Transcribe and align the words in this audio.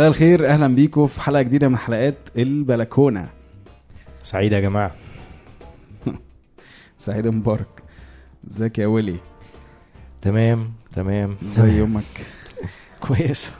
مساء 0.00 0.08
الخير. 0.08 0.46
أهلا 0.46 0.74
بيكم 0.74 1.06
في 1.06 1.20
حلقة 1.20 1.42
جديدة 1.42 1.68
من 1.68 1.76
حلقات 1.76 2.14
البلكونة. 2.36 3.28
سعيد 4.22 4.52
يا 4.52 4.60
جماعة. 4.60 4.90
سعيد 6.96 7.28
مبارك. 7.28 7.82
ازيك 8.46 8.78
يا 8.78 8.86
ولي؟ 8.86 9.20
تمام 10.22 10.72
تمام 10.92 11.36
إزاي 11.42 11.70
يومك؟ 11.70 12.26
كويس. 13.06 13.50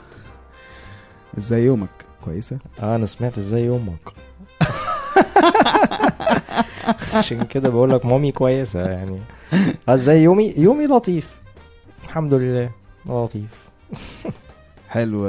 إزاي 1.37 1.63
يومك؟ 1.63 1.89
كويسة؟ 2.25 2.59
آه 2.79 2.95
أنا 2.95 3.05
سمعت 3.05 3.37
إزاي 3.37 3.65
يومك. 3.65 4.09
عشان 7.17 7.43
كده 7.43 7.69
بقول 7.69 7.89
لك 7.89 8.05
مامي 8.05 8.31
كويسة 8.31 8.81
يعني. 8.81 9.19
آه، 9.89 9.93
إزاي 9.93 10.23
يومي؟ 10.23 10.53
يومي 10.57 10.87
لطيف. 10.87 11.29
الحمد 12.03 12.33
لله 12.33 12.71
لطيف. 13.05 13.49
حلو. 14.89 15.27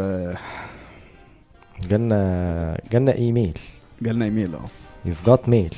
جالنا 1.88 2.78
جالنا 2.92 3.14
إيميل. 3.14 3.58
جالنا 4.02 4.24
إيميل 4.24 4.54
آه. 4.54 4.66
You've 5.06 5.28
got 5.28 5.48
mail. 5.50 5.74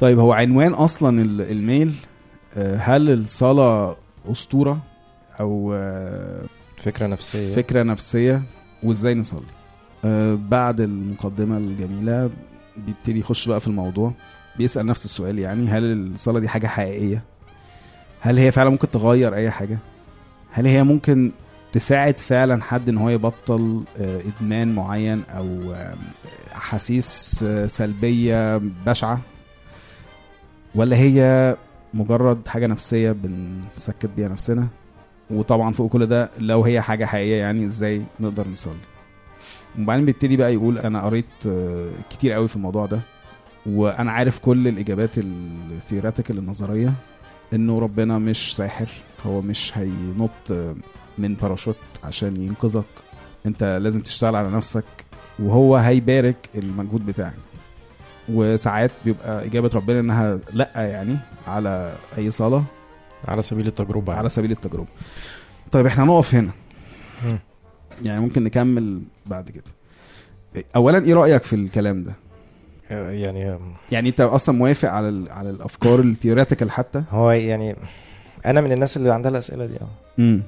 طيب 0.00 0.18
هو 0.18 0.32
عنوان 0.32 0.72
أصلا 0.72 1.22
ال- 1.22 1.40
الميل 1.40 1.92
آه، 2.56 2.76
هل 2.76 3.10
الصلاة 3.10 3.96
أسطورة 4.30 4.78
أو 5.40 5.72
آه، 5.74 6.42
فكرة 6.76 7.06
نفسية. 7.06 7.54
فكرة 7.54 7.82
نفسية؟ 7.82 8.42
وإزاي 8.82 9.14
نصلي؟ 9.14 9.40
آه، 10.04 10.34
بعد 10.34 10.80
المقدمة 10.80 11.56
الجميلة 11.58 12.30
بيبتدي 12.76 13.18
يخش 13.20 13.48
بقى 13.48 13.60
في 13.60 13.66
الموضوع 13.68 14.12
بيسأل 14.58 14.86
نفس 14.86 15.04
السؤال 15.04 15.38
يعني 15.38 15.68
هل 15.68 15.84
الصلاة 16.12 16.40
دي 16.40 16.48
حاجة 16.48 16.66
حقيقية؟ 16.66 17.22
هل 18.20 18.38
هي 18.38 18.50
فعلا 18.52 18.70
ممكن 18.70 18.90
تغير 18.90 19.34
أي 19.34 19.50
حاجة؟ 19.50 19.78
هل 20.50 20.66
هي 20.66 20.82
ممكن 20.82 21.32
تساعد 21.72 22.20
فعلا 22.20 22.62
حد 22.62 22.88
إن 22.88 22.98
هو 22.98 23.08
يبطل 23.08 23.84
آه، 24.00 24.20
إدمان 24.20 24.74
معين 24.74 25.22
أو 25.30 25.74
أحاسيس 26.54 27.40
آه، 27.48 27.66
سلبية 27.66 28.56
بشعة؟ 28.86 29.20
ولا 30.74 30.96
هي 30.96 31.56
مجرد 31.94 32.48
حاجة 32.48 32.66
نفسية 32.66 33.12
بنسكت 33.12 34.06
بيها 34.16 34.28
نفسنا؟ 34.28 34.68
وطبعا 35.30 35.72
فوق 35.72 35.90
كل 35.90 36.06
ده 36.06 36.30
لو 36.38 36.64
هي 36.64 36.80
حاجة 36.80 37.04
حقيقية 37.04 37.36
يعني 37.40 37.64
إزاي 37.64 38.02
نقدر 38.20 38.48
نصلي؟ 38.48 38.74
وبعدين 39.78 40.04
بيبتدي 40.04 40.36
بقى 40.36 40.54
يقول 40.54 40.78
أنا 40.78 41.02
قريت 41.04 41.26
آه، 41.46 41.90
كتير 42.10 42.32
قوي 42.32 42.48
في 42.48 42.56
الموضوع 42.56 42.86
ده 42.86 43.00
وأنا 43.66 44.12
عارف 44.12 44.38
كل 44.38 44.68
الإجابات 44.68 45.10
ال 45.18 45.28
theoretical 45.28 46.38
النظرية 46.38 46.92
إنه 47.52 47.78
ربنا 47.78 48.18
مش 48.18 48.56
ساحر. 48.56 48.88
هو 49.26 49.40
مش 49.40 49.78
هينط 49.78 50.74
من 51.18 51.34
باراشوت 51.34 51.76
عشان 52.04 52.42
ينقذك. 52.42 52.84
انت 53.46 53.78
لازم 53.82 54.00
تشتغل 54.00 54.36
على 54.36 54.50
نفسك 54.50 54.84
وهو 55.38 55.76
هيبارك 55.76 56.36
المجهود 56.54 57.06
بتاعك. 57.06 57.34
وساعات 58.28 58.90
بيبقى 59.04 59.46
إجابة 59.46 59.70
ربنا 59.74 60.00
إنها 60.00 60.38
لأ 60.52 60.70
يعني 60.76 61.16
على 61.46 61.94
أي 62.18 62.30
صلاة. 62.30 62.62
على 63.28 63.42
سبيل 63.42 63.66
التجربة 63.66 64.14
على 64.14 64.28
سبيل 64.28 64.50
التجربة. 64.50 64.88
طيب 65.72 65.86
إحنا 65.86 66.04
هنقف 66.04 66.34
هنا. 66.34 66.50
مم. 67.24 67.38
يعني 68.02 68.20
ممكن 68.20 68.44
نكمل 68.44 69.02
بعد 69.26 69.50
كده. 69.50 70.64
اولا 70.76 71.04
إيه 71.04 71.14
رأيك 71.14 71.42
في 71.42 71.56
الكلام 71.56 72.04
ده؟ 72.04 72.12
يعني 72.90 73.58
يعني 73.92 74.08
أنت 74.08 74.20
أصلا 74.20 74.54
موافق 74.58 74.88
على 74.90 75.08
ال- 75.08 75.30
على 75.30 75.50
الأفكار 75.50 76.00
ال 76.00 76.06
theoretical 76.06 76.70
حتى؟ 76.70 77.02
هو 77.10 77.30
يعني 77.30 77.76
أنا 78.46 78.60
من 78.60 78.72
الناس 78.72 78.96
اللي 78.96 79.10
عندها 79.12 79.30
الأسئلة 79.30 79.66
دي 79.66 79.74
آه. 79.74 80.18
امم 80.18 80.42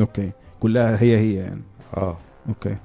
okay. 0.00 0.32
كلها 0.60 1.02
هي 1.02 1.18
هي 1.18 1.34
يعني. 1.34 1.62
آه. 1.96 2.16
okay. 2.48 2.76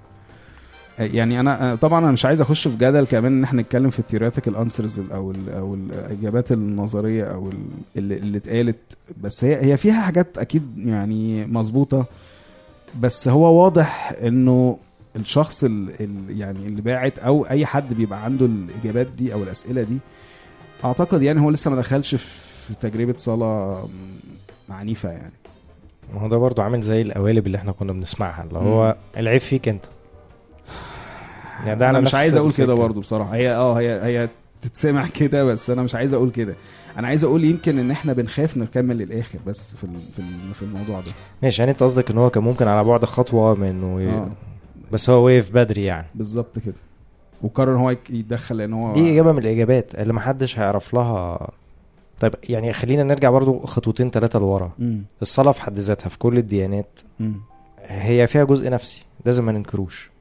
يعني 1.00 1.40
أنا 1.40 1.62
أنا 1.62 1.76
طبعا 1.76 2.00
أنا 2.00 2.12
مش 2.12 2.26
عايز 2.26 2.42
أخش 2.42 2.68
في 2.68 2.76
جدل 2.76 3.06
كمان 3.06 3.38
إن 3.38 3.44
إحنا 3.44 3.62
نتكلم 3.62 3.90
في 3.90 4.00
ال 4.00 4.04
theoretical 4.04 4.56
answers 4.56 5.00
أو 5.00 5.32
ال 5.32 5.50
أو 5.50 5.74
الاجابات 5.74 6.52
النظرية 6.52 7.24
أو 7.24 7.50
ال- 7.50 7.58
اللي, 7.98 8.16
اللي 8.16 8.38
اتقالت. 8.38 8.98
بس 9.22 9.44
هي 9.44 9.66
هي 9.72 9.78
فيها 9.78 10.02
حاجات 10.02 10.38
أكيد 10.38 10.64
يعني 10.78 11.46
مظبوطة. 11.46 12.06
بس 13.02 13.28
هو 13.28 13.64
واضح 13.64 14.14
إنه 14.24 14.78
الشخص 15.16 15.64
ال 15.64 15.90
ال 16.02 16.40
يعني 16.40 16.66
اللي 16.66 16.82
باعت 16.82 17.20
أو 17.20 17.46
أي 17.46 17.66
حد 17.66 17.94
بيبقى 17.94 18.24
عنده 18.24 18.46
الإجابات 18.46 19.08
دي 19.08 19.34
أو 19.34 19.44
الأسئلة 19.44 19.84
دي 19.84 19.98
أعتقد 20.84 21.22
يعني 21.22 21.42
هو 21.42 21.50
لسه 21.50 21.72
ما 21.72 21.76
دخلش 21.78 22.16
في 22.16 22.74
تجربة 22.82 23.14
صلاة 23.18 23.88
عنيفة 24.70 25.10
يعني. 25.10 25.34
ما 26.14 26.22
هو 26.22 26.28
ده 26.28 26.38
برضو 26.38 26.62
عامل 26.62 26.82
زي 26.82 27.02
القوالب 27.02 27.48
اللي 27.48 27.58
إحنا 27.58 27.72
كنا 27.72 27.94
بنسمعها 27.94 28.44
اللي 28.44 28.60
هو 28.60 28.96
العيب 29.18 29.42
فيك 29.42 29.68
انت. 29.68 29.86
يعني 31.66 31.80
ده 31.80 31.90
أنا 31.90 32.00
مش 32.00 32.14
عايز 32.16 32.38
أقول. 32.38 32.52
كده 32.52 32.74
برضه 32.74 33.02
بصراحة. 33.02 33.36
هي 33.36 33.54
آه 33.56 33.74
هي 33.80 34.02
هي 34.04 34.30
تتسمع 34.62 35.08
كده 35.20 35.44
بس 35.44 35.70
أنا 35.70 35.82
مش 35.82 35.96
عايز 35.96 36.14
أقول 36.14 36.32
كده. 36.32 36.56
أنا 36.98 37.08
عايز 37.08 37.24
أقول 37.24 37.44
يمكن 37.44 37.80
إن 37.80 37.92
إحنا 37.92 38.14
بنخاف 38.14 38.58
نكمل 38.58 38.98
للآخر 38.98 39.40
بس 39.48 39.76
في 39.76 39.88
في 40.16 40.22
في 40.54 40.62
الموضوع 40.62 41.00
ده. 41.00 41.12
ماشي 41.44 41.62
يعني 41.62 41.72
أنت 41.72 41.84
قصدك 41.84 42.12
إن 42.12 42.18
هو 42.18 42.30
كان 42.30 42.44
ممكن 42.44 42.68
على 42.68 42.84
بعد 42.88 43.06
خطوة 43.06 43.56
من 43.56 43.68
انه 43.68 44.02
ي... 44.02 44.10
آه. 44.10 44.30
بس 44.92 45.10
هو 45.10 45.26
وقف 45.26 45.52
بدري 45.52 45.84
يعني. 45.86 46.08
بالظبط 46.16 46.60
كده. 46.60 46.74
وقرر 47.42 47.72
إن 47.76 47.78
هو 47.80 47.90
يتدخل 47.90 48.58
لأن 48.58 48.74
هو 48.74 48.94
دي 48.94 49.14
إجابة 49.14 49.32
من 49.32 49.38
الإجابات 49.40 49.96
اللي 49.96 50.14
محدش 50.14 50.60
هيعرف 50.60 50.94
لها 50.94 51.50
طيب 52.20 52.34
يعني 52.50 52.74
خلينا 52.74 53.04
نرجع 53.04 53.30
برضو 53.30 53.60
خطوتين 53.60 54.10
ثلاثة 54.12 54.40
لورا. 54.40 54.72
الصلاة 55.22 55.52
في 55.52 55.62
حد 55.62 55.80
ذاتها 55.80 56.10
في 56.10 56.18
كل 56.18 56.38
الديانات 56.38 57.00
مم. 57.20 57.34
هي 57.88 58.28
فيها 58.28 58.44
جزء 58.44 58.70
نفسي 58.70 59.06
لازم 59.26 59.46
ما 59.46 59.52
ننكروش. 59.52 60.12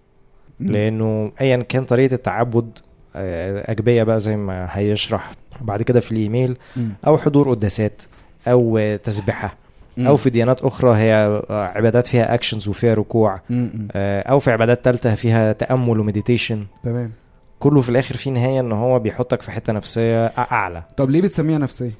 لأنه 0.60 1.32
ايا 1.40 1.56
كان 1.56 1.84
طريقة 1.84 2.14
التعبد 2.14 2.78
آه، 3.16 3.70
أجبية 3.72 4.02
بقى 4.02 4.20
زي 4.20 4.36
ما 4.36 4.66
هيشرح 4.70 5.32
بعد 5.60 5.82
كده 5.82 6.00
في 6.00 6.12
الإيميل 6.12 6.56
مم. 6.76 6.88
أو 7.06 7.18
حضور 7.18 7.50
قداسات 7.50 8.02
أو 8.48 8.80
تسبحه. 9.04 9.56
أو 9.98 10.16
في 10.16 10.30
ديانات 10.30 10.64
أخرى 10.64 10.96
هي 10.96 11.14
آه، 11.14 11.64
عبادات 11.66 12.06
فيها 12.06 12.34
actions 12.34 12.69
وفيها 12.68 12.94
ركوع. 12.94 13.40
مم. 13.50 13.88
آه، 13.92 14.20
أو 14.22 14.38
في 14.38 14.50
عبادات 14.50 14.84
تالتة 14.84 15.14
فيها 15.14 15.52
تأمل 15.52 16.00
و 16.00 16.06
meditation 16.06 16.64
تمام 16.82 17.12
كله 17.61 17.81
في 17.81 17.89
الآخر 17.89 18.17
في 18.17 18.31
نهاية 18.31 18.61
إن 18.61 18.72
هو 18.72 18.99
بيحطك 18.99 19.43
في 19.43 19.50
حتة 19.50 19.72
نفسية 19.72 20.27
أعلى. 20.27 20.83
طب 20.97 21.11
ليه 21.11 21.22
بتسميها 21.22 21.59
نفسية؟ 21.59 21.93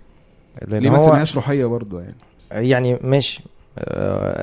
ليه 0.69 0.91
ما 0.91 0.97
تسميهاش 0.99 1.37
روحية 1.37 1.65
برضه 1.67 2.01
يعني؟ 2.01 2.15
يعني 2.69 2.99
ماشي. 3.03 3.43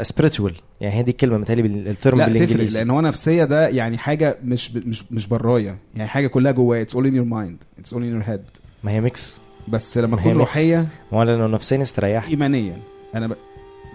spiritual 0.01 0.55
يعني 0.81 0.96
هي 0.96 1.03
دي 1.03 1.12
الكلمة 1.12 1.38
متهيألي 1.38 1.62
بال- 1.62 1.88
ال 1.88 1.94
term 1.94 2.17
لا 2.18 2.25
تفرق 2.25 2.34
بالانجليزي 2.34 2.79
لأن 2.79 2.90
هو 2.90 3.01
نفسية 3.01 3.44
ده 3.44 3.68
يعني 3.68 3.97
حاجة 3.97 4.38
مش. 4.44 4.75
مش 4.75 5.03
مش 5.12 5.28
براية. 5.28 5.78
يعني 5.96 6.09
حاجة 6.09 6.28
كلها 6.28 6.51
جوايا 6.51 6.81
it's 6.81 6.95
all 6.95 7.05
in 7.07 7.16
your 7.16 7.25
mind 7.25 7.57
it's 7.79 7.94
all 7.94 8.03
in 8.03 8.09
your 8.13 8.23
head 8.25 8.41
ما 8.84 8.91
هي 8.91 9.01
mix 9.01 9.41
بس 9.68 9.97
لما 9.97 10.18
تكون. 10.18 10.34
روحية 10.34 10.88
ما 11.12 11.18
هو 11.19 11.24
لأنه 11.24 11.48
نفسيا 11.48 11.81
استريحت. 11.81 12.30
ايمانيا. 12.30 12.77
أنا 13.16 13.27
ب... 13.27 13.36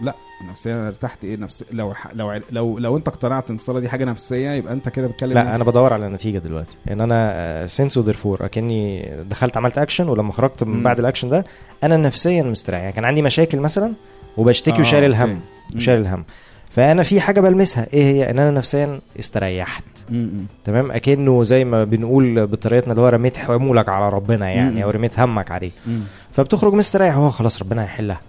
لا 0.03 0.15
نفسيا 0.51 0.75
أنا 0.75 0.89
ارتحت 0.89 1.25
إيه 1.25 1.37
نفس 1.37 1.65
لو 1.73 1.95
ح... 1.95 2.07
لو 2.15 2.33
لو 2.51 2.79
لو 2.79 2.97
أنت 2.97 3.09
اقتنعت 3.09 3.49
إن 3.51 3.55
الصلاة 3.55 3.81
دي 3.81 3.89
حاجة 3.89 4.05
نفسية 4.05 4.51
يبقى 4.51 4.73
أنت 4.73 4.89
كده 4.89 5.07
بتكلم 5.07 5.33
لا 5.33 5.41
أنا 5.43 5.51
نفسك. 5.51 5.67
بدور 5.67 5.93
على 5.93 6.09
نتيجة 6.09 6.39
دلوقتي 6.39 6.75
إن 6.91 7.01
أنا 7.01 7.67
since 7.67 7.99
و 7.99 8.04
therefore 8.04 8.45
أكني 8.45 9.11
دخلت 9.31 9.57
عملت 9.57 9.79
اكشن 9.79 10.09
ولما 10.09 10.33
خرجت 10.33 10.65
من. 10.65 10.83
بعد 10.83 10.99
الاكشن 10.99 11.29
ده 11.29 11.45
أنا 11.85 11.97
نفسيا 11.97 12.43
مستريح 12.43 12.81
يعني 12.81 12.93
كان 12.93 13.05
عندي 13.05 13.23
مشاكل 13.23 13.59
مثلا 13.59 13.93
وبشتكي 14.37 14.77
آه، 14.77 14.81
وشايل. 14.81 15.05
الهم. 15.05 15.41
وشايل 15.77 16.01
الهم 16.01 16.25
فأنا 16.71 17.03
في 17.03 17.21
حاجة 17.21 17.41
بلمسها 17.41 17.87
إيه 17.93 18.03
هي 18.05 18.31
إن 18.31 18.39
أنا 18.39 18.51
نفسيا 18.51 19.01
استريحت 19.19 19.85
مم. 20.11 20.31
تمام 20.65 20.91
أكنه 20.93 21.43
زي 21.43 21.65
ما 21.65 21.85
بنقول 21.85 22.47
بطريقتنا 22.47 22.93
اللي 22.93 23.03
هو 23.03 23.09
رميت 23.09 23.37
حمولك 23.37 23.89
على 23.89 24.09
ربنا 24.09 24.47
مم. 24.47 24.53
يعني 24.53 24.85
أو 24.85 24.91
رميت 24.91 25.19
همك 25.21 25.51
عليه 25.51 25.71
مم. 25.87 26.01
فبتخرج 26.39 26.75
مستريح. 26.75 27.17
هو 27.17 27.31
خلاص 27.31 27.63
ربنا 27.63 27.83
هيحلها. 27.83 28.21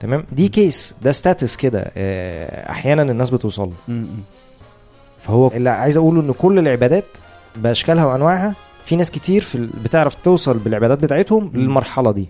تمام؟ 0.00 0.24
دي 0.32 0.48
case 0.48 0.94
ده 1.02 1.12
status 1.12 1.56
كده. 1.56 1.90
آه، 1.96 2.70
أحيانا 2.70 3.02
الناس 3.02 3.30
بتوصل 3.30 3.70
له. 3.88 4.04
فهو 5.22 5.48
اللي 5.48 5.70
عايز 5.70 5.96
أقوله 5.96 6.20
إن 6.20 6.32
كل 6.32 6.58
العبادات 6.58 7.04
بأشكالها 7.56 8.04
وأنواعها 8.04 8.54
في 8.84 8.96
ناس 8.96 9.10
كتير 9.10 9.42
في 9.42 9.68
بتعرف 9.84 10.14
توصل 10.14 10.58
بالعبادات 10.58 10.98
بتاعتهم 10.98 11.50
للمرحلة 11.54 12.12
دي. 12.12 12.28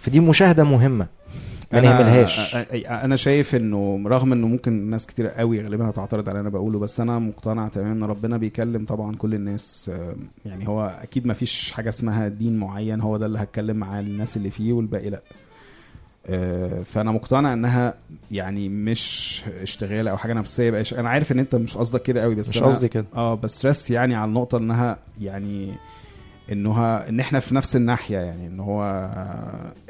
فدي 0.00 0.20
مشاهدة 0.20 0.64
مهمة. 0.64 1.06
ما 1.72 1.80
نهملهاش 1.80 2.54
أنا- 2.56 2.56
أنا 2.90 3.16
شايف 3.16 3.54
إنه 3.54 4.02
رغم 4.06 4.32
إنه 4.32 4.46
ممكن 4.48 4.72
ناس 4.90 5.06
كتير 5.06 5.26
قوي 5.28 5.62
غالبا 5.62 5.90
هتعترض 5.90 6.28
على 6.28 6.30
اللي 6.38 6.40
أنا 6.40 6.48
بقوله 6.58 6.78
بس 6.78 7.00
أنا 7.00 7.18
مقتنع 7.18 7.68
تماما 7.68 7.92
إن 7.92 8.02
ربنا 8.04 8.36
بيكلم 8.36 8.84
طبعا 8.84 9.16
كل 9.16 9.34
الناس 9.34 9.90
آه، 9.94 10.14
يعني 10.46 10.68
هو 10.68 10.98
أكيد 11.02 11.26
ما 11.26 11.34
فيش 11.34 11.72
حاجة 11.72 11.88
اسمها 11.88 12.28
دين 12.28 12.56
معين 12.58 13.00
هو 13.00 13.16
ده 13.16 13.26
اللي 13.26 13.38
هتكلم 13.38 13.76
مع 13.76 14.00
الناس 14.00 14.36
اللي 14.36 14.50
فيه 14.50 14.72
والباقي 14.72 15.10
لأ. 15.10 15.22
آه، 16.26 16.82
فأنا 16.82 17.12
مقتنع 17.12 17.52
إنها 17.52 17.94
يعني 18.30 18.68
مش 18.68 19.42
اشتغال 19.62 20.08
أو 20.08 20.16
حاجة 20.16 20.32
نفسية 20.32 20.70
بقى 20.70 20.82
أنا 20.98 21.08
عارف 21.08 21.32
إن 21.32 21.38
أنت 21.38 21.54
مش 21.54 21.76
قصدك 21.76 22.02
كده 22.02 22.22
قوي 22.22 22.34
بس 22.34 22.48
مش 22.48 22.62
قصدي 22.62 22.88
كده. 22.88 23.06
آه 23.14 23.34
بس 23.34 23.66
رس 23.66 23.90
يعني 23.90 24.14
على 24.14 24.28
النقطة 24.28 24.58
إنها 24.58 24.98
يعني 25.20 25.72
إنها 26.52 27.08
إن 27.08 27.20
إحنا 27.20 27.40
في 27.40 27.54
نفس 27.54 27.76
الناحية 27.76 28.18
يعني 28.18 28.46
إن 28.46 28.60
هو 28.60 28.82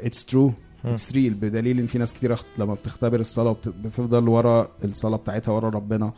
it's 0.01 0.25
true 0.25 0.53
مم. 0.83 0.91
it's 0.91 1.11
real 1.13 1.33
بدليل 1.33 1.79
إن 1.79 1.87
في 1.87 1.97
ناس 1.97 2.13
كتير 2.13 2.35
أخت- 2.35 2.45
لما 2.57 2.73
بتختبر 2.73 3.19
الصلاة 3.19 3.55
بتفضل 3.83 4.29
ورا 4.29 4.67
الصلاة 4.83 5.17
بتاعتها 5.17 5.51
ورا 5.51 5.69
ربنا. 5.69 6.11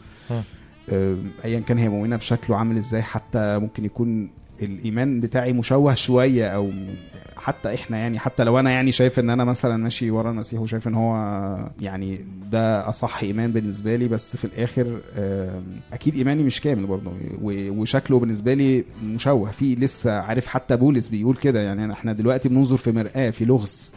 آه، 0.89 1.15
ايا 1.45 1.60
كان 1.60 1.77
هي 1.77 1.89
مؤمنة 1.89 2.15
بشكله 2.15 2.57
عامل 2.57 2.77
إزاي 2.77 3.01
حتى 3.01 3.60
ممكن 3.60 3.86
يكون 3.86 4.30
الإيمان 4.62 5.19
بتاعي 5.19 5.54
مشوه 5.54 5.94
شوية 5.94 6.48
أو 6.48 6.71
حتى 7.38 7.74
إحنا 7.74 7.98
يعني 7.98 8.19
حتى 8.19 8.44
لو 8.44 8.60
أنا 8.60 8.71
يعني 8.71 8.92
شايف 8.92 9.19
إن 9.19 9.30
أنا 9.30 9.44
مثلا 9.44 9.77
ماشي 9.77 10.12
ورا 10.12 10.31
المسيح 10.31 10.60
وشايف 10.62 10.88
إن 10.88 10.94
هو 10.94 11.15
يعني 11.81 12.25
ده 12.51 12.89
أصح 12.89 13.24
إيمان 13.24 13.51
بالنسبة 13.51 13.95
لي 13.95 14.07
بس 14.07 14.38
في 14.38 14.45
الآخر 14.45 15.00
آم، 15.18 15.63
أكيد 15.94 16.15
إيماني 16.15 16.44
مش 16.44 16.62
كامل 16.62 16.86
برضه 16.86 17.12
وشكله 17.44 18.19
بالنسبة 18.19 18.54
لي 18.54 18.83
مشوه 19.06 19.51
في 19.51 19.75
لسه 19.75 20.12
عارف 20.12 20.48
حتى 20.48 20.77
بولس 20.77 21.07
بيقول 21.07 21.36
كده 21.36 21.60
يعني 21.62 21.94
إحنا 21.94 22.13
دلوقتي 22.13 22.50
بننظر 22.50 22.77
في 22.77 22.92
مرآة 22.92 23.30
في 23.30 23.45
لغز 23.45 23.92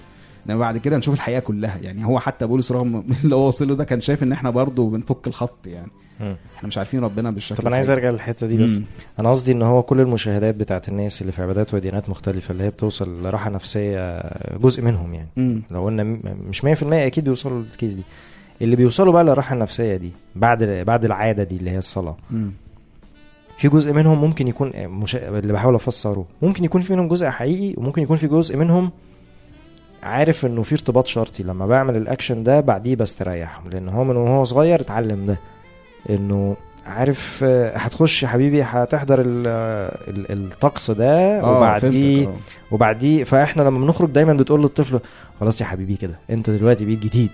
انما 0.49 0.59
بعد 0.61 0.79
كده 0.79 0.97
نشوف 0.97 1.15
الحقيقة 1.15 1.41
كلها 1.41 1.79
يعني 1.83 2.05
هو 2.07 2.19
حتى 2.19 2.47
بولس 2.47 2.73
رغم 2.73 3.05
اللي 3.25 3.35
هو 3.35 3.47
وصل 3.47 3.69
له 3.69 3.75
ده 3.75 3.85
كان 3.85 4.01
شايف 4.01 4.23
إن 4.23 4.33
إحنا 4.33 4.51
برضه 4.51 4.91
بنفك 4.91 5.27
الخط 5.27 5.67
يعني. 5.67 5.91
إحنا 6.57 6.69
مش 6.69 6.79
عارفين 6.79 7.01
ربنا 7.01 7.31
بالشكل 7.31 7.63
طب 7.63 7.67
أنا 7.67 7.77
عايز. 7.77 7.91
أرجع 7.91 8.11
للحتة 8.11 8.47
دي 8.47 8.57
بس 8.57 8.79
مم. 8.79 8.85
أنا 9.19 9.31
قصدي 9.31 9.53
إن 9.53 9.63
هو 9.63 9.83
كل 9.83 10.01
المشاهدات 10.01 10.55
بتاعت 10.55 10.89
الناس 10.89 11.21
اللي 11.21 11.33
في 11.33 11.43
عبادات 11.43 11.75
وديانات 11.75 12.11
مختلفة 12.11 12.53
اللي 12.53 12.65
هي 12.65 12.71
بتوصل 12.71 13.23
لراحة 13.23 13.51
نفسية 13.51 14.23
جزء 14.59 14.83
منهم 14.83 15.15
يعني 15.15 15.29
مم. 15.37 15.63
لو 15.71 15.85
قلنا 15.85 16.03
مش 16.49 16.63
100% 16.67 16.67
أكيد 16.83 17.25
بيوصلوا 17.25 17.63
للكيس 17.63 17.93
دي 17.93 18.03
اللي 18.63 18.77
بيوصلوا 18.77 19.13
بقى 19.13 19.25
للراحة 19.25 19.55
النفسية 19.55 19.97
دي 19.97 20.11
بعد 20.37 20.65
بعد 20.65 21.05
العادة 21.05 21.43
دي 21.43 21.57
اللي 21.57 21.71
هي 21.71 21.79
الصلاة 21.79 22.17
مم. 22.31 22.51
في 23.59 23.69
جزء 23.69 23.93
منهم 23.93 24.21
ممكن 24.21 24.49
يكون 24.49 24.73
مش... 24.77 25.17
اللي 25.17 25.53
بحاول 25.53 25.75
أفسره 25.75 26.27
ممكن 26.43 26.65
يكون 26.65 26.81
في 26.81 26.93
منهم 26.93 27.09
جزء 27.09 27.27
حقيقي 27.29 27.75
وممكن 27.77 28.03
يكون 28.03 28.17
في 28.17 28.27
جزء 28.27 28.57
منهم 28.57 28.91
عارف 30.07 30.47
إنه 30.47 30.63
في 30.63 30.73
ارتباط 30.75 31.07
شرطي. 31.07 31.43
لما 31.43 31.67
بعمل 31.67 31.97
الأكشن 31.97 32.43
ده 32.43 32.61
بعديه 32.61 32.97
بستريح 32.97 33.61
لأن 33.73 33.89
هو 33.89 34.05
من 34.05 34.17
وهو 34.17 34.45
صغير 34.45 34.81
اتعلم 34.81 35.27
ده. 35.27 35.37
إنه 36.11 36.57
عارف 36.87 37.41
آه، 37.45 37.77
هتخش 37.77 38.23
يا 38.23 38.29
حبيبي 38.29 38.63
هتحضر 38.63 39.21
ال- 39.21 39.87
الطقس 40.31 40.91
ده 40.91 41.41
آه 41.41 41.57
وبعديه 41.57 42.27
آه. 42.27 42.33
وبعديه 42.71 43.25
فإحنا 43.25 43.63
لما 43.63 43.79
بنخرج 43.79 44.11
دايما 44.11 44.33
بتقول 44.33 44.63
للطفل 44.63 45.01
خلاص 45.41 45.61
يا 45.61 45.67
حبيبي 45.67 45.97
كده 45.97 46.19
أنت 46.31 46.51
دلوقتي 46.51 46.85
بقيت 46.85 46.99
جديد. 46.99 47.31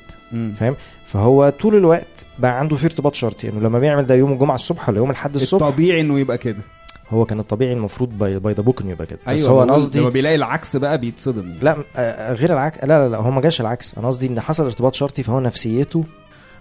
فاهم؟ 0.59 0.75
فهو 1.07 1.51
طول 1.61 1.77
الوقت 1.77 2.27
بقى 2.39 2.59
عنده 2.59 2.77
في 2.77 2.85
ارتباط 2.85 3.15
شرطي. 3.15 3.49
إنه 3.49 3.61
لما 3.61 3.79
بيعمل 3.79 4.07
ده 4.07 4.15
يوم 4.15 4.33
الجمعة 4.33 4.55
الصبح 4.55 4.89
ولا 4.89 4.99
يوم 4.99 5.11
الأحد 5.11 5.35
الصبح 5.35 5.67
الطبيعي 5.67 6.01
إنه 6.01 6.19
يبقى 6.21 6.39
كده. 6.39 6.59
هو 7.13 7.25
كان 7.25 7.41
الطبيعي 7.41 7.73
المفروض 7.73 8.19
by 8.19 8.39
by 8.39 8.55
the 8.55 8.63
book 8.63 8.81
إنه 8.81 8.91
يبقى 8.91 9.07
كده. 9.07 9.19
بس 9.23 9.29
أيوه 9.29 9.51
هو 9.51 9.63
أنا 9.63 9.73
قصدي 9.73 10.01
لما 10.01 10.09
بيلاقي 10.09 10.35
العكس 10.35 10.77
بقى 10.77 10.99
بيتصدم. 10.99 11.55
لا 11.63 11.77
آه، 11.97 12.33
غير 12.33 12.53
العكس 12.53 12.79
لا 12.85 12.87
لا 12.87 13.09
لا 13.09 13.19
هو 13.19 13.31
ما 13.31 13.41
جاش 13.41 13.61
العكس. 13.61 13.99
أنا 13.99 14.07
قصدي 14.07 14.27
إن 14.27 14.41
حصل 14.41 14.65
ارتباط 14.65 14.95
شرطي 14.95 15.23
فهو 15.23 15.41
نفسيته 15.41 16.05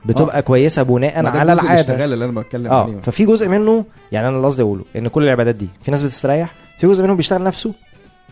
بتبقى 0.05 0.37
آه. 0.37 0.41
كويسة 0.41 0.83
بناء 0.83 1.25
على 1.25 1.53
العادة. 1.53 1.73
الاشتغال 1.73 2.13
اللي 2.13 2.25
أنا 2.25 2.41
بتكلم 2.41 2.67
آه 2.67 2.83
عليه. 2.83 3.01
ففي 3.01 3.25
جزء 3.25 3.47
منه 3.47 3.85
يعني 4.11 4.27
أنا 4.27 4.35
اللي 4.35 4.47
قصدي 4.47 4.63
أقوله 4.63 4.83
إن 4.95 5.07
كل 5.07 5.23
العبادات 5.23 5.55
دي 5.55 5.67
في 5.81 5.91
ناس 5.91 6.03
بتستريح 6.03 6.53
في 6.79 6.87
جزء 6.87 7.03
منهم 7.03 7.15
بيشتغل 7.17 7.43
نفسه. 7.43 7.73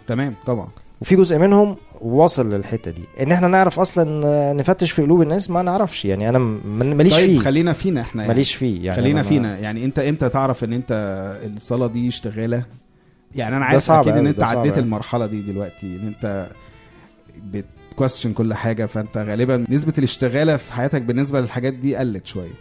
تمام 0.08 0.34
طبعا. 0.46 0.68
وفي 1.02 1.16
جزء 1.16 1.38
منهم 1.38 1.76
واصل 2.02 2.54
للحتة 2.54 2.92
دي. 2.92 3.02
إن 3.20 3.32
إحنا 3.32 3.48
نعرف 3.48 3.80
أصلا 3.80 4.54
نفتش 4.54 4.92
في 4.92 5.02
قلوب 5.02 5.22
الناس 5.22 5.50
ما 5.50 5.62
نعرفش. 5.62 6.06
يعني 6.06 6.30
أنا 6.30 6.40
ماليش 6.66 7.16
طيب 7.16 7.30
فيه. 7.30 7.40
خلينا 7.40 7.74
فينا 7.74 8.02
إحنا 8.02 8.22
يعني. 8.22 8.34
ماليش 8.34 8.56
فيه. 8.56 8.86
يعني 8.86 8.98
خلينا 8.98 9.22
فينا. 9.22 9.58
يعني 9.58 9.86
أنت 9.86 10.00
إمتى 10.00 10.30
تعرف 10.30 10.64
إن 10.64 10.74
أنت 10.74 10.92
الصلاة 11.56 11.88
دي 11.88 12.08
اشتغالة؟ 12.08 12.64
يعني 13.36 13.58
أنا 13.58 13.66
عارف 13.66 13.92
أكيد 13.92 14.14
إن 14.14 14.28
أنت 14.28 14.44
عديت. 14.44 14.78
المرحلة 14.78 15.26
دي 15.26 15.42
دلوقتي 15.42 15.86
إن 15.96 16.08
أنت 16.08 16.48
بتكويستشن 17.44 18.34
كل 18.34 18.54
حاجة 18.54 18.86
فأنت 18.86 19.18
غالبا 19.18 19.66
نسبة 19.70 19.94
الاشتغالة 19.98 20.58
في 20.58 20.74
حياتك 20.74 21.02
بالنسبة 21.02 21.42
للحاجات 21.42 21.74
دي 21.74 21.96
قلت 21.96 22.28
شوية. 22.28 22.52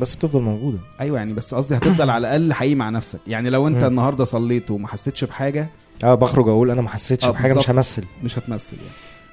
بس 0.00 0.14
بتفضل 0.14 0.40
موجودة. 0.40 0.78
أيوه 1.00 1.18
يعني 1.18 1.32
بس 1.32 1.54
قصدي 1.54 1.76
هتفضل 1.76 2.10
على 2.14 2.20
الأقل 2.26 2.52
حقيقي 2.52 2.74
مع 2.74 2.90
نفسك. 2.90 3.20
يعني 3.26 3.50
لو 3.50 3.68
أنت. 3.68 3.84
النهارده 3.84 4.24
صليت 4.24 4.70
وما 4.70 4.88
حسيتش 4.88 5.24
بحاجة 5.24 5.68
آه 6.04 6.14
بخرج 6.14 6.48
أقول 6.48 6.70
أنا 6.70 6.82
ما 6.82 6.88
حسيتش 6.88 7.24
آه، 7.24 7.30
بحاجة 7.30 7.54
مش. 7.54 7.70
همثل. 7.70 8.04
مش 8.24 8.38
هتمثل 8.38 8.76
يعني. 8.76 8.88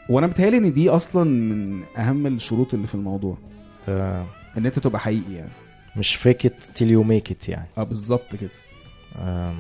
وأنا 0.10 0.28
بتهيألي 0.28 0.58
ان 0.58 0.74
دي 0.74 0.90
أصلا 0.90 1.24
من 1.24 1.82
اهم 1.98 2.28
الشروط 2.28 2.74
اللي 2.74 2.88
في 2.88 2.96
الموضوع. 2.96 3.38
آه. 3.90 4.26
ان 4.58 4.66
انت 4.66 4.80
تبقى 4.80 5.00
حقيقي 5.00 5.34
يعني. 5.34 5.52
مش 5.98 6.16
fake 6.16 6.46
it 6.46 6.64
till 6.76 6.92
you 6.92 7.04
make 7.04 7.32
it 7.32 7.50
يعني. 7.50 7.68
آه 7.78 7.84
بالظبط 7.84 8.36
كده. 8.42 8.50
آم، 9.22 9.56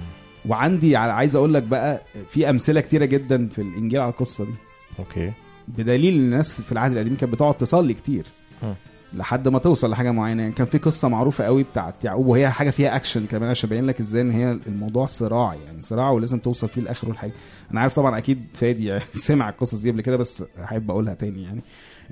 وعندي 0.45 0.95
عايز 0.95 1.35
أقول 1.35 1.53
لك 1.53 1.63
بقى 1.63 2.01
في 2.29 2.49
امثلة 2.49 2.81
كتيرة 2.81 3.05
جدا 3.05 3.47
في 3.47 3.61
الانجيل 3.61 3.99
على 3.99 4.09
القصة 4.11 4.45
دي. 4.45 4.53
okay. 4.99 5.31
بدليل 5.67 6.13
الناس 6.13 6.61
في 6.61 6.71
العهد 6.71 6.91
القديم 6.91 7.15
كانت 7.15 7.33
بتقعد 7.33 7.53
تصلي 7.53 7.93
كتير. 7.93 8.25
مم. 8.63 8.73
لحد 9.13 9.47
ما 9.47 9.59
توصل 9.59 9.89
لحاجة 9.89 10.11
معينة. 10.11 10.41
يعني 10.41 10.53
كان 10.53 10.65
في 10.67 10.77
قصة 10.77 11.07
معروفة 11.07 11.43
قوي 11.43 11.63
بتاعت 11.63 12.05
يعقوب 12.05 12.25
وهي 12.27 12.49
حاجة 12.49 12.69
فيها 12.69 12.95
اكشن 12.95 13.25
كمان 13.25 13.49
عشان 13.49 13.69
ابين 13.69 13.85
لك 13.85 13.99
إزاي 13.99 14.21
إن 14.21 14.31
هي 14.31 14.57
الموضوع 14.67 15.05
صراع 15.05 15.53
يعني 15.65 15.81
صراع 15.81 16.09
ولازم 16.11 16.39
توصل 16.39 16.69
فيه 16.69 16.81
لاخره 16.81 17.11
الحاجة 17.11 17.31
أنا 17.71 17.81
عارف 17.81 17.95
طبعا 17.95 18.17
أكيد 18.17 18.45
فادي 18.53 18.85
يعني 18.85 19.01
سمع 19.27 19.49
القصص 19.49 19.81
دي 19.81 19.91
قبل 19.91 20.01
كده 20.01 20.17
بس 20.17 20.43
احب 20.63 20.91
أقولها 20.91 21.13
تاني 21.13 21.43
يعني. 21.43 21.61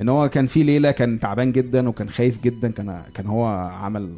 إن 0.02 0.10
هو 0.10 0.30
كان 0.30 0.46
في 0.46 0.64
ليلة 0.64 0.92
كان 0.92 1.20
تعبان 1.20 1.52
جدا 1.52 1.90
وكان 1.90 2.10
خايف 2.10 2.42
جدا 2.44 2.72
كان 2.72 3.02
كان 3.14 3.28
هو 3.28 3.46
عمل 3.82 4.18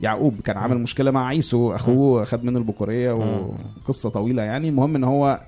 يعقوب 0.00 0.40
كان 0.44 0.56
عامل. 0.56 0.78
مشكلة 0.78 1.10
مع 1.10 1.26
عيسو 1.26 1.74
أخوه 1.74 2.24
خد 2.24 2.44
منه 2.44 2.58
البكوريه. 2.58 3.12
وقصة 3.12 4.08
طويلة 4.08 4.42
يعني. 4.42 4.68
المهم 4.68 4.96
إن 4.96 5.04
هو 5.04 5.40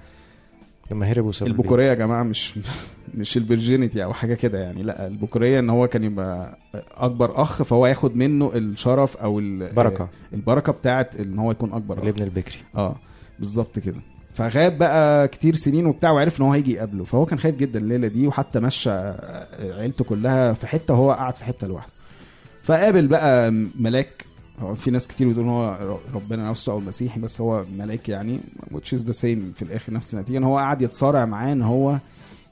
لما 0.90 1.06
هرب 1.06 1.25
البيت. 1.26 1.42
البكورية 1.42 1.87
يا 1.88 1.94
جماعة 1.94 2.22
مش 2.22 2.54
مش 3.14 3.37
الفيرجينيتي 3.37 4.04
أو 4.04 4.12
حاجة 4.12 4.35
كده 4.35 4.59
يعني 4.59 4.82
لأ 4.82 5.06
البكورية 5.06 5.59
إن 5.61 5.70
هو 5.70 5.88
كان 5.88 6.04
يبقى 6.04 6.59
أكبر 6.97 7.42
أخ 7.42 7.62
فهو 7.62 7.87
ياخد 7.87 8.16
منه 8.16 8.52
الشرف 8.54 9.16
أو 9.16 9.38
ال- 9.38 9.73
بركة. 9.73 10.09
البركة 10.35 10.73
بتاعت 10.73 11.20
إن 11.20 11.38
هو 11.38 11.50
يكون 11.50 11.73
أكبر 11.73 11.99
أخ. 11.99 12.02
الابن 12.02 12.23
البكري. 12.23 12.56
آه 12.76 12.97
بالظبط 13.38 13.78
كده. 13.78 14.00
فغاب 14.35 14.78
بقى 14.78 15.28
كتير 15.28 15.54
سنين 15.54 15.87
وبتاع 15.87 16.11
وعرف 16.11 16.40
إن 16.40 16.44
هو 16.47 16.52
هيجي 16.52 16.73
يقابله 16.73 17.04
فهو 17.04 17.25
كان 17.26 17.38
خايف 17.38 17.56
جدا 17.56 17.78
الليلة 17.80 18.09
دي 18.09 18.26
وحتى 18.26 18.61
مشى 18.61 18.90
عيلته 19.61 20.04
كلها 20.04 20.52
في 20.52 20.66
حتة 20.66 20.94
وهو 20.94 21.12
قاعد 21.12 21.35
في 21.35 21.44
حتة 21.44 21.66
لوحده. 21.66 21.92
فقابل 22.62 23.06
بقى 23.06 23.50
ملاك 23.78 24.25
هو 24.61 24.75
في 24.75 24.90
ناس 24.90 25.09
كتير 25.09 25.29
بتقول 25.29 25.47
هو 25.47 25.99
ربنا 26.14 26.50
نفسه 26.50 26.73
أو 26.73 26.79
المسيحي 26.79 27.21
بس 27.21 27.40
هو 27.40 27.64
ملاك 27.79 28.09
يعني 28.09 28.38
which 28.75 28.97
is 28.97 29.00
the 29.00 29.12
same 29.14 29.55
في 29.55 29.62
الآخر 29.62 29.93
نفس 29.93 30.14
النتيجة 30.14 30.38
إن 30.38 30.45
هو 30.45 30.59
قاعد 30.59 30.83
يتصارع 30.83 31.25
معاه 31.25 31.52
إن 31.52 31.62
هو 31.62 31.99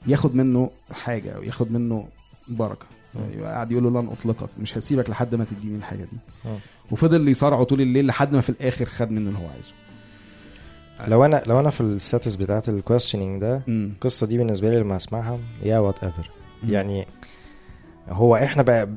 ياخد 0.07 0.35
منه 0.35 0.69
حاجة 0.91 1.31
أو 1.31 1.43
ياخد 1.43 1.71
منه 1.71 2.07
بركة 2.47 2.85
يعني 3.15 3.43
قاعد 3.43 3.71
يقول 3.71 3.83
له 3.83 3.89
لن 4.01 4.07
أطلقك 4.07 4.49
مش 4.59 4.77
هسيبك 4.77 5.09
لحد 5.09 5.35
ما 5.35 5.43
تديني 5.45 5.75
الحاجة 5.77 5.99
دي. 6.03 6.17
وفضل 6.91 7.27
يصارعه 7.27 7.63
طول 7.63 7.81
الليل 7.81 8.05
لحد 8.07 8.33
ما 8.33 8.41
في 8.41 8.49
الآخر 8.49 8.85
خد 8.85 9.11
منه 9.11 9.29
اللي 9.29 9.39
هو 9.39 9.47
عايزه 9.47 9.73
لو 11.11 11.25
أنا 11.25 11.43
لو 11.47 11.59
أنا 11.59 11.69
في 11.69 11.81
ال 11.81 11.89
status 11.89 12.35
بتاعت 12.35 12.69
ال 12.69 12.75
questioning 12.75 13.41
ده. 13.41 13.61
القصة 13.67 14.27
دي 14.27 14.37
بالنسبة 14.37 14.69
لي 14.69 14.79
لما 14.79 14.95
أسمعها 14.95 15.39
yeah 15.63 15.79
whatever. 15.79 16.29
يعني 16.67 17.07
هو 18.09 18.35
إحنا 18.35 18.63
بقى 18.63 18.89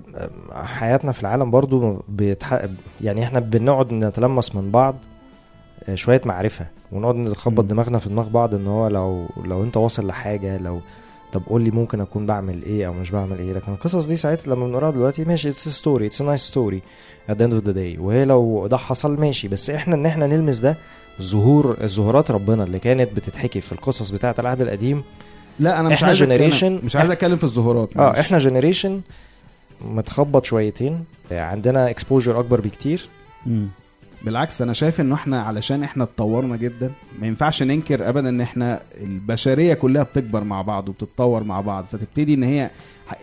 حياتنا 0.52 1.12
في 1.12 1.20
العالم 1.20 1.50
برضو 1.50 2.02
بيتح... 2.08 2.64
يعني 3.00 3.22
إحنا 3.24 3.40
بنقعد 3.40 3.92
نتلمس 3.92 4.54
من 4.54 4.70
بعض 4.70 4.94
آه، 5.88 5.94
شوية 5.94 6.20
معرفة 6.24 6.66
ونقعد 6.92 7.14
نخبط. 7.14 7.64
دماغنا 7.64 7.98
في 7.98 8.08
دماغ 8.08 8.28
بعض 8.28 8.54
إن 8.54 8.66
هو 8.66 8.88
لو 8.88 9.26
لو 9.44 9.62
أنت 9.62 9.76
واصل 9.76 10.06
لحاجة 10.06 10.56
لو 10.58 10.80
طب 11.32 11.42
قول 11.46 11.62
لي 11.62 11.70
ممكن 11.70 12.00
أكون 12.00 12.26
بعمل 12.26 12.62
إيه 12.62 12.86
أو 12.86 12.92
مش 12.92 13.10
بعمل 13.10 13.38
إيه 13.38 13.52
لكن 13.52 13.72
القصص 13.72 14.06
دي 14.06 14.16
ساعتها 14.16 14.54
لما 14.54 14.66
بنقراها 14.66 14.90
دلوقتي 14.90 15.24
ماشي 15.24 15.48
it's 15.48 15.68
story 15.68 16.06
it's 16.06 16.22
nice 16.22 16.40
story 16.40 16.82
at 17.30 17.32
the 17.32 17.46
end 17.48 17.52
of 17.52 17.64
the 17.64 17.72
day 17.74 17.98
وهي 18.00 18.24
لو 18.24 18.66
ده 18.66 18.76
حصل 18.76 19.20
ماشي 19.20 19.48
بس 19.48 19.70
إحنا 19.70 19.94
إن 19.94 20.06
إحنا 20.06 20.26
نلمس 20.26 20.58
ده 20.58 20.76
ظهور 21.22 21.76
ظهورات 21.86 22.30
ربنا 22.30 22.64
اللي 22.64 22.78
كانت 22.78 23.16
بتتحكي 23.16 23.60
في 23.60 23.72
القصص 23.72 24.10
بتاعة 24.10 24.34
العهد 24.38 24.60
القديم 24.60 25.02
لا 25.60 25.80
أنا 25.80 25.88
مش 25.88 25.94
إحنا 26.04 26.06
عايز 26.06 26.22
generation- 26.22 26.84
مش 26.84 26.96
عايز 26.96 27.10
أتكلم 27.10 27.36
في 27.36 27.44
الظهورات 27.44 27.96
آه. 27.96 28.20
إحنا 28.20 28.38
generation 28.38 29.00
متخبط 29.84 30.44
شويتين. 30.44 31.04
عندنا 31.30 31.90
اكسبوجر 31.90 32.40
أكبر 32.40 32.60
بكتير. 32.60 33.08
مم. 33.46 33.68
بالعكس 34.24 34.62
أنا 34.62 34.72
شايف 34.72 35.00
إنه 35.00 35.14
إحنا 35.14 35.42
علشان 35.42 35.82
إحنا 35.82 36.04
اتطورنا 36.04 36.56
جدا 36.56 36.90
ما 37.20 37.26
ينفعش 37.26 37.62
ننكر 37.62 38.08
ابدا 38.08 38.28
إن 38.28 38.40
إحنا 38.40 38.82
البشرية 39.02 39.74
كلها 39.74 40.02
بتكبر 40.02 40.44
مع 40.44 40.62
بعض 40.62 40.88
وبتتطور 40.88 41.44
مع 41.44 41.60
بعض. 41.60 41.84
فتبتدي 41.84 42.34
إن 42.34 42.42
هي 42.42 42.70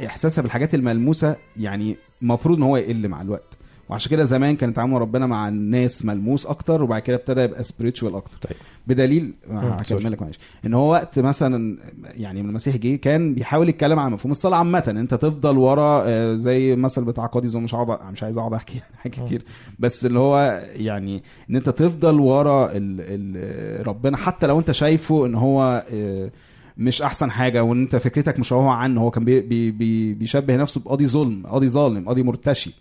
إحساسها 0.06 0.42
بالحاجات 0.42 0.76
الملموسة 0.76 1.36
يعني 1.60 1.96
المفروض 2.22 2.58
إن 2.58 2.64
هو 2.64 2.78
يقل 2.78 3.08
مع 3.08 3.22
الوقت. 3.22 3.58
وعشان 3.90 4.12
كده 4.12 4.24
زمان 4.24 4.56
كان 4.56 4.74
تعامل 4.74 5.02
ربنا 5.02 5.26
مع 5.28 5.48
الناس 5.48 6.06
ملموس 6.06 6.46
أكتر 6.46 6.84
وبعد 6.84 7.02
كده 7.02 7.16
ابتدى 7.16 7.42
يبقى 7.42 7.64
سبiritual 7.64 8.04
أكتر. 8.16 8.38
طيب. 8.50 8.58
بدليل 8.88 9.34
مم، 9.50 9.58
هكمل 9.58 10.12
لك 10.12 10.22
معلش. 10.22 10.40
إن 10.66 10.74
هو 10.74 10.92
وقت 10.92 11.20
مثلا 11.20 11.78
يعني 12.04 12.44
من 12.44 12.50
المسيح 12.50 12.76
جه 12.76 12.96
كان 12.96 13.34
بيحاول 13.34 13.70
يتكلم 13.70 14.00
عن 14.00 14.12
مفهوم 14.12 14.32
الصلاة 14.32 14.58
عامة. 14.58 14.84
أنت 14.88 15.14
تفضل 15.14 15.58
ورا 15.58 16.04
آه، 16.06 16.36
زي 16.36 16.76
مثل 16.76 17.04
بتاع 17.04 17.26
قاضي 17.26 17.58
مش 17.58 17.76
هقعد 17.76 18.12
مش 18.12 18.24
عايز 18.24 18.38
أقعد 18.38 18.54
أحكي 18.54 18.82
حاجات 19.02 19.20
كتير. 19.26 19.42
بس 19.80 20.06
اللي 20.06 20.20
هو 20.20 20.64
يعني 20.76 21.24
إن 21.50 21.56
أنت 21.56 21.70
تفضل 21.70 22.20
ورا 22.20 22.72
ال 22.72 23.02
ال 23.02 23.88
ربنا 23.88 24.18
حتى 24.18 24.48
لو 24.48 24.60
أنت 24.60 24.72
شايفه 24.72 25.26
إن 25.26 25.36
هو 25.36 25.86
آه، 25.94 26.32
مش 26.78 27.02
أحسن 27.02 27.32
حاجة 27.32 27.64
وإن 27.64 27.82
أنت 27.82 27.96
فكرتك 27.96 28.40
مشوهه 28.40 28.70
عنه 28.72 29.02
هو 29.02 29.12
كان 29.12 29.26
بي 29.26 29.42
بي 29.42 29.72
بي 29.72 30.14
بيشبه 30.14 30.56
نفسه 30.56 30.82
بقاضي 30.82 31.06
ظلم 31.06 31.48
قاضي 31.48 31.70
ظالم 31.70 32.08
قاضي 32.08 32.24
مرتشي. 32.24 32.74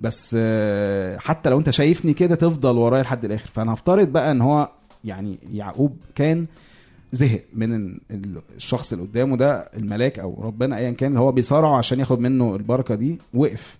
بس 0.00 0.36
آه، 0.38 1.16
حتى 1.18 1.50
لو 1.50 1.58
انت 1.58 1.70
شايفني 1.70 2.12
كده 2.14 2.34
تفضل 2.34 2.76
ورايا 2.78 3.02
لحد 3.02 3.24
الآخر. 3.24 3.50
فأنا 3.54 3.74
هفترض 3.74 4.08
بقى 4.08 4.30
إن 4.30 4.40
هو 4.40 4.68
يعني 5.04 5.38
يعقوب 5.52 5.96
كان 6.14 6.46
زهق 7.12 7.40
من 7.54 7.74
ال- 7.76 8.00
ال- 8.10 8.42
الشخص 8.56 8.92
اللي 8.92 9.04
قدامه 9.04 9.36
ده 9.36 9.52
الملاك 9.76 10.18
أو 10.18 10.38
ربنا 10.42 10.76
ايا 10.76 10.90
كان 10.90 11.08
اللي 11.08 11.20
هو 11.20 11.32
بيصارعه 11.32 11.76
عشان 11.78 12.00
ياخد 12.00 12.20
منه 12.20 12.56
البركة 12.56 12.94
دي 12.94 13.18
وقف. 13.34 13.78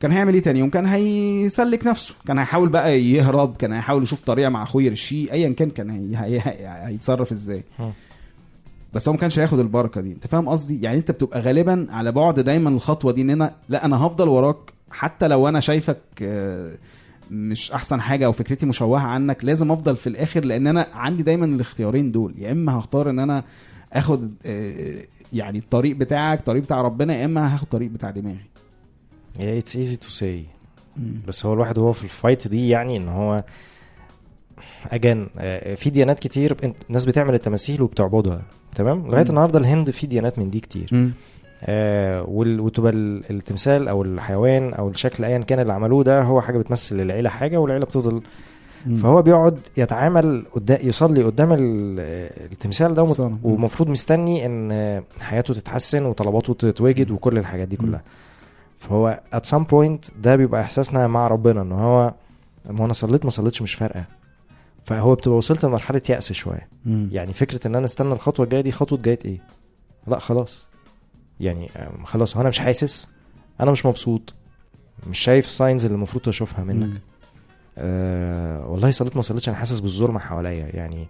كان 0.00 0.12
هيعمل 0.12 0.34
إيه 0.34 0.42
تاني 0.42 0.58
يوم؟ 0.58 0.70
كان 0.70 0.86
هيسلك 0.86 1.86
نفسه. 1.86 2.14
كان 2.26 2.38
هيحاول 2.38 2.68
بقى 2.68 3.00
يهرب 3.02 3.56
كان 3.56 3.72
هيحاول 3.72 4.02
يشوف 4.02 4.20
طريقة 4.24 4.48
مع 4.48 4.62
أخوه 4.62 4.82
يرشيه 4.82 5.32
ايا 5.32 5.48
كان 5.52 5.70
كان 5.70 5.90
هي... 5.90 6.16
هي... 6.16 6.40
هي... 6.40 6.86
هيتصرف 6.88 7.32
إزاي. 7.32 7.62
بس 8.94 9.08
هو 9.08 9.14
ما 9.14 9.20
كانش 9.20 9.38
هياخد 9.38 9.58
البركة 9.58 10.00
دي. 10.00 10.12
أنت 10.12 10.26
فاهم 10.26 10.48
قصدي؟ 10.48 10.82
يعني 10.82 10.98
أنت 10.98 11.10
بتبقى 11.10 11.40
غالبا 11.40 11.86
على 11.90 12.12
بعد 12.12 12.40
دايما 12.40 12.70
الخطوة 12.70 13.12
دي 13.12 13.22
إن 13.22 13.30
أنا 13.30 13.54
لا 13.68 13.84
أنا 13.84 13.96
هفضل 14.06 14.28
وراك 14.28 14.56
حتى 14.90 15.28
لو 15.28 15.48
أنا 15.48 15.60
شايفك 15.60 15.98
آه، 16.22 16.72
مش 17.30 17.72
أحسن 17.72 18.00
حاجة 18.00 18.26
أو 18.26 18.32
فكرتي 18.32 18.66
مشوهة 18.66 19.00
عنك 19.00 19.44
لازم 19.44 19.72
أفضل 19.72 19.96
في 19.96 20.06
الآخر 20.06 20.44
لأن 20.44 20.66
أنا 20.66 20.86
عندي 20.94 21.22
دايما 21.22 21.46
الاختيارين 21.46 22.12
دول. 22.12 22.34
يا 22.38 22.52
إما 22.52 22.78
هختار 22.78 23.10
إن 23.10 23.18
أنا 23.18 23.44
آخد 23.92 24.34
آه، 24.46 24.96
يعني 25.32 25.58
الطريق 25.58 25.96
بتاعك 25.96 26.38
الطريق 26.38 26.62
بتاع 26.62 26.80
ربنا 26.80 27.14
يا 27.16 27.24
إما 27.24 27.54
هاخد 27.54 27.62
الطريق 27.62 27.90
بتاع 27.90 28.10
دماغي. 28.10 28.40
it's 29.40 29.76
easy 29.76 29.96
to 29.96 30.08
say 30.10 30.44
بس 31.28 31.46
هو 31.46 31.52
الواحد 31.54 31.78
وهو 31.78 31.92
في 31.92 32.04
ال 32.04 32.11
fight 32.11 32.48
دي 32.48 32.68
يعني 32.68 32.96
إن 32.96 33.08
هو 33.08 33.44
again 34.92 35.26
في 35.76 35.90
ديانات 35.90 36.20
كتير 36.20 36.56
الناس 36.88 37.04
بتعمل 37.04 37.34
التماثيل 37.34 37.82
وبتعبدها 37.82 38.42
تمام؟ 38.74 39.06
لغاية. 39.06 39.24
النهارده 39.28 39.58
الهند 39.58 39.90
في 39.90 40.06
ديانات 40.06 40.38
من 40.38 40.50
دي 40.50 40.60
كتير. 40.60 40.88
مم. 40.92 41.12
آه 41.64 42.24
وتبقى 42.28 42.92
ال- 42.92 43.22
التمثال 43.30 43.88
أو 43.88 44.02
الحيوان 44.02 44.74
أو 44.74 44.88
الشكل 44.88 45.24
ايا 45.24 45.38
كان 45.38 45.60
اللي 45.60 45.72
عملوه 45.72 46.04
ده 46.04 46.22
هو 46.22 46.40
حاجة 46.40 46.58
بتمثل 46.58 47.00
العيله 47.00 47.30
حاجة 47.30 47.56
والعيلة 47.58 47.84
بتفضل. 47.84 48.22
فهو 49.02 49.22
بيقعد 49.22 49.58
يتعامل 49.76 50.44
قدام 50.54 50.78
يصلي 50.82 51.22
قدام 51.22 51.52
ال- 51.52 51.60
التمثال 52.52 52.94
ده. 52.94 53.02
ومفروض 53.42 53.88
مستني 53.88 54.46
إن 54.46 55.02
حياته 55.20 55.54
تتحسن 55.54 56.04
وطلباته 56.06 56.54
تتوجد 56.54 57.10
وكل 57.10 57.38
الحاجات 57.38 57.68
دي 57.68 57.76
كلها. 57.76 58.02
فهو 58.78 59.20
at 59.34 59.38
some 59.50 59.62
point 59.72 60.10
ده 60.22 60.36
بيبقى 60.36 60.60
إحساسنا 60.60 61.06
مع 61.06 61.26
ربنا 61.28 61.62
إن 61.62 61.72
هو 61.72 62.14
ما 62.70 62.84
أنا 62.84 62.92
صليت 62.92 63.24
ما 63.24 63.30
صليتش 63.30 63.62
مش 63.62 63.74
فارقة. 63.74 64.04
فهو 64.84 65.14
بتبقى 65.14 65.38
وصلت 65.38 65.64
لمرحلة 65.64 66.02
يأس 66.10 66.32
شوية. 66.32 66.68
يعني 67.12 67.32
فكرة 67.32 67.66
إن 67.66 67.74
أنا 67.74 67.84
استنى 67.86 68.12
الخطوة 68.12 68.44
الجاية 68.44 68.60
دي 68.60 68.72
خطوة 68.72 68.98
جاية 69.02 69.18
إيه؟ 69.24 69.38
لا 70.06 70.18
خلاص. 70.18 70.66
يعني 71.40 71.68
خلاص 72.04 72.34
هو 72.36 72.40
أنا 72.40 72.48
مش 72.48 72.58
حاسس 72.58 73.08
أنا 73.60 73.70
مش 73.70 73.86
مبسوط 73.86 74.34
مش 75.10 75.18
شايف 75.18 75.46
ال 75.46 75.52
signs 75.52 75.84
اللي 75.84 75.94
المفروض 75.94 76.28
أشوفها 76.28 76.64
منك. 76.64 77.00
أه 77.78 78.66
والله 78.68 78.90
صليت 78.90 79.16
ما 79.16 79.22
صليتش 79.22 79.48
أنا 79.48 79.56
حاسس 79.56 79.80
بالظلم 79.80 80.18
حواليا 80.18 80.66
يعني 80.76 81.06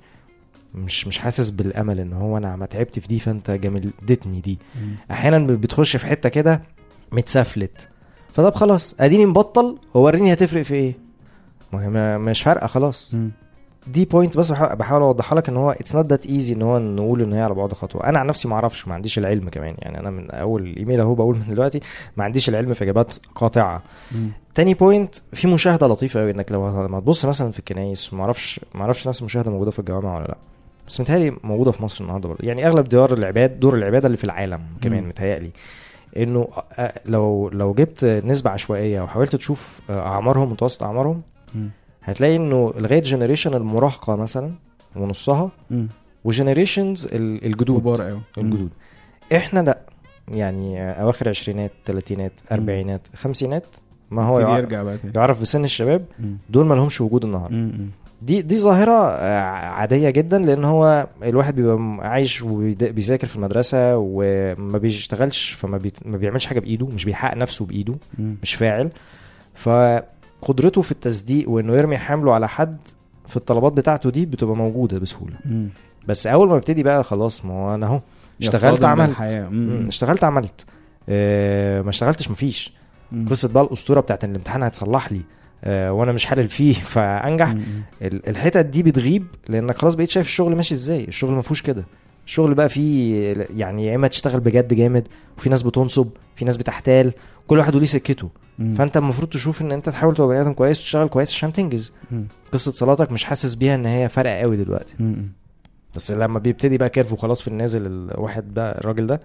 مش 0.74 1.06
مش 1.06 1.18
حاسس 1.18 1.50
بالأمل 1.50 2.00
إن 2.00 2.12
هو 2.12 2.36
أنا 2.36 2.56
ما 2.56 2.66
تعبت 2.66 2.98
في 2.98 3.08
دي 3.08 3.18
فأنت 3.18 3.50
جاملتني 3.50 4.40
دي 4.40 4.58
مم. 4.76 4.96
أحيانا 5.10 5.38
بتخش 5.38 5.96
في 5.96 6.06
حتة 6.06 6.28
كده 6.28 6.62
متسفلت 7.12 7.88
فطب 8.34 8.54
خلاص 8.54 8.94
أديني 9.00 9.26
مبطل 9.26 9.78
ووريني 9.94 10.32
هتفرق 10.32 10.62
في 10.62 10.74
إيه 10.74 10.94
ما- 11.72 12.18
مش 12.18 12.42
فارقة 12.42 12.66
خلاص 12.66 13.14
مم. 13.14 13.30
دي 13.86 14.04
point 14.04 14.38
بس 14.38 14.52
بحاول 14.52 15.02
أوضحها 15.02 15.36
لك 15.38 15.48
إن 15.48 15.56
هو 15.56 15.70
it's 15.70 15.96
not 15.96 16.06
that 16.06 16.26
easy 16.26 16.54
إن 16.54 16.62
هو 16.62 16.78
نقول 16.78 17.22
إن 17.22 17.32
هي 17.32 17.40
على 17.40 17.54
بعد 17.54 17.72
خطوة 17.72 18.04
أنا 18.08 18.18
عن 18.18 18.26
نفسي 18.26 18.48
ما 18.48 18.54
أعرفش 18.54 18.88
ما 18.88 18.94
عنديش 18.94 19.18
العلم 19.18 19.48
كمان 19.48 19.74
يعني 19.78 20.00
أنا 20.00 20.10
من 20.10 20.30
أول 20.30 20.74
إيميل 20.76 21.00
أهو 21.00 21.14
بقول 21.14 21.36
من 21.36 21.46
دلوقتي 21.48 21.80
ما 22.16 22.24
عنديش 22.24 22.48
العلم 22.48 22.72
في 22.74 22.84
إجابات 22.84 23.14
قاطعة. 23.34 23.82
تاني 24.54 24.74
point 24.74 25.14
في 25.32 25.48
مشاهدة 25.48 25.86
لطيفة 25.86 26.20
قوي 26.20 26.30
إنك 26.30 26.52
لو 26.52 26.86
لما 26.86 27.00
تبص 27.00 27.26
مثلا 27.26 27.50
في 27.52 27.58
الكنايس 27.58 28.14
ما 28.14 28.20
أعرفش 28.22 28.60
ما 28.74 28.82
أعرفش 28.82 29.08
نفس 29.08 29.20
المشاهدة 29.20 29.50
موجودة 29.50 29.70
في 29.70 29.78
الجوامع 29.78 30.14
ولا 30.14 30.24
لأ 30.26 30.36
بس 30.88 31.00
متهيألي 31.00 31.36
موجودة 31.44 31.70
في 31.70 31.82
مصر 31.82 32.04
النهارده 32.04 32.28
برضه 32.28 32.48
يعني 32.48 32.66
أغلب 32.66 32.88
ديار 32.88 33.12
العباد 33.12 33.60
دور 33.60 33.74
العبادة 33.74 34.06
اللي 34.06 34.16
في 34.16 34.24
العالم 34.24 34.60
كمان. 34.82 35.08
متهيألي 35.08 35.50
إنه 36.16 36.48
لو 37.06 37.48
لو 37.48 37.72
جبت 37.74 38.04
نسبة 38.04 38.50
عشوائية 38.50 39.00
وحاولت 39.00 39.36
تشوف 39.36 39.80
أعمارهم 39.90 40.50
متوسط 40.52 40.82
أعمارهم. 40.82 41.22
هتلاقي 42.02 42.36
إنه 42.36 42.72
لغاية 42.76 43.00
generation 43.02 43.54
المراهقه 43.54 44.16
مثلا 44.16 44.50
ونصها. 44.96 45.50
و 46.24 46.31
generations 46.31 47.08
الجدود. 47.12 47.80
كبار 47.80 48.02
قوي 48.02 48.18
الجدود. 48.38 48.70
إحنا 49.36 49.60
لأ. 49.60 49.78
يعني 50.28 50.80
أواخر 51.02 51.28
عشرينات 51.28 51.70
تلاتينات 51.84 52.32
أربعينات 52.52 53.00
خمسينات 53.16 53.66
ما 54.10 54.22
هو 54.22 54.38
يبتدي 54.38 54.52
يع- 54.52 54.58
يرجع 54.58 54.82
بقى 54.82 54.98
يعرف 55.16 55.40
بسن 55.40 55.64
الشباب. 55.64 56.04
دول 56.50 56.66
ما 56.66 56.74
لهمش 56.74 57.00
وجود 57.00 57.24
النهارده. 57.24 57.70
دي 58.22 58.42
دي 58.42 58.56
ظاهرة 58.56 58.92
آه، 58.92 59.40
عادية 59.50 60.10
جدا 60.10 60.38
لأن 60.38 60.64
هو 60.64 61.06
الواحد 61.22 61.54
بيبقى 61.54 61.78
عايش 62.08 62.42
وبيذاكر 62.42 63.26
في 63.26 63.36
المدرسة 63.36 63.96
وما 63.96 64.78
بيشتغلش 64.78 65.50
فما 65.50 65.78
بي... 65.78 65.92
ما 66.04 66.16
بيعملش 66.16 66.46
حاجة 66.46 66.60
بإيده 66.60 66.86
مش 66.86 67.04
بيحقق 67.04 67.36
نفسه 67.36 67.66
بإيده. 67.66 67.94
مش 68.42 68.54
فاعل. 68.54 68.90
فقدرته 70.42 70.82
في 70.82 70.92
التصديق 70.92 71.50
وإنه 71.50 71.72
يرمي 71.76 71.98
حمله 71.98 72.34
على 72.34 72.48
حد 72.48 72.76
في 73.28 73.36
الطلبات 73.36 73.72
بتاعته 73.72 74.10
دي 74.10 74.26
بتبقى 74.26 74.56
موجودة 74.56 74.98
بسهولة. 74.98 75.34
مم. 75.44 75.68
بس 76.08 76.26
أول 76.26 76.48
ما 76.48 76.56
ابتدي 76.56 76.82
بقى 76.82 77.04
خلاص 77.04 77.44
ما 77.44 77.54
هو 77.54 77.74
أنا 77.74 77.86
أهو 77.86 78.00
اشتغلت 78.40 78.84
عملت. 78.84 79.20
اشتغلت 79.88 80.24
عملت. 80.24 80.64
آه 81.08 81.82
ما 81.82 81.90
اشتغلتش 81.90 82.30
مفيش. 82.30 82.72
قصة 83.30 83.48
بقى 83.52 83.62
الأسطورة 83.64 84.00
بتاعت 84.00 84.24
إن 84.24 84.30
الامتحان 84.30 84.62
هيتصلح 84.62 85.12
لي 85.12 85.20
آه 85.64 85.92
وأنا 85.92 86.12
مش 86.12 86.24
حالل 86.24 86.48
فيه 86.48 86.72
فأنجح. 86.92 87.54
الحتت 88.02 88.66
دي 88.66 88.82
بتغيب 88.82 89.26
لأنك 89.48 89.78
خلاص 89.78 89.94
بقيت 89.94 90.10
شايف 90.10 90.26
الشغل 90.26 90.56
ماشي 90.56 90.74
إزاي؟ 90.74 91.04
الشغل 91.04 91.32
ما 91.34 91.42
فيهوش 91.42 91.62
كده. 91.62 91.84
الشغل 92.26 92.54
بقى 92.54 92.68
فيه 92.68 93.32
يعني 93.56 93.86
يا 93.86 93.94
إما 93.94 94.08
تشتغل 94.08 94.40
بجد 94.40 94.74
جامد 94.74 95.08
وفي 95.38 95.50
ناس 95.50 95.62
بتنصب 95.62 96.08
في 96.36 96.44
ناس 96.44 96.56
بتحتال 96.56 97.12
كل 97.46 97.58
واحد 97.58 97.74
وليه 97.74 97.86
سكته 97.86 98.28
مم. 98.58 98.74
فأنت 98.74 98.96
المفروض 98.96 99.28
تشوف 99.30 99.62
إن 99.62 99.72
أنت 99.72 99.88
تحاول 99.88 100.14
تبقى 100.14 100.28
بني 100.28 100.40
آدم 100.40 100.52
كويس 100.52 100.80
وتشتغل 100.80 101.08
كويس 101.08 101.30
عشان 101.34 101.52
تنجز 101.52 101.92
مم. 102.10 102.24
قصة 102.52 102.72
صلاتك 102.72 103.12
مش 103.12 103.24
حاسس 103.24 103.54
بيها 103.54 103.74
إن 103.74 103.86
هي 103.86 104.08
فارقة 104.08 104.34
قوي 104.34 104.56
دلوقتي 104.56 104.94
مم. 105.00 105.28
بس 105.96 106.12
لما 106.12 106.38
بيبتدي 106.38 106.78
بقى 106.78 106.88
curve 106.88 107.12
وخلاص 107.12 107.42
في 107.42 107.48
النازل 107.48 107.86
الواحد 107.86 108.54
بقى 108.54 108.78
الراجل 108.78 109.06
ده. 109.06 109.20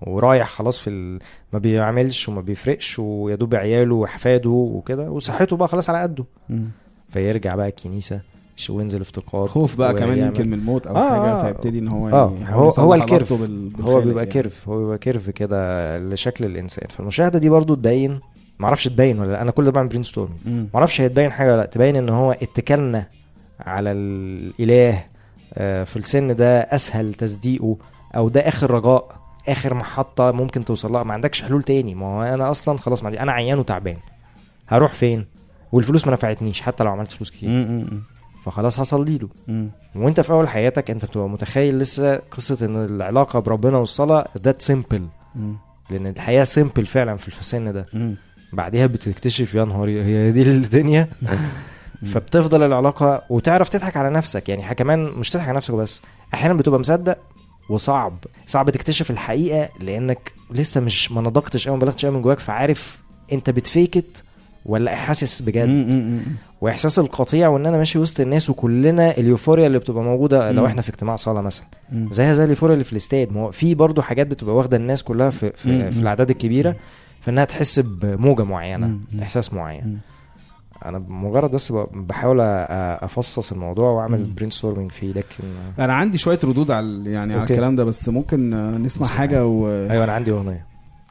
ورايح 0.00 0.48
خلاص 0.50 0.78
في 0.78 0.90
ال... 0.90 1.18
ما 1.52 1.58
بيعملش 1.58 2.28
وما 2.28 2.40
بيفرقش 2.40 2.98
ويا 2.98 3.34
دوب 3.36 3.54
عياله 3.54 3.94
واحفاده 3.94 4.50
وكده 4.50 5.10
وصحته 5.10 5.56
بقى 5.56 5.68
خلاص 5.68 5.90
على 5.90 6.02
قده. 6.02 6.24
فيرجع 7.08 7.54
بقى 7.54 7.68
الكنيسة 7.68 8.20
وينزل 8.70 9.00
افتقار 9.00 9.48
خوف 9.48 9.76
بقى 9.76 9.94
كمان 9.94 10.18
يمكن 10.18 10.46
من 10.46 10.54
الموت 10.58 10.86
أو 10.86 10.96
آه، 10.96 11.10
حاجة 11.10 11.32
آه. 11.32 11.42
فيبتدي 11.42 11.78
إن 11.78 11.88
هو 11.88 12.08
آه، 12.08 12.32
يعني 12.40 12.54
هو- 12.56 12.68
هو 12.78 12.94
ال 12.94 12.99
curve. 12.99 13.32
هو 13.32 14.00
بيبقى 14.00 14.16
يعني. 14.24 14.26
curve 14.26 14.68
هو 14.68 14.78
بيبقى 14.78 14.98
curve 14.98 15.30
كده 15.30 15.98
لشكل 15.98 16.44
الإنسان 16.44 16.88
فالمشاهدة 16.88 17.38
دي 17.38 17.48
برضو 17.48 17.74
تبين 17.74 18.20
معرفش 18.58 18.84
تبين 18.84 19.18
ولا 19.18 19.32
لأ 19.32 19.42
أنا 19.42 19.50
كل 19.50 19.64
ده 19.64 19.70
بعمل 19.70 19.88
brainstorm. 19.88 20.30
معرفش 20.74 21.00
هي 21.00 21.08
تبين 21.08 21.32
حاجة 21.32 21.52
ولا 21.52 21.60
لأ 21.60 21.66
تبين 21.66 21.96
إن 21.96 22.08
هو 22.08 22.32
اتكالنا 22.32 23.06
على 23.60 23.92
الإله 23.92 25.04
آه، 25.54 25.84
في 25.84 25.96
السن 25.96 26.36
ده 26.36 26.60
أسهل 26.60 27.14
تصديقه 27.14 27.76
أو 28.16 28.28
ده 28.28 28.40
آخر 28.40 28.70
رجاء 28.70 29.16
آخر 29.48 29.74
محطة 29.74 30.30
ممكن 30.30 30.64
توصل 30.64 30.92
لها 30.92 31.02
ما 31.02 31.12
عندكش 31.14 31.42
حلول 31.42 31.62
تاني 31.62 31.94
ما 31.94 32.06
هو 32.06 32.22
أنا 32.22 32.50
أصلا 32.50 32.78
خلاص 32.78 33.04
ما 33.04 33.22
أنا 33.22 33.32
عيان 33.32 33.58
وتعبان 33.58 33.96
هروح 34.68 34.92
فين 34.92 35.26
والفلوس 35.72 36.06
ما 36.06 36.12
نفعتنيش 36.12 36.60
حتى 36.62 36.84
لو 36.84 36.90
عملت 36.90 37.12
فلوس 37.12 37.30
كتير. 37.30 37.84
فخلاص 38.46 38.80
هصلي 38.80 39.18
له 39.18 39.28
مم. 39.48 39.70
وانت 39.94 40.20
في 40.20 40.30
اول 40.30 40.48
حياتك 40.48 40.90
انت 40.90 41.04
بتبقى 41.04 41.28
متخيل 41.28 41.78
لسه 41.78 42.16
قصة 42.16 42.66
إن 42.66 42.84
العلاقة 42.84 43.38
بربنا 43.40 43.78
والصلاة 43.78 44.28
that 44.38 44.62
simple. 44.62 45.06
لأن 45.90 46.06
الحياة 46.06 46.44
simple 46.44 46.86
فعلا 46.86 47.16
في 47.16 47.28
السن 47.40 47.72
ده. 47.72 47.86
مم. 47.94 48.14
بعديها 48.52 48.86
بتكتشف 48.86 49.54
يا 49.54 49.64
نهاري 49.64 50.04
هي 50.04 50.30
دي 50.30 50.42
الدنيا. 50.42 51.08
فبتفضل 52.12 52.62
العلاقة 52.62 53.22
وتعرف 53.30 53.68
تضحك 53.68 53.96
على 53.96 54.10
نفسك. 54.10 54.48
يعني 54.48 54.74
كمان 54.74 55.04
مش 55.04 55.30
تضحك 55.30 55.48
على 55.48 55.56
نفسك 55.56 55.74
بس 55.74 56.02
أحيانا 56.34 56.54
بتبقى 56.54 56.80
مصدق 56.80 57.18
وصعب. 57.68 58.24
صعب 58.46 58.70
تكتشف 58.70 59.10
الحقيقة 59.10 59.68
لأنك 59.80 60.32
لسه 60.50 60.80
مش 60.80 61.12
ما 61.12 61.20
نضجتش 61.20 61.68
قوي 61.68 61.76
ما 61.76 61.80
بلغتش 61.80 62.06
قوي 62.06 62.14
من 62.14 62.22
جواك 62.22 62.38
فعارف 62.38 63.00
أنت 63.32 63.50
بت 63.50 63.69
fake 63.69 64.06
it 64.06 64.24
ولا 64.66 64.96
حاسس 64.96 65.42
بجد. 65.42 66.20
وإحساس 66.60 66.98
القطيع 66.98 67.48
وإن 67.48 67.66
أنا 67.66 67.76
ماشي 67.76 67.98
وسط 67.98 68.20
الناس 68.20 68.50
وكلنا 68.50 69.18
ال 69.18 69.23
euphoria 69.23 69.66
اللي 69.66 69.78
بتبقى 69.78 70.02
موجودة 70.02 70.52
لو. 70.52 70.66
إحنا 70.66 70.82
في 70.82 70.88
اجتماع 70.88 71.16
صلاه 71.16 71.40
مثلا. 71.40 71.66
زيها 71.92 72.34
زي 72.34 72.44
ال 72.44 72.47
euphoria 72.47 72.74
اللي 72.74 72.84
في 72.84 72.92
الاستاد 72.92 73.32
ما 73.32 73.40
هو 73.40 73.50
في 73.50 73.74
برضه 73.74 74.02
حاجات 74.02 74.26
بتبقى 74.26 74.54
واخدة 74.54 74.76
الناس 74.76 75.02
كلها 75.02 75.30
في 75.30 75.52
في. 75.56 75.92
في 75.92 76.00
الأعداد 76.00 76.30
الكبيرة 76.30 76.76
فانها 77.20 77.44
تحس 77.44 77.80
بموجة 77.80 78.42
معينة. 78.42 78.98
إحساس 79.22 79.52
معين. 79.52 79.98
أنا 80.84 80.98
مجرد 81.08 81.50
بس 81.50 81.72
بحاول 81.94 82.40
أفصص 82.40 83.52
الموضوع 83.52 83.90
وأعمل. 83.90 84.24
brainstorming 84.36 84.92
فيه 84.92 85.12
لكن 85.12 85.44
أنا 85.78 85.92
عندي 85.92 86.18
شوية 86.18 86.38
ردود 86.44 86.70
على 86.70 87.10
يعني 87.10 87.32
على 87.32 87.42
okay. 87.42 87.52
الكلام 87.52 87.76
ده 87.76 87.84
بس 87.84 88.08
ممكن 88.08 88.50
نسمع 88.50 88.78
نسمع 88.78 89.06
حاجة 89.06 89.46
و... 89.46 89.68
أيوه 89.68 90.04
أنا 90.04 90.12
عندي 90.12 90.30
أغنية 90.30 90.66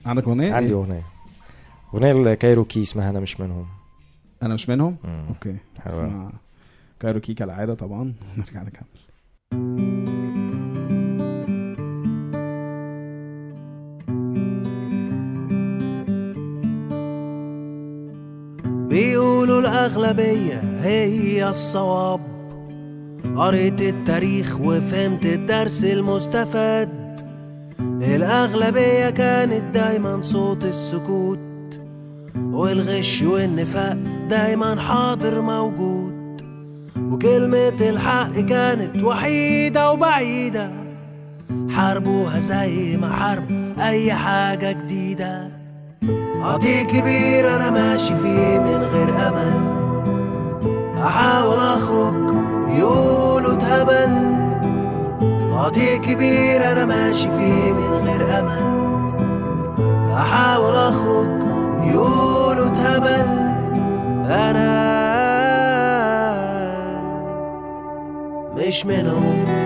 عندك 0.06 0.28
أغنية 0.28 0.54
عندي 0.54 0.70
إيه؟ 0.74 0.80
أغنية 0.80 1.15
أغنية 1.96 2.12
لكايروكي 2.12 2.82
اسمها 2.82 3.10
أنا 3.10 3.20
مش 3.20 3.40
منهم. 3.40 3.66
أنا 4.44 4.54
مش 4.54 4.70
منهم؟ 4.70 4.96
مم. 5.04 5.26
okay. 5.28 5.58
اسمع 5.88 6.32
كايروكي 7.00 7.34
كالعادة 7.34 7.74
طبعا. 7.74 8.14
ونرجع 8.38 8.64
نكمل. 8.64 8.86
بيقولوا 18.90 19.60
الأغلبية 19.60 20.60
هي 20.82 21.50
الصواب. 21.50 22.20
قريت 23.36 23.82
التاريخ 23.82 24.62
وفهمت 24.62 25.26
الدرس 25.26 25.84
المستفاد. 25.84 27.22
الأغلبية 28.02 29.10
كانت 29.10 29.76
دايما 29.76 30.22
صوت 30.22 30.66
السكوت. 30.66 31.45
والغش 32.38 33.22
والنفاق 33.22 33.98
دايما 34.30 34.82
حاضر 34.82 35.42
موجود. 35.42 36.42
وكلمة 37.12 37.90
الحق 37.90 38.32
كانت 38.32 39.04
وحيدة 39.04 39.92
وبعيدة. 39.92 40.72
حاربوها 41.70 42.40
زي 42.40 42.98
ما 42.98 43.10
حاربوا 43.10 43.90
أي 43.90 44.14
حاجة 44.14 44.72
جديدة. 44.72 45.50
قطيع 46.44 46.84
كبير 46.84 47.56
أنا 47.56 47.70
ماشي 47.70 48.16
فيه 48.16 48.60
من 48.60 48.84
غير 48.94 49.10
أمل. 49.28 49.54
أحاول 50.98 51.58
أخرج 51.58 52.36
يقولوا 52.70 53.54
اتهبل. 53.54 54.36
قطيع 55.58 55.98
كبير 55.98 56.72
أنا 56.72 56.86
ماشي 56.86 57.30
فيه 57.30 57.74
من 57.74 58.08
غير 58.08 58.40
أمل. 58.40 58.55
مش 68.76 68.86
منهم 68.86 69.65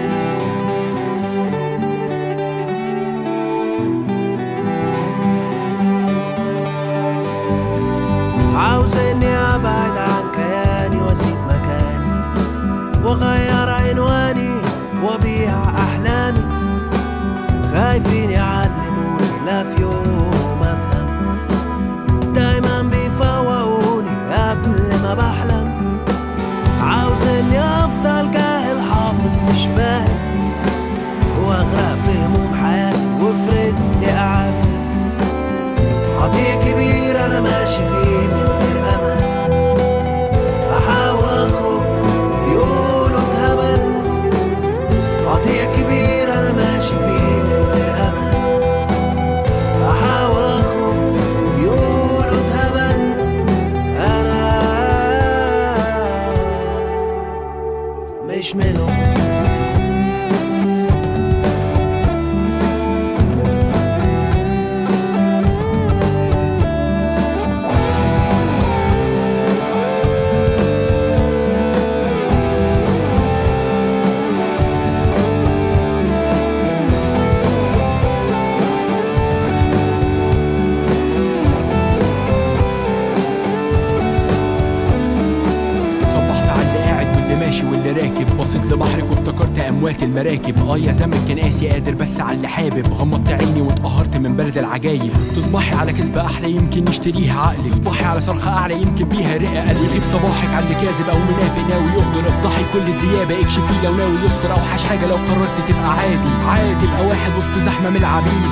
يشتريها 97.10 97.41
عقلك 97.41 97.72
تصبحي 97.72 98.06
على 98.06 98.22
صرخة 98.22 98.58
أعلى 98.58 98.82
يمكن 98.82 99.06
بيها 99.06 99.38
رئة 99.38 99.69
قلبي. 99.69 100.02
صباحك 100.12 100.50
على 100.54 100.65
اللي 100.65 100.76
كاذب 100.76 101.10
أو 101.10 101.17
منافق 101.17 101.63
ناوي 101.69 101.91
يغدر 101.91 102.30
أفضحي 102.30 102.63
كل 102.74 102.80
الديابة 102.80 103.41
اكشفي 103.41 103.76
لو 103.84 103.95
ناوي 103.95 104.17
يستر 104.26 104.52
أوحش 104.52 104.84
حاجة 104.84 105.06
لو 105.06 105.15
قررت 105.15 105.58
تبقى 105.67 105.89
عادي. 106.00 106.32
عادي 106.48 106.86
تبقى 106.86 107.06
واحد 107.06 107.32
وسط 107.38 107.54
زحمة 107.65 107.89
من 107.89 107.98
العبيد. 107.98 108.52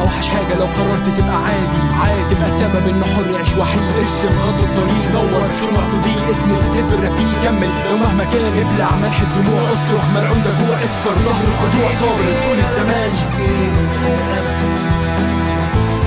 أوحش 0.00 0.28
حاجة 0.28 0.54
لو 0.58 0.66
قررت 0.66 1.06
تبقى 1.18 1.36
عادي. 1.44 1.82
عادي 2.00 2.34
تبقى 2.34 2.50
سبب 2.50 2.88
إنه 2.88 3.06
حر 3.06 3.30
يعيش 3.34 3.52
وحيد. 3.58 3.82
ارسم 3.98 4.32
خط 4.44 4.60
الطريق 4.68 5.04
نور 5.14 5.48
شمع 5.60 5.82
تضيء 5.92 6.30
اسند 6.30 6.62
لف 6.74 6.92
الرفيق 6.92 7.44
كمل. 7.44 7.70
لو 7.90 7.96
مهما 7.96 8.24
كان 8.24 8.44
ابلع 8.62 8.96
ملح 8.96 9.20
الدموع 9.20 9.62
اصرخ. 9.72 10.04
ملعون 10.14 10.42
ده 10.42 10.50
جوع 10.60 10.84
اكسر. 10.84 11.14
ظهر 11.24 11.44
الخضوع 11.52 11.90
صابر 12.00 12.24
طول 12.44 12.58
الزمان. 12.58 13.10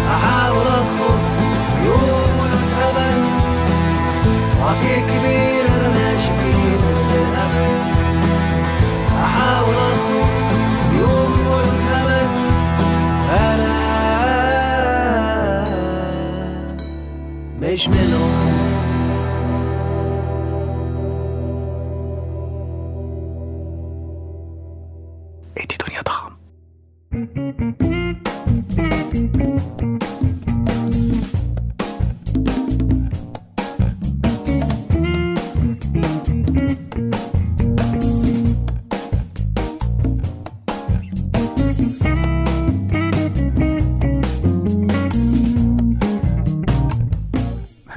أحاول 0.08 0.68
اخرج 0.68 1.33
قطيع 4.68 5.00
كبير 5.00 5.66
أنا 5.76 5.90
ماشي 5.90 6.28
فيه 6.28 6.78
من 6.78 6.98
غير 7.12 7.28
امل 7.46 7.74
أحاول 9.24 9.76
أخرج 9.76 10.34
يقولوا 11.00 11.60
اتهبل 11.60 12.28
أنا 13.30 13.74
مش 17.62 17.88
منهم. 17.88 18.43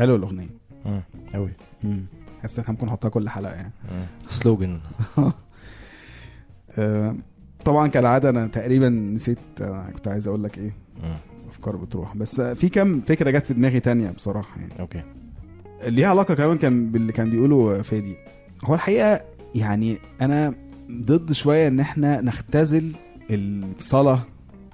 حلو 0.06 0.16
الأغنية. 0.16 0.48
مم. 0.86 1.02
قوي 1.34 1.50
مم. 1.84 2.06
حاسس 2.42 2.58
إن 2.58 2.62
إحنا 2.62 2.74
ممكن 2.74 2.86
نحطها 2.86 3.08
كل 3.08 3.28
حلقة 3.28 3.52
يعني. 3.54 3.72
سلوجن. 4.28 4.80
آه، 6.78 7.16
طبعا 7.64 7.86
كالعادة 7.88 8.30
أنا 8.30 8.46
تقريبا 8.46 8.88
نسيت 8.88 9.38
آه، 9.60 9.90
كنت 9.90 10.08
عايز 10.08 10.28
أقول 10.28 10.44
لك 10.44 10.58
إيه. 10.58 10.72
أفكار 11.48 11.76
بتروح. 11.76 12.16
بس 12.16 12.40
في 12.40 12.68
كام 12.68 13.00
فكرة 13.00 13.30
جت 13.30 13.46
في 13.46 13.54
دماغي 13.54 13.80
تانية 13.80 14.10
بصراحة 14.10 14.60
يعني. 14.60 14.80
أوكي. 14.80 15.02
ليها 15.84 16.08
علاقة 16.08 16.34
كمان 16.34 16.58
كان 16.58 16.90
باللي 16.92 17.12
كان 17.12 17.30
بيقوله 17.30 17.82
فادي. 17.82 18.16
هو 18.64 18.74
الحقيقة 18.74 19.24
يعني 19.54 19.98
أنا 20.20 20.54
ضد 20.92 21.32
شوية 21.32 21.68
إن 21.68 21.80
إحنا 21.80 22.20
نختزل 22.20 22.96
الصلاة 23.30 24.20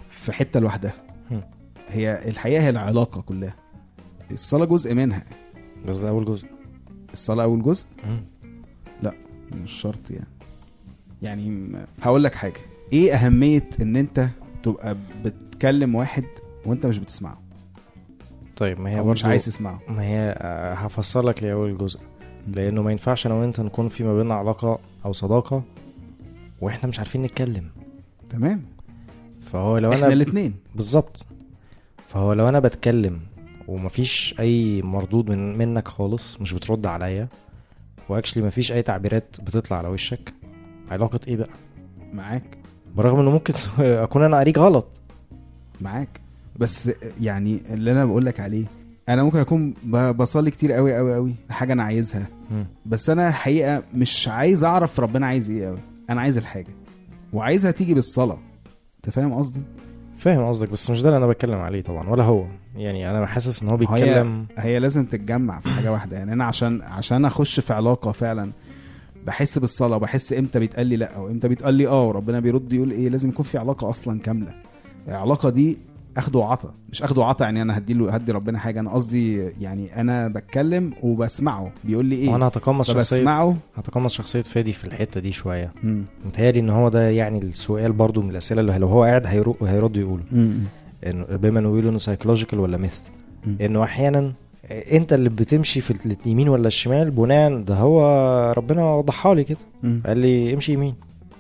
في 0.08 0.32
حتة 0.32 0.60
لوحدها. 0.60 0.94
هي 1.88 2.28
الحقيقة 2.28 2.62
هي 2.62 2.70
العلاقة 2.70 3.20
كلها. 3.20 3.54
الصلاة 4.32 4.64
جزء 4.66 4.94
منها. 4.94 5.24
بس 5.88 5.98
ده 5.98 6.08
أول 6.08 6.24
جزء. 6.24 6.46
الصلاة 7.12 7.44
أول 7.44 7.62
جزء؟ 7.62 7.86
مم. 8.06 8.20
مش 9.62 9.72
شرط 9.72 10.10
يعني. 10.10 10.26
يعني 11.22 11.72
هقول 12.02 12.24
لك 12.24 12.34
حاجة. 12.34 12.60
إيه 12.92 13.14
أهمية 13.14 13.70
إن 13.80 13.96
أنت 13.96 14.28
تبقى 14.62 14.96
بتكلم 15.24 15.94
واحد 15.94 16.24
وأنت 16.66 16.86
مش 16.86 16.98
بتسمعه؟ 16.98 17.38
طيب 18.56 18.80
ما 18.80 18.90
هي 18.90 18.98
أو 18.98 19.04
مش 19.08 19.24
عايز 19.24 19.44
تسمعه. 19.44 19.80
ما 19.88 20.02
هي 20.02 20.34
آه، 20.38 20.74
هفسر 20.74 21.22
لك 21.22 21.42
ليه 21.42 21.52
اول 21.52 21.78
جزء 21.78 22.00
لأنه 22.48 22.82
ما 22.82 22.90
ينفعش 22.90 23.26
أنا 23.26 23.34
وأنت 23.34 23.60
نكون 23.60 23.88
في 23.88 24.04
ما 24.04 24.16
بيننا 24.16 24.34
علاقة 24.34 24.78
أو 25.04 25.12
صداقة 25.12 25.62
وإحنا 26.60 26.88
مش 26.88 26.98
عارفين 26.98 27.22
نتكلم. 27.22 27.64
تمام. 28.30 28.62
فهو 29.40 29.78
لو 29.78 29.92
إحنا 29.92 30.06
أنا 30.06 30.12
الاثنين 30.12 30.54
بالظبط. 30.74 31.26
فهو 32.08 32.32
لو 32.32 32.48
أنا 32.48 32.60
بتكلم 32.60 33.20
ومفيش 33.68 34.34
أي 34.40 34.82
مردود 34.82 35.30
من 35.30 35.58
منك 35.58 35.88
خالص 35.88 36.40
مش 36.40 36.52
بترد 36.52 36.86
عليا. 36.86 37.28
وأكشلي 38.08 38.42
مفيش 38.46 38.72
أي 38.72 38.82
تعبيرات 38.82 39.36
بتطلع 39.42 39.78
على 39.78 39.88
وشك. 39.88 40.34
علاقة 40.90 41.20
إيه 41.28 41.36
بقى؟ 41.36 41.48
معاك. 42.12 42.58
برغم 42.96 43.20
إنه 43.20 43.30
ممكن 43.30 43.54
أكون 43.78 44.22
أنا 44.22 44.36
قاريك 44.36 44.58
غلط. 44.58 45.00
معاك. 45.80 46.20
بس 46.56 46.90
يعني 47.20 47.60
اللي 47.70 47.92
أنا 47.92 48.04
بقول 48.04 48.26
لك 48.26 48.40
عليه 48.40 48.64
أنا 49.08 49.22
ممكن 49.22 49.38
أكون 49.38 49.74
بصلي 50.16 50.50
كتير 50.50 50.72
قوي 50.72 50.96
قوي 50.96 51.14
قوي 51.14 51.34
حاجة 51.50 51.72
أنا 51.72 51.82
عايزها. 51.82 52.26
مم. 52.50 52.66
بس 52.86 53.10
أنا 53.10 53.28
الحقيقة 53.28 53.82
مش 53.94 54.28
عايز 54.28 54.64
أعرف 54.64 55.00
ربنا 55.00 55.26
عايز 55.26 55.50
إيه 55.50 55.66
قوي 55.68 55.78
أنا 56.10 56.20
عايز 56.20 56.38
الحاجة. 56.38 56.74
وعايزها 57.32 57.70
تيجي 57.70 57.94
بالصلاة. 57.94 58.38
أنت 58.96 59.10
فاهم 59.14 59.32
قصدي؟ 59.34 59.60
فاهم 60.16 60.48
قصدك 60.48 60.68
بس 60.68 60.90
مش 60.90 61.02
ده 61.02 61.08
اللي 61.08 61.18
أنا 61.18 61.26
بتكلم 61.26 61.58
عليه 61.58 61.82
طبعا 61.82 62.08
ولا 62.08 62.24
هو. 62.24 62.44
يعني 62.76 63.10
أنا 63.10 63.26
حاسس 63.26 63.62
إن 63.62 63.68
هو 63.68 63.76
بيتكلم 63.76 64.46
هي 64.58 64.78
لازم 64.78 65.04
تتجمع 65.04 65.60
في 65.60 65.68
حاجة 65.68 65.92
واحدة. 65.92 66.16
يعني 66.16 66.32
أنا 66.32 66.44
عشان 66.44 66.82
عشان 66.82 67.24
أخش 67.24 67.60
في 67.60 67.72
علاقة 67.72 68.12
فعلا 68.12 68.52
بحس 69.26 69.58
بالصلاة 69.58 69.96
وبحس 69.96 70.32
إمتى 70.32 70.58
بيتقال 70.58 70.86
لي 70.86 70.96
لأ 70.96 71.18
وامتى 71.18 71.48
بيتقال 71.48 71.74
لي 71.74 71.86
آه 71.86 72.08
وربنا 72.08 72.40
بيرد 72.40 72.72
يقول 72.72 72.90
إيه 72.90 73.08
لازم 73.08 73.28
يكون 73.28 73.44
في 73.44 73.58
علاقة 73.58 73.90
أصلا 73.90 74.20
كاملة. 74.20 74.54
العلاقة 75.08 75.50
دي 75.50 75.78
أخد 76.16 76.36
وعطا 76.36 76.74
مش 76.90 77.02
أخد 77.02 77.18
وعطا 77.18 77.44
يعني 77.44 77.62
أنا 77.62 77.78
هدي 77.78 77.94
له 77.94 78.10
هدي 78.10 78.32
ربنا 78.32 78.58
حاجة. 78.58 78.80
أنا 78.80 78.90
قصدي 78.90 79.36
يعني 79.60 80.00
أنا 80.00 80.28
بتكلم 80.28 80.92
وبسمعه. 81.02 81.72
بيقول 81.84 82.06
لي 82.06 82.16
إيه؟ 82.16 82.28
وأنا 82.30 82.48
هتقمص 82.48 82.90
شخصيه 82.90 83.56
هتقمص 83.76 84.14
شخصية 84.14 84.40
فادي 84.40 84.72
في 84.72 84.84
الحتة 84.84 85.20
دي 85.20 85.32
شوية. 85.32 85.72
متهيألي 86.26 86.60
إن 86.60 86.70
هو 86.70 86.88
ده 86.88 87.08
يعني 87.10 87.38
السؤال 87.38 87.92
برضو 87.92 88.22
من 88.22 88.30
الأسئلة 88.30 88.60
اللي 88.60 88.78
لو 88.78 88.86
هو 88.86 89.04
قاعد 89.04 89.26
هيرد 89.62 89.96
يقوله. 89.96 90.22
إنه 91.06 91.24
بما 91.24 91.58
إنه 91.60 91.68
بيقولوا 91.70 91.90
إنه 91.90 91.98
psychological 91.98 92.58
ولا 92.60 92.76
myth. 92.76 92.98
إنه 93.60 93.84
أحيانا 93.84 94.32
إنت 94.70 95.12
اللي 95.12 95.28
بتمشي 95.28 95.80
في 95.80 96.16
اليمين 96.26 96.48
ولا 96.48 96.66
الشمال 96.66 97.10
بناء 97.10 97.58
ده 97.58 97.74
هو 97.74 98.02
ربنا 98.56 98.84
وضحها 98.94 99.34
لي 99.34 99.44
كده. 99.44 99.58
قال 100.06 100.18
لي 100.18 100.54
امشي 100.54 100.72
يمين. 100.72 100.94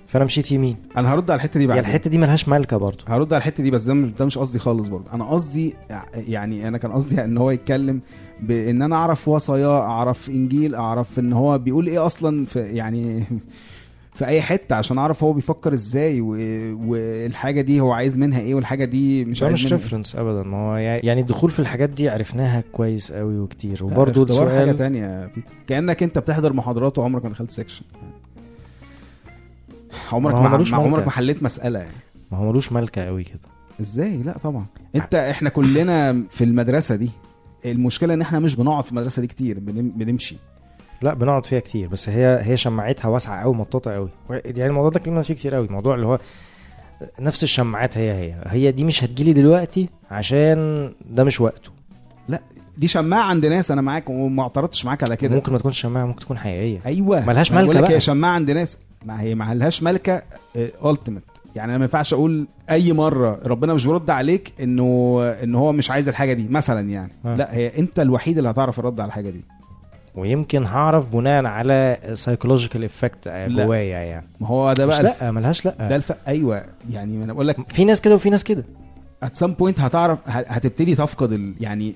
فأنا 0.06 0.24
مشيت 0.24 0.52
يمين. 0.52 0.76
أنا 0.96 1.14
هرد 1.14 1.30
على 1.30 1.36
الحتة 1.38 1.60
دي 1.60 1.66
بعد 1.66 1.76
يعني 1.76 1.88
الحتة 1.88 2.10
دي 2.10 2.18
ملهاش 2.18 2.48
ملكة 2.48 2.76
برضو 2.76 2.98
هرد 3.08 3.32
على 3.32 3.40
الحتة 3.40 3.62
دي 3.62 3.70
بس 3.70 3.84
ده 3.84 3.94
مش- 3.94 4.10
ده 4.10 4.24
مش 4.24 4.38
قصدي 4.38 4.58
خالص 4.58 4.88
برضه. 4.88 5.12
أنا 5.12 5.24
قصدي 5.24 5.74
يعني 6.14 6.68
أنا 6.68 6.78
كان 6.78 6.92
قصدي 6.92 7.24
إن 7.24 7.38
هو 7.38 7.50
يتكلم 7.50 8.00
بإن 8.40 8.82
أنا 8.82 8.96
أعرف 8.96 9.28
وصاياه 9.28 9.80
أعرف 9.80 10.28
إنجيل 10.30 10.74
أعرف 10.74 11.18
إن 11.18 11.32
هو 11.32 11.58
بيقول 11.58 11.86
إيه 11.86 12.06
أصلا 12.06 12.46
في 12.46 12.60
يعني 12.60 13.24
في 14.14 14.26
أي 14.26 14.42
حتة 14.42 14.76
عشان 14.76 14.98
أعرف 14.98 15.24
هو 15.24 15.32
بيفكر 15.32 15.72
إزاي 15.72 16.20
و... 16.20 16.28
والحاجة 16.88 17.60
دي 17.60 17.80
هو 17.80 17.92
عايز 17.92 18.18
منها 18.18 18.40
إيه 18.40 18.54
والحاجة 18.54 18.84
دي 18.84 19.24
مش 19.24 19.40
ده 19.40 19.46
عايز 19.46 19.56
مش 19.58 19.64
منها 19.64 19.76
إيه. 19.78 19.82
reference 19.84 20.16
ابدا. 20.16 20.42
ما 20.42 20.56
هو 20.56 20.76
يع- 20.76 21.00
يعني 21.04 21.20
الدخول 21.20 21.50
في 21.50 21.58
الحاجات 21.60 21.88
دي 21.90 22.08
عرفناها 22.08 22.64
كويس 22.72 23.12
قوي 23.12 23.38
وكتير. 23.38 23.84
وبرضه 23.84 24.22
اختبار 24.22 24.56
حاجة 24.58 24.72
تانية 24.72 25.02
يا 25.02 25.26
بيتر. 25.34 25.52
كأنك 25.66 26.02
أنت 26.02 26.18
بتحضر 26.18 26.52
محاضرات 26.52 26.98
وعمرك 26.98 27.24
ما 27.24 27.30
دخلت 27.30 27.50
section 27.50 27.84
عمرك 30.12 30.34
ما 30.34 30.40
ما, 30.58 30.76
عمرك. 30.76 31.04
ما 31.04 31.10
حليت 31.10 31.42
مسألة 31.42 31.78
يعني. 31.78 31.96
ما 32.32 32.38
هو 32.38 32.50
ملوش 32.50 32.72
ملكة 32.72 33.02
قوي 33.06 33.24
كده. 33.24 33.40
إزاي؟ 33.80 34.16
لا 34.16 34.38
طبعا. 34.38 34.66
أنت 34.94 35.14
إحنا 35.14 35.48
كلنا 35.48 36.24
في 36.30 36.44
المدرسة 36.44 36.96
دي 36.96 37.10
المشكلة 37.66 38.14
إن 38.14 38.20
إحنا 38.20 38.38
مش 38.38 38.56
بنقعد 38.56 38.84
في 38.84 38.90
المدرسة 38.92 39.20
دي 39.20 39.26
كتير 39.26 39.58
بنم- 39.58 39.92
بنمشي. 39.96 40.36
لا 41.02 41.14
بنقعد 41.14 41.46
فيها 41.46 41.58
كتير 41.60 41.88
بس 41.88 42.08
هي 42.08 42.40
هي 42.42 42.56
شماعتها 42.56 43.08
واسعة 43.08 43.42
قوي 43.42 43.54
مطاطه 43.54 43.92
قوي 43.92 44.08
يعني 44.30 44.66
الموضوع 44.66 44.90
ده 44.90 44.96
اتكلمنا 44.96 45.22
فيه 45.22 45.34
كتير 45.34 45.54
قوي 45.54 45.66
الموضوع 45.66 45.94
اللي 45.94 46.06
هو 46.06 46.18
نفس 47.20 47.42
الشماعات 47.42 47.98
هي 47.98 48.12
هي. 48.12 48.34
هي 48.46 48.72
دي 48.72 48.84
مش 48.84 49.04
هتجيلي 49.04 49.32
دلوقتي 49.32 49.88
عشان 50.10 50.92
ده 51.10 51.24
مش 51.24 51.40
وقته. 51.40 51.70
دي 52.78 52.88
شماعة 52.88 53.22
عند 53.22 53.46
ناس 53.46 53.70
أنا 53.70 53.80
معاك 53.80 54.10
وما 54.10 54.42
اعترضتش 54.42 54.84
معاك 54.84 55.02
على 55.02 55.16
كده. 55.16 55.34
ممكن 55.34 55.52
ما 55.52 55.58
تكونش 55.58 55.80
شماعة 55.80 56.06
ممكن 56.06 56.20
تكون 56.20 56.38
حقيقية. 56.38 56.80
أيوه. 56.86 57.26
ملهاش 57.26 57.52
ما 57.52 57.58
أنا 57.58 57.64
بقول 57.64 57.76
ملكة 57.76 57.84
لك 57.84 57.88
بقى. 57.88 57.96
هي 57.96 58.00
شماعة 58.00 58.32
عند 58.32 58.50
ناس. 58.50 58.78
ما 59.06 59.20
هي 59.20 59.34
ما 59.34 59.54
لهاش 59.54 59.82
ملكه 59.82 60.22
ultimate 60.84 61.22
يعني 61.56 61.70
أنا 61.70 61.78
ما 61.78 61.84
ينفعش 61.84 62.14
أقول 62.14 62.46
أي 62.70 62.92
مرة 62.92 63.40
ربنا 63.46 63.74
مش 63.74 63.86
بيرد 63.86 64.10
عليك 64.10 64.52
إنه 64.60 65.20
إن 65.42 65.54
هو 65.54 65.72
مش 65.72 65.90
عايز 65.90 66.08
الحاجة 66.08 66.32
دي 66.32 66.48
مثلا 66.48 66.90
يعني. 66.90 67.12
آه. 67.24 67.34
لا 67.34 67.54
هي 67.54 67.78
أنت 67.78 68.00
الوحيد 68.00 68.36
اللي 68.38 68.50
هتعرف 68.50 68.78
الرد 68.78 69.00
على 69.00 69.08
الحاجة 69.08 69.30
دي. 69.30 69.44
ويمكن 70.14 70.64
هعرف 70.64 71.06
بناء 71.16 71.44
على 71.46 71.98
psychological 72.14 72.84
effect. 72.84 73.28
جوايا 73.28 73.98
يعني. 73.98 74.26
ما 74.40 74.46
هو 74.46 74.72
ده 74.72 74.86
بقى. 74.86 75.02
لأ 75.02 75.30
ملهاش 75.30 75.64
لأ. 75.64 75.86
ده 75.88 75.96
الف... 75.96 76.12
أيوه 76.28 76.64
يعني 76.90 77.16
ما 77.16 77.24
أنا 77.24 77.32
بقول 77.32 77.48
لك 77.48 77.72
في 77.72 77.84
ناس 77.84 78.00
كده 78.00 78.14
وفي 78.14 78.30
ناس 78.30 78.44
كده. 78.44 78.64
At 79.24 79.44
some 79.44 79.50
point 79.50 79.80
هتعرف 79.80 80.18
هتبتدي 80.28 80.94
تفقد 80.94 81.32
ال... 81.32 81.54
يعني 81.60 81.94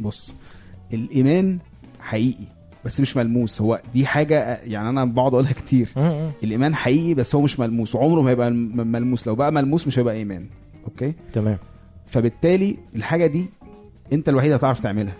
بص 0.00 0.34
الإيمان 0.92 1.58
حقيقي 2.00 2.46
بس 2.84 3.00
مش 3.00 3.16
ملموس. 3.16 3.60
هو 3.60 3.80
دي 3.94 4.06
حاجة 4.06 4.58
يعني 4.64 4.88
أنا 4.88 5.04
بقعد 5.04 5.34
أقولها 5.34 5.52
كتير. 5.52 5.88
الإيمان 6.44 6.74
حقيقي 6.74 7.14
بس 7.14 7.34
هو 7.34 7.40
مش 7.40 7.60
ملموس 7.60 7.94
وعمره 7.94 8.20
ما 8.22 8.30
هيبقى 8.30 8.50
ملموس. 8.50 9.26
لو 9.26 9.34
بقى 9.34 9.52
ملموس 9.52 9.86
مش 9.86 9.98
هيبقى 9.98 10.14
إيمان 10.14 10.46
أوكي؟ 10.84 11.14
تمام. 11.32 11.58
فبالتالي 12.06 12.76
الحاجة 12.96 13.26
دي 13.26 13.46
أنت 14.12 14.28
الوحيد 14.28 14.52
هتعرف 14.52 14.80
تعملها. 14.80 15.14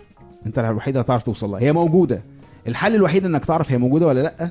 انت 0.46 0.59
الوحيد 0.59 0.96
هتعرف 0.96 1.22
توصل 1.22 1.50
لها. 1.50 1.61
هي 1.61 1.72
موجودة. 1.72 2.22
الحل 2.68 2.94
الوحيد 2.94 3.24
انك 3.24 3.44
تعرف 3.44 3.72
هي 3.72 3.79
موجودة 3.79 4.07
ولا 4.07 4.20
لأ 4.20 4.50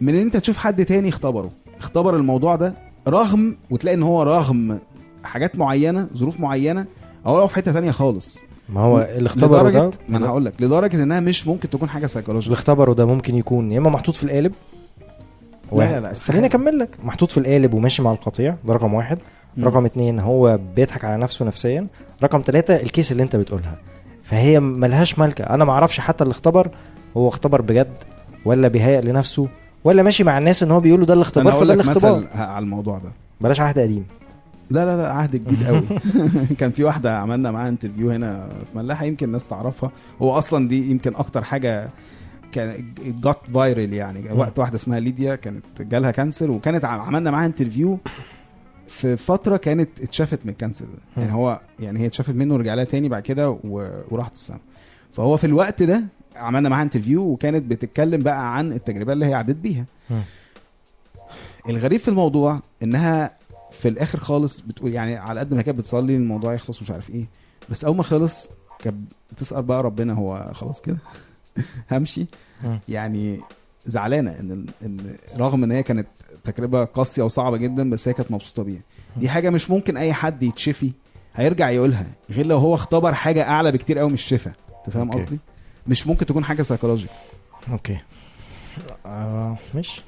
من 0.00 0.14
إن 0.14 0.20
انت 0.20 0.36
تشوف 0.36 0.58
حد 0.58 0.84
تاني 0.84 1.08
اختبره. 1.08 1.50
اختبر 1.78 2.16
الموضوع 2.16 2.56
ده 2.56 2.74
رغم 3.08 3.56
وتلاقي 3.70 3.94
إن 3.94 4.02
هو 4.02 4.22
رغم 4.22 4.78
حاجات 5.24 5.56
معينة 5.56 6.08
ظروف 6.14 6.40
معينة 6.40 6.86
أو 7.26 7.38
هو 7.38 7.46
في 7.46 7.54
حتة 7.54 7.72
تانية 7.72 7.90
خالص. 7.90 8.42
ما 8.68 8.80
هو 8.80 9.00
اللي 9.00 9.26
اختبره 9.26 9.70
ده 9.70 9.90
ما 10.08 10.18
أنا 10.18 10.26
هقول 10.26 10.44
لك. 10.44 10.62
لدرجة 10.62 11.02
إنها 11.02 11.20
مش 11.20 11.46
ممكن 11.46 11.70
تكون 11.70 11.88
حاجة 11.88 11.98
اللي 11.98 12.08
سايكولوجيه 12.08 12.52
اختبره 12.52 12.94
ده 12.94 13.06
ممكن 13.06 13.36
يكون 13.36 13.72
يا 13.72 13.78
إما 13.78 13.90
محطوط 13.90 14.14
في 14.14 14.22
القالب. 14.22 14.52
لا 15.72 15.78
واحد. 15.78 15.92
لا 15.92 16.00
لا. 16.00 16.14
خليني 16.14 16.46
أكمل 16.46 16.78
لك. 16.78 16.88
محطوط 17.04 17.30
في 17.30 17.38
القالب 17.38 17.74
وماشي 17.74 18.02
مع 18.02 18.12
القطيع 18.12 18.56
ده 18.64 18.74
رقم 18.74 18.94
واحد. 18.94 19.18
مم. 19.56 19.64
رقم 19.64 19.84
اتنين 19.84 20.18
هو 20.18 20.58
بيضحك 20.76 21.04
على 21.04 21.22
نفسه 21.22 21.44
نفسيا. 21.44 21.86
رقم 22.22 22.42
ثلاثة 22.46 22.76
الكيس 22.76 23.12
اللي 23.12 23.22
أنت 23.22 23.36
بتقولها. 23.36 23.78
فهي 24.30 24.60
ملهاش 24.60 25.18
ملكة. 25.18 25.44
أنا 25.44 25.64
معرفش 25.64 26.00
حتى 26.00 26.24
اللي 26.24 26.32
اختبر 26.32 26.68
هو 27.16 27.28
اختبر 27.28 27.62
بجد 27.62 27.92
ولا 28.44 28.68
بيهيأ 28.68 29.00
لنفسه 29.00 29.48
ولا 29.84 30.02
ماشي 30.02 30.24
مع 30.24 30.38
الناس 30.38 30.62
إن 30.62 30.70
هو 30.70 30.80
بيقولوا 30.80 31.06
ده 31.06 31.14
الاختبار 31.14 31.52
فده 31.52 31.74
الاختبار. 31.74 32.18
مثل 32.18 32.28
على 32.38 32.62
الموضوع 32.64 32.98
ده. 32.98 33.12
بلاش 33.40 33.60
عهد 33.60 33.78
قديم. 33.78 34.04
لا 34.70 34.84
لا 34.84 34.96
لا 34.96 35.12
عهد 35.12 35.36
جديد 35.36 35.66
قوي. 35.66 35.82
كان 36.58 36.70
في 36.70 36.84
واحدة 36.84 37.18
عملنا 37.18 37.50
معاها 37.50 37.68
interview 37.68 38.10
هنا 38.10 38.48
في 38.72 38.78
ملاحة 38.78 39.04
يمكن 39.04 39.26
الناس 39.26 39.46
تعرفها. 39.46 39.90
هو 40.22 40.38
أصلا 40.38 40.68
دي 40.68 40.90
يمكن 40.90 41.14
أكتر 41.14 41.44
حاجة 41.44 41.88
كان 42.52 42.84
جات 43.24 43.38
viral 43.54 43.92
يعني. 43.92 44.32
وقت 44.32 44.58
واحدة 44.58 44.76
اسمها 44.76 45.00
ليديا 45.00 45.34
كانت 45.34 45.82
جالها 45.82 46.10
cancer 46.10 46.50
وكانت 46.50 46.84
عملنا 46.84 47.30
معاها 47.30 47.46
interview 47.46 47.98
في 48.90 49.16
فترة 49.16 49.56
كانت 49.56 49.88
اتشافت 50.02 50.38
من 50.44 50.52
ال 50.52 50.57
cancer 50.57 50.84
ده 50.84 51.22
يعني. 51.22 51.32
هو 51.34 51.60
يعني 51.80 52.00
هي 52.00 52.06
اتشافت 52.06 52.34
منه 52.34 52.54
ورجع 52.54 52.74
لها 52.74 52.84
تاني 52.84 53.08
بعد 53.08 53.22
كده 53.22 53.50
وراحت 54.10 54.32
السما 54.32 54.58
فهو 55.12 55.36
في 55.36 55.46
الوقت 55.46 55.82
ده 55.82 56.02
عملنا 56.36 56.68
معاها 56.68 56.82
interview 56.82 57.22
وكانت 57.22 57.64
بتتكلم 57.64 58.22
بقى 58.22 58.56
عن 58.56 58.72
التجربة 58.72 59.12
اللي 59.12 59.26
هي 59.26 59.34
عدت 59.34 59.56
بيها. 59.56 59.84
الغريب 61.68 62.00
في 62.00 62.08
الموضوع 62.08 62.60
إنها 62.82 63.30
في 63.70 63.88
الآخر 63.88 64.18
خالص 64.18 64.60
بتقول 64.60 64.92
يعني 64.92 65.16
على 65.16 65.40
قد 65.40 65.54
ما 65.54 65.62
كانت 65.62 65.78
بتصلي 65.78 66.16
الموضوع 66.16 66.54
يخلص 66.54 66.82
مش 66.82 66.90
عارف 66.90 67.10
إيه 67.10 67.24
بس 67.70 67.84
أول 67.84 67.96
ما 67.96 68.02
خلص 68.02 68.50
كانت 68.78 68.96
بتسأل 69.32 69.62
بقى 69.62 69.82
ربنا 69.82 70.12
هو 70.12 70.50
خلاص 70.54 70.80
كده 70.80 70.98
همشي. 71.92 72.26
يعني 72.88 73.40
زعلانة 73.90 74.30
إن 74.40 74.66
إن 74.82 75.16
رغم 75.38 75.64
إن 75.64 75.70
هي 75.72 75.82
كانت 75.82 76.06
تجربة 76.44 76.84
قاسية 76.84 77.22
وصعبة 77.22 77.56
جدا 77.56 77.90
بس 77.90 78.08
هي 78.08 78.14
كانت 78.14 78.30
مبسوطة 78.32 78.62
بيها. 78.62 78.80
دي 79.16 79.28
حاجة 79.28 79.50
مش 79.50 79.70
ممكن 79.70 79.96
أي 79.96 80.12
حد 80.12 80.42
يتشفي 80.42 80.92
هيرجع 81.34 81.70
يقولها 81.70 82.06
غير 82.30 82.46
لو 82.46 82.58
هو 82.58 82.74
اختبر 82.74 83.14
حاجة 83.14 83.42
أعلى 83.48 83.72
بكتير 83.72 83.98
قوي 83.98 84.08
من 84.08 84.14
الشفا 84.14 84.52
أنت 84.86 84.94
فاهم. 84.94 85.10
قصدي؟ 85.10 85.38
مش 85.86 86.06
ممكن 86.06 86.26
تكون 86.26 86.44
حاجة 86.44 86.62
سايكولوجيك 86.62 87.10
okay. 87.72 87.98
آه 89.06 89.56
مش. 89.74 90.00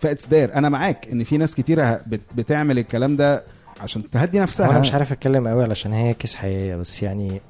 that's 0.00 0.26
there 0.26 0.54
أنا 0.54 0.68
معاك 0.68 1.08
إن 1.12 1.24
في 1.24 1.36
ناس 1.38 1.54
كتيرة 1.54 2.00
بت 2.06 2.20
بتعمل 2.34 2.78
الكلام 2.78 3.16
ده 3.16 3.44
عشان 3.80 4.10
تهدي 4.10 4.38
نفسها. 4.38 4.70
أنا 4.70 4.78
مش 4.78 4.92
عارف 4.92 5.12
أتكلم 5.12 5.48
قوي 5.48 5.62
علشان 5.62 5.92
هي 5.92 6.14
case 6.14 6.34
حقيقية 6.34 6.76
بس 6.76 7.02
يعني 7.02 7.40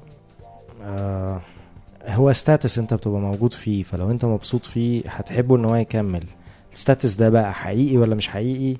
آه 0.83 1.41
هو 2.07 2.33
status 2.33 2.79
انت 2.79 2.93
بتبقى 2.93 3.19
موجود 3.19 3.53
فيه 3.53 3.83
فلو 3.83 4.11
انت 4.11 4.25
مبسوط 4.25 4.65
فيه 4.65 5.03
هتحبه 5.07 5.55
ان 5.55 5.65
هو 5.65 5.75
يكمل. 5.75 6.23
ال 6.73 6.79
status 6.79 7.15
ده 7.15 7.29
بقى 7.29 7.53
حقيقي 7.53 7.97
ولا 7.97 8.15
مش 8.15 8.27
حقيقي؟ 8.27 8.77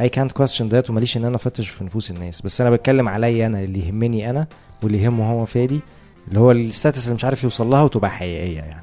I 0.00 0.04
can't 0.04 0.32
question 0.42 0.64
that 0.72 0.90
وماليش 0.90 1.16
ان 1.16 1.24
أنا 1.24 1.36
افتش 1.36 1.68
في 1.68 1.84
نفوس 1.84 2.10
الناس. 2.10 2.40
بس 2.40 2.60
أنا 2.60 2.70
بتكلم 2.70 3.08
عليا 3.08 3.46
أنا 3.46 3.60
اللي 3.60 3.86
يهمني 3.88 4.30
أنا 4.30 4.46
واللي 4.82 5.02
يهمه 5.02 5.30
هو 5.30 5.44
فادي 5.44 5.80
اللي 6.28 6.40
هو 6.40 6.50
الستاتس 6.52 7.04
اللي 7.04 7.14
مش 7.14 7.24
عارف 7.24 7.44
يوصل 7.44 7.70
لها 7.70 7.82
وتبقى 7.82 8.10
حقيقية 8.10 8.56
يعني. 8.58 8.82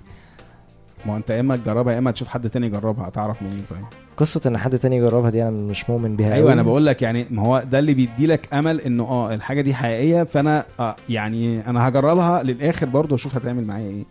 ما 1.06 1.18
انت 1.18 1.30
يا 1.30 1.40
إما 1.40 1.56
تجربها 1.56 1.94
يا 1.94 1.98
إما 2.00 2.12
تشوف 2.12 2.28
حد 2.28 2.50
تاني 2.50 2.68
يجربها 2.68 3.08
هتعرف 3.08 3.42
منين 3.42 3.64
طيب؟ 3.70 3.86
قصة 4.18 4.42
إن 4.48 4.58
حد 4.58 4.80
تاني 4.80 4.98
يجربها 4.98 5.30
دي 5.30 5.44
أنا 5.44 5.50
مش 5.52 5.90
مؤمن 5.90 6.16
بيها 6.16 6.34
أيوه. 6.34 6.54
أنا 6.54 6.64
بقول 6.64 6.86
لك 6.86 7.02
يعني 7.02 7.26
ما 7.32 7.42
هو 7.42 7.64
ده 7.72 7.80
اللي 7.80 7.94
بيدي 7.94 8.28
لك 8.28 8.54
أمل 8.54 8.82
إنه 8.82 9.04
آه 9.04 9.34
الحاجة 9.34 9.62
دي 9.62 9.74
حقيقية 9.74 10.24
فأنا 10.24 10.66
آه 10.80 10.96
يعني 11.10 11.70
أنا 11.70 11.88
هجربها 11.88 12.44
للآخر 12.44 12.86
برضه 12.86 13.16
أشوف 13.16 13.36
هتعمل 13.36 13.68
معايا 13.68 13.90
إيه. 13.90 14.04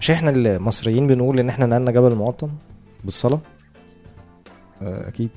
مش 0.00 0.10
إحنا 0.10 0.30
المصريين 0.30 1.06
بنقول 1.06 1.40
إن 1.40 1.48
إحنا 1.48 1.66
نقلنا 1.66 1.90
جبل 1.90 2.12
المقطم 2.12 2.48
بالصلاة؟ 3.04 3.40
آه 4.82 5.08
أكيد. 5.08 5.30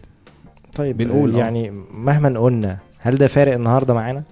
طيب 0.76 0.98
بنقول، 0.98 1.36
آه. 1.36 1.40
يعني 1.40 1.74
مهما 1.94 2.40
قلنا 2.40 2.78
هل 3.00 3.16
ده 3.16 3.28
فارق 3.28 3.54
النهارده 3.54 3.94
معانا؟ 3.94 4.24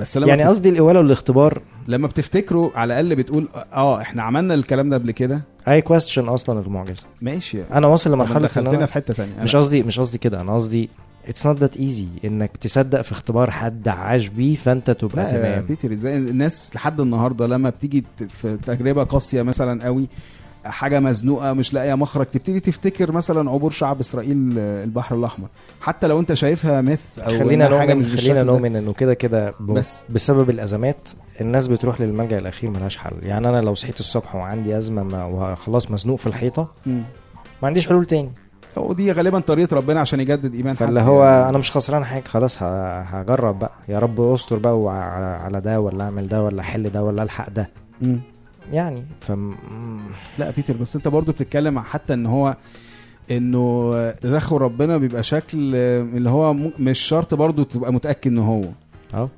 بس 0.00 0.16
لما 0.16 0.28
يعني 0.28 0.42
بتف... 0.42 0.50
قصدي 0.50 0.68
الاوله 0.68 1.00
والإختبار. 1.00 1.62
لما 1.88 2.06
بتفتكروا 2.08 2.70
على 2.74 3.00
الأقل 3.00 3.16
بتقول 3.16 3.48
آه 3.72 4.00
إحنا 4.00 4.22
عملنا 4.22 4.54
الكلام 4.54 4.90
ده 4.90 4.96
قبل 4.96 5.10
كده؟ 5.10 5.40
أي 5.68 5.82
question 5.82 6.28
أصلا 6.28 6.60
المعجزة. 6.60 7.04
ماشي. 7.22 7.58
أنا 7.72 7.86
واصل 7.86 8.12
لمرحلة 8.12 8.50
إن 8.56 8.66
أنا 8.66 8.86
في 8.86 8.92
حتة 8.92 9.14
تانية. 9.14 9.32
مش 9.42 9.56
قصدي 9.56 9.82
مش 9.82 10.00
قصدي 10.00 10.18
كده 10.18 10.40
أنا 10.40 10.54
قصدي 10.54 10.88
it's 11.28 11.46
not 11.46 11.56
that 11.58 11.76
easy 11.76 12.06
إنك 12.24 12.56
تصدق 12.56 13.02
في 13.02 13.12
اختبار 13.12 13.50
حد 13.50 13.88
عاش 13.88 14.26
بيه 14.26 14.56
فأنت 14.56 14.90
تبقى 14.90 15.16
لا 15.24 15.30
تمام. 15.38 15.64
بيتر 15.64 15.92
إزاي 15.92 16.16
الناس 16.16 16.70
لحد 16.74 17.00
النهارده 17.00 17.46
لما 17.46 17.70
بتيجي 17.70 18.04
في 18.28 18.56
تجربة 18.66 19.04
قاسية 19.04 19.42
مثلا 19.42 19.84
قوي 19.84 20.06
حاجة 20.70 21.00
مزنوقة 21.00 21.52
مش 21.52 21.74
لاقية 21.74 21.94
مخرج 21.94 22.26
تبتدي 22.26 22.60
تفتكر 22.60 23.12
مثلا 23.12 23.50
عبور 23.50 23.70
شعب 23.70 24.00
إسرائيل 24.00 24.58
البحر 24.58 25.16
الأحمر 25.16 25.48
حتى 25.80 26.06
لو 26.06 26.20
أنت 26.20 26.32
شايفها 26.32 26.80
مث 26.80 26.98
أو 27.18 27.38
خلينا 27.38 27.66
إنها 27.66 27.78
حاجة 27.78 27.94
نؤمن 27.94 28.12
مش 28.12 28.24
خلينا. 28.24 28.42
نؤمن 28.42 28.76
إنه 28.76 28.92
كده 28.92 29.14
كده 29.14 29.52
بس. 29.60 30.02
بسبب 30.10 30.50
الأزمات 30.50 31.08
الناس 31.40 31.68
بتروح 31.68 32.00
للملجأ 32.00 32.38
الأخير 32.38 32.70
ملهاش 32.70 32.96
حل 32.96 33.12
يعني 33.22 33.48
أنا 33.48 33.60
لو 33.60 33.74
صحيت 33.74 34.00
الصبح 34.00 34.34
وعندي 34.36 34.78
أزمة 34.78 35.02
ما 35.02 35.24
وخلاص 35.24 35.90
مزنوق 35.90 36.18
في 36.18 36.26
الحيطة. 36.26 36.68
ما 36.86 37.02
عنديش 37.62 37.88
حلول 37.88 38.06
تاني 38.06 38.30
ودي 38.76 39.12
غالبا 39.12 39.40
طريقة 39.40 39.76
ربنا 39.76 40.00
عشان 40.00 40.20
يجدد 40.20 40.54
إيمان 40.54 40.74
فاللي 40.74 41.00
هو 41.00 41.24
يعني. 41.24 41.48
أنا 41.48 41.58
مش 41.58 41.72
خسران 41.72 42.04
حاجة 42.04 42.24
خلاص 42.28 42.62
هجرب 42.62 43.58
بقى 43.58 43.72
يا 43.88 43.98
رب 43.98 44.20
أستر 44.20 44.56
بقى 44.58 44.92
على 45.44 45.60
ده 45.60 45.80
ولا 45.80 46.04
أعمل 46.04 46.28
ده 46.28 46.42
ولا 46.44 46.60
أحل 46.60 46.90
ده 46.90 47.04
ولا 47.04 47.22
ألحق 47.22 47.50
ده 47.50 47.68
مم. 48.02 48.20
يعني. 48.72 49.04
فم 49.20 49.54
لا 50.38 50.50
بيتر 50.50 50.76
بس 50.76 50.96
انت 50.96 51.08
برضو 51.08 51.32
بتتكلم 51.32 51.78
حتى 51.78 52.14
ان 52.14 52.26
هو 52.26 52.56
انه 53.30 54.10
تدخل 54.10 54.56
ربنا 54.56 54.96
بيبقى 54.96 55.22
شكل 55.22 55.74
اللي 55.74 56.30
هو 56.30 56.54
مش 56.78 56.98
شرط 56.98 57.34
برضو 57.34 57.62
تبقى 57.62 57.92
متأكد 57.92 58.30
ان 58.30 58.38
هو. 58.38 58.64
آه. 59.14 59.28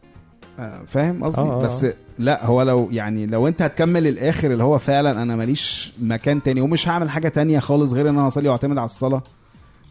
آه، 0.58 0.80
فاهم 0.86 1.24
قصدي؟ 1.24 1.40
آه، 1.40 1.60
آه، 1.60 1.64
بس 1.64 1.86
لا 2.18 2.46
هو 2.46 2.62
لو 2.62 2.88
يعني 2.90 3.26
لو 3.26 3.48
انت 3.48 3.62
هتكمل 3.62 4.06
الآخر 4.06 4.52
اللي 4.52 4.64
هو 4.64 4.78
فعلا 4.78 5.22
أنا 5.22 5.36
ماليش 5.36 5.92
مكان 6.02 6.42
تاني 6.42 6.60
ومش 6.60 6.88
هعمل 6.88 7.10
حاجة 7.10 7.28
تانية 7.28 7.58
خالص 7.58 7.92
غير 7.92 8.08
إن 8.08 8.14
أنا 8.18 8.26
أصلي 8.26 8.48
وأعتمد 8.48 8.78
على 8.78 8.84
الصلاة. 8.84 9.22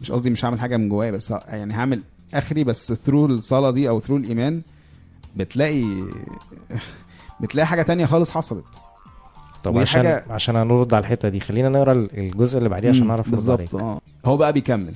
مش 0.00 0.12
قصدي 0.12 0.30
مش 0.30 0.44
هعمل 0.44 0.60
حاجة 0.60 0.76
من 0.76 0.88
جوايا 0.88 1.10
بس 1.10 1.30
يعني 1.30 1.74
هعمل 1.74 2.02
آخري 2.34 2.64
بس 2.64 2.92
ثرو 2.92 3.26
الصلاة 3.26 3.70
دي 3.70 3.88
أو 3.88 4.00
ثرو 4.00 4.16
الإيمان 4.16 4.62
بتلاقي 5.36 5.84
بتلاقي 7.40 7.66
حاجة 7.66 7.82
تانية 7.82 8.06
خالص 8.06 8.30
حصلت. 8.30 8.64
طب 9.64 9.78
عشان 9.78 10.02
حاجة- 10.02 10.30
عشان 10.30 10.56
هنرد 10.56 10.94
على 10.94 11.00
الحتة 11.02 11.28
دي 11.28 11.40
خلينا 11.40 11.68
نقرأ 11.68 11.92
الجزء 11.92 12.58
اللي 12.58 12.68
بعديه 12.68 12.90
عشان 12.90 13.06
نعرف 13.06 13.30
بالظبط 13.30 13.74
آه. 13.74 14.00
هو 14.26 14.36
بقى 14.36 14.52
بيكمل. 14.52 14.92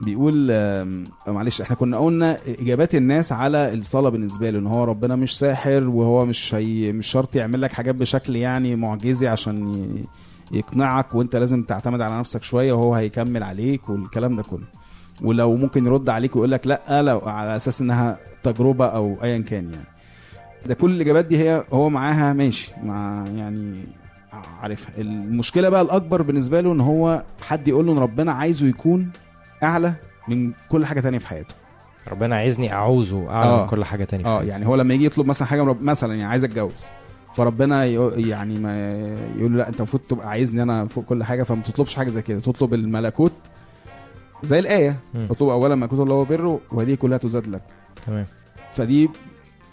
بيقول 0.00 0.48
آم، 0.50 1.06
معلش 1.26 1.60
إحنا 1.60 1.76
كنا 1.76 1.98
قلنا 1.98 2.38
إجابات 2.60 2.94
الناس 2.94 3.32
على 3.32 3.74
الصلاة 3.74 4.10
بالنسبة 4.10 4.50
له 4.50 4.58
إن 4.58 4.66
هو 4.66 4.84
ربنا 4.84 5.16
مش 5.16 5.38
ساحر 5.38 5.88
وهو 5.88 6.24
مش 6.24 6.54
هي 6.54 6.92
مش 6.92 7.06
شرط 7.06 7.36
يعمل 7.36 7.62
لك 7.62 7.72
حاجات 7.72 7.94
بشكل 7.94 8.36
يعني 8.36 8.76
معجزي 8.76 9.28
عشان 9.28 9.88
يقنعك 10.52 11.14
وأنت 11.14 11.36
لازم 11.36 11.62
تعتمد 11.62 12.00
على 12.00 12.18
نفسك 12.18 12.42
شوية 12.42 12.72
وهو 12.72 12.94
هيكمل 12.94 13.42
عليك 13.42 13.88
والكلام 13.88 14.36
ده 14.36 14.42
كله. 14.42 14.64
ولو 15.22 15.56
ممكن 15.56 15.86
يرد 15.86 16.08
عليك 16.08 16.36
ويقول 16.36 16.50
لك 16.50 16.66
لأ 16.66 17.02
لو 17.02 17.18
على 17.18 17.56
أساس 17.56 17.80
إنها 17.80 18.18
تجربة 18.42 18.86
أو 18.86 19.16
ايا 19.22 19.38
كان 19.38 19.64
يعني. 19.72 19.84
ده 20.66 20.74
كل 20.74 20.90
الإجابات 20.90 21.24
دي 21.24 21.38
هي 21.38 21.64
هو 21.72 21.88
معاها 21.90 22.32
ماشي 22.32 22.72
مع 22.84 23.24
يعني 23.36 23.84
عارفها 24.62 24.92
المشكلة 24.98 25.68
بقى 25.68 25.82
الأكبر 25.82 26.22
بالنسبة 26.22 26.60
له 26.60 26.72
إن 26.72 26.80
هو 26.80 27.22
حد 27.42 27.68
يقول 27.68 27.86
له 27.86 27.92
إن 27.92 27.98
ربنا 27.98 28.32
عايزه 28.32 28.66
يكون 28.66 29.10
أعلى 29.62 29.94
من 30.28 30.52
كل 30.68 30.86
حاجة 30.86 31.00
تانية 31.00 31.18
في 31.18 31.28
حياته 31.28 31.54
ربنا 32.10 32.36
عايزني 32.36 32.72
أعوزه 32.72 33.30
أعلى 33.30 33.50
آه. 33.50 33.62
من 33.62 33.68
كل 33.68 33.84
حاجة 33.84 34.04
تانية 34.04 34.24
في 34.24 34.30
آه. 34.30 34.42
يعني 34.42 34.66
هو 34.66 34.76
لما 34.76 34.94
يجي 34.94 35.04
يطلب 35.04 35.26
مثلا 35.26 35.48
حاجة 35.48 35.62
رب 35.64 35.82
مثلا 35.82 36.14
يعني 36.14 36.24
عايز 36.30 36.44
أتجوز 36.44 36.84
فربنا 37.36 37.84
يعني 38.16 38.58
ما 38.58 38.94
يقول 39.38 39.52
له 39.52 39.58
لا 39.58 39.68
أنت 39.68 39.76
المفروض 39.76 40.02
تبقى 40.08 40.28
عايزني 40.30 40.62
أنا 40.62 40.84
فوق 40.86 41.04
كل 41.04 41.24
حاجة 41.24 41.42
فما 41.42 41.62
تطلبش 41.62 41.94
حاجة 41.94 42.08
زي 42.08 42.22
كده 42.22 42.40
تطلب 42.40 42.74
الملكوت 42.74 43.32
زي 44.42 44.58
الآية. 44.58 44.96
اطلب 45.30 45.48
اولا 45.48 45.74
ملكوت 45.74 46.00
الله 46.00 46.14
وبره 46.14 46.60
وهذه 46.72 46.94
كلها 46.94 47.18
تزاد 47.18 47.46
لك 47.46 47.62
تمام 48.06 48.26
فدي 48.72 49.10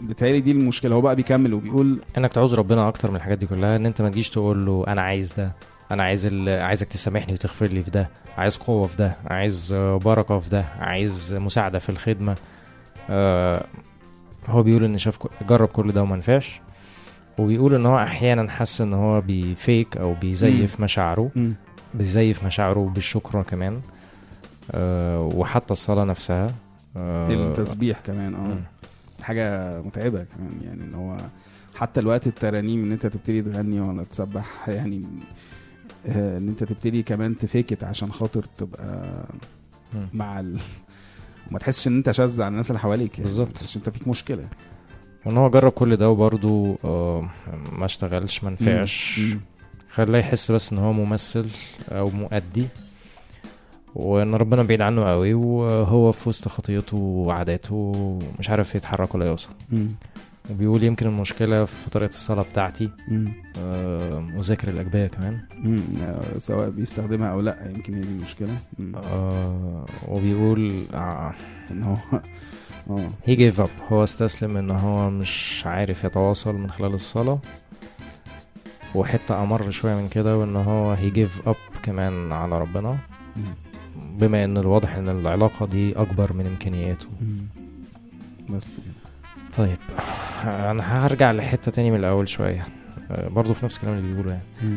بتهيألي 0.00 0.40
دي 0.40 0.50
المشكلة 0.50 0.94
هو 0.94 1.00
بقى 1.00 1.16
بيكمل 1.16 1.54
وبيقول 1.54 1.98
إنك 2.18 2.32
تعوز 2.32 2.54
ربنا 2.54 2.88
أكتر 2.88 3.10
من 3.10 3.16
الحاجات 3.16 3.38
دي 3.38 3.46
كلها 3.46 3.76
إن 3.76 3.86
أنت 3.86 4.02
ما 4.02 4.08
تجيش 4.08 4.30
تقول 4.30 4.66
له 4.66 4.84
أنا 4.88 5.02
عايز 5.02 5.32
ده 5.32 5.52
أنا 5.90 6.02
عايز 6.02 6.26
ال... 6.26 6.48
عايزك 6.62 6.86
تسامحني 6.88 7.32
وتغفر 7.32 7.66
لي 7.66 7.82
في 7.82 7.90
ده 7.90 8.08
عايز 8.38 8.56
قوة 8.56 8.86
في 8.86 8.96
ده 8.96 9.16
عايز 9.26 9.72
بركة 10.04 10.38
في 10.38 10.50
ده 10.50 10.64
عايز 10.78 11.34
مساعدة 11.34 11.78
في 11.78 11.88
الخدمة 11.88 12.36
آه 13.10 13.64
هو 14.48 14.62
بيقول 14.62 14.84
إن 14.84 14.98
شاف 14.98 15.18
جرب 15.48 15.68
كل 15.68 15.92
ده 15.92 16.02
وما 16.02 16.16
نفعش 16.16 16.60
وبيقول 17.38 17.74
إن 17.74 17.86
هو 17.86 17.98
أحيانا 17.98 18.50
حس 18.50 18.80
إن 18.80 18.94
هو 18.94 19.20
بيفيك 19.20 19.96
أو 19.96 20.14
بيزيف 20.14 20.80
مشاعره 20.80 21.30
مم. 21.36 21.54
بيزيف 21.94 22.44
مشاعره 22.44 22.90
بالشكر 22.94 23.42
كمان 23.42 23.80
آه 24.72 25.20
وحتى 25.34 25.70
الصلاة 25.72 26.04
نفسها 26.04 26.50
آه 26.96 27.30
التسبيح 27.30 28.00
كمان 28.00 28.34
آه 28.34 28.38
مم. 28.38 28.60
حاجة 29.26 29.78
متعبة 29.82 30.24
كمان 30.24 30.60
يعني 30.64 30.82
إن 30.84 30.94
هو 30.94 31.16
حتى 31.74 32.00
الوقت 32.00 32.26
الترانيم 32.26 32.84
إن 32.84 32.92
أنت 32.92 33.06
تبتدي 33.06 33.42
تغني 33.42 33.80
ولا 33.80 34.04
تسبح 34.04 34.68
يعني 34.68 35.04
آه، 36.06 36.38
إن 36.38 36.48
أنت 36.48 36.64
تبتدي 36.64 37.02
كمان 37.02 37.36
تفيكت 37.36 37.84
عشان 37.84 38.12
خاطر 38.12 38.44
تبقى. 38.58 39.24
مع 40.14 40.40
ال... 40.40 40.58
وما 41.50 41.58
تحسش 41.58 41.88
إن 41.88 41.96
أنت 41.96 42.10
شاذ 42.10 42.42
عن 42.42 42.52
الناس 42.52 42.70
اللي 42.70 42.78
حواليك 42.80 43.12
يعني 43.12 43.24
بالظبط. 43.24 43.52
تحسش 43.52 43.76
أنت 43.76 43.88
فيك 43.90 44.08
مشكلة 44.08 44.48
وإن 45.24 45.36
هو 45.36 45.50
جرب 45.50 45.72
كل 45.72 45.96
ده 45.96 46.10
وبرضه 46.10 46.76
آه 46.84 47.28
ما 47.72 47.84
اشتغلش 47.84 48.44
ما 48.44 48.50
نفعش. 48.50 49.20
خلاه 49.92 50.18
يحس 50.18 50.50
بس 50.52 50.72
إن 50.72 50.78
هو 50.78 50.92
ممثل 50.92 51.46
أو 51.88 52.10
مؤدي 52.10 52.66
وإن 53.96 54.34
ربنا 54.34 54.62
بعيد 54.62 54.80
عنه 54.80 55.04
قوي 55.04 55.34
وهو 55.34 56.12
في 56.12 56.28
وسط 56.28 56.48
خطيته 56.48 56.96
وعاداته 56.96 57.92
مش 58.38 58.50
عارف 58.50 58.74
يتحرك 58.74 59.14
ولا 59.14 59.26
يوصل. 59.26 59.48
وبيقول 60.50 60.84
يمكن 60.84 61.06
المشكلة 61.06 61.64
في 61.64 61.90
طريقة 61.90 62.08
الصلاة 62.10 62.42
بتاعتي. 62.52 62.90
آه 63.58 64.26
وذاكر 64.36 64.68
الأجبية 64.68 65.06
كمان 65.06 65.40
مم. 65.62 65.80
آه، 66.02 66.38
سواء 66.38 66.70
بيستخدمها 66.70 67.28
أو 67.32 67.40
لأ 67.40 67.70
يمكن 67.76 67.94
هي 67.94 68.00
دي 68.00 68.08
المشكلة 68.08 68.48
مم. 68.78 68.96
آه 68.96 69.84
وبيقول 70.08 70.72
آه 70.94 71.32
إن 71.70 71.82
هو 71.82 71.96
آه 72.90 73.08
he 73.28 73.30
gave 73.36 73.58
up 73.66 73.92
هو 73.92 74.04
استسلم 74.04 74.56
إن 74.56 74.70
هو 74.70 75.10
مش 75.10 75.62
عارف 75.66 76.04
يتواصل 76.04 76.54
من 76.54 76.70
خلال 76.70 76.94
الصلاة 76.94 77.38
وحتة 78.94 79.42
أمر 79.42 79.70
شوية 79.70 79.94
من 79.94 80.08
كده 80.08 80.38
وإن 80.38 80.56
هو 80.56 80.96
he 80.96 81.14
gave 81.14 81.48
up 81.50 81.80
كمان 81.82 82.32
على 82.32 82.58
ربنا 82.60 82.90
مم. 83.36 83.42
بما 84.18 84.44
إن 84.44 84.56
الواضح 84.58 84.94
إن 84.94 85.08
العلاقة 85.08 85.66
دي 85.66 85.92
أكبر 85.96 86.32
من 86.32 86.46
إمكانياته. 86.46 87.06
بس. 88.50 88.78
طيب 89.56 89.76
أنا 90.44 91.06
هرجع 91.06 91.30
لحتة 91.32 91.70
تاني 91.70 91.90
من 91.90 91.98
الأول 91.98 92.28
شوية 92.28 92.66
آه، 93.10 93.28
برضه 93.28 93.54
في 93.54 93.64
نفس 93.64 93.76
الكلام 93.76 93.98
اللي 93.98 94.08
بيقوله 94.14 94.30
يعني. 94.30 94.76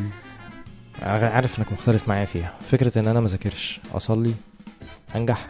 أنا 1.02 1.28
عارف 1.28 1.58
إنك 1.58 1.72
مختلف 1.72 2.08
معايا 2.08 2.24
فيها 2.24 2.52
فكرة 2.70 2.98
إن 2.98 3.06
أنا 3.08 3.20
ما 3.20 3.26
ذاكرش 3.26 3.80
أصلي 3.94 4.34
أنجح 5.16 5.46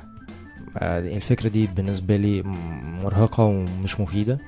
آه، 0.78 1.16
الفكرة 1.16 1.48
دي 1.48 1.66
بالنسبة 1.66 2.16
لي 2.16 2.42
م- 2.42 3.02
مرهقة 3.04 3.44
ومش 3.44 4.00
مفيدة 4.00 4.38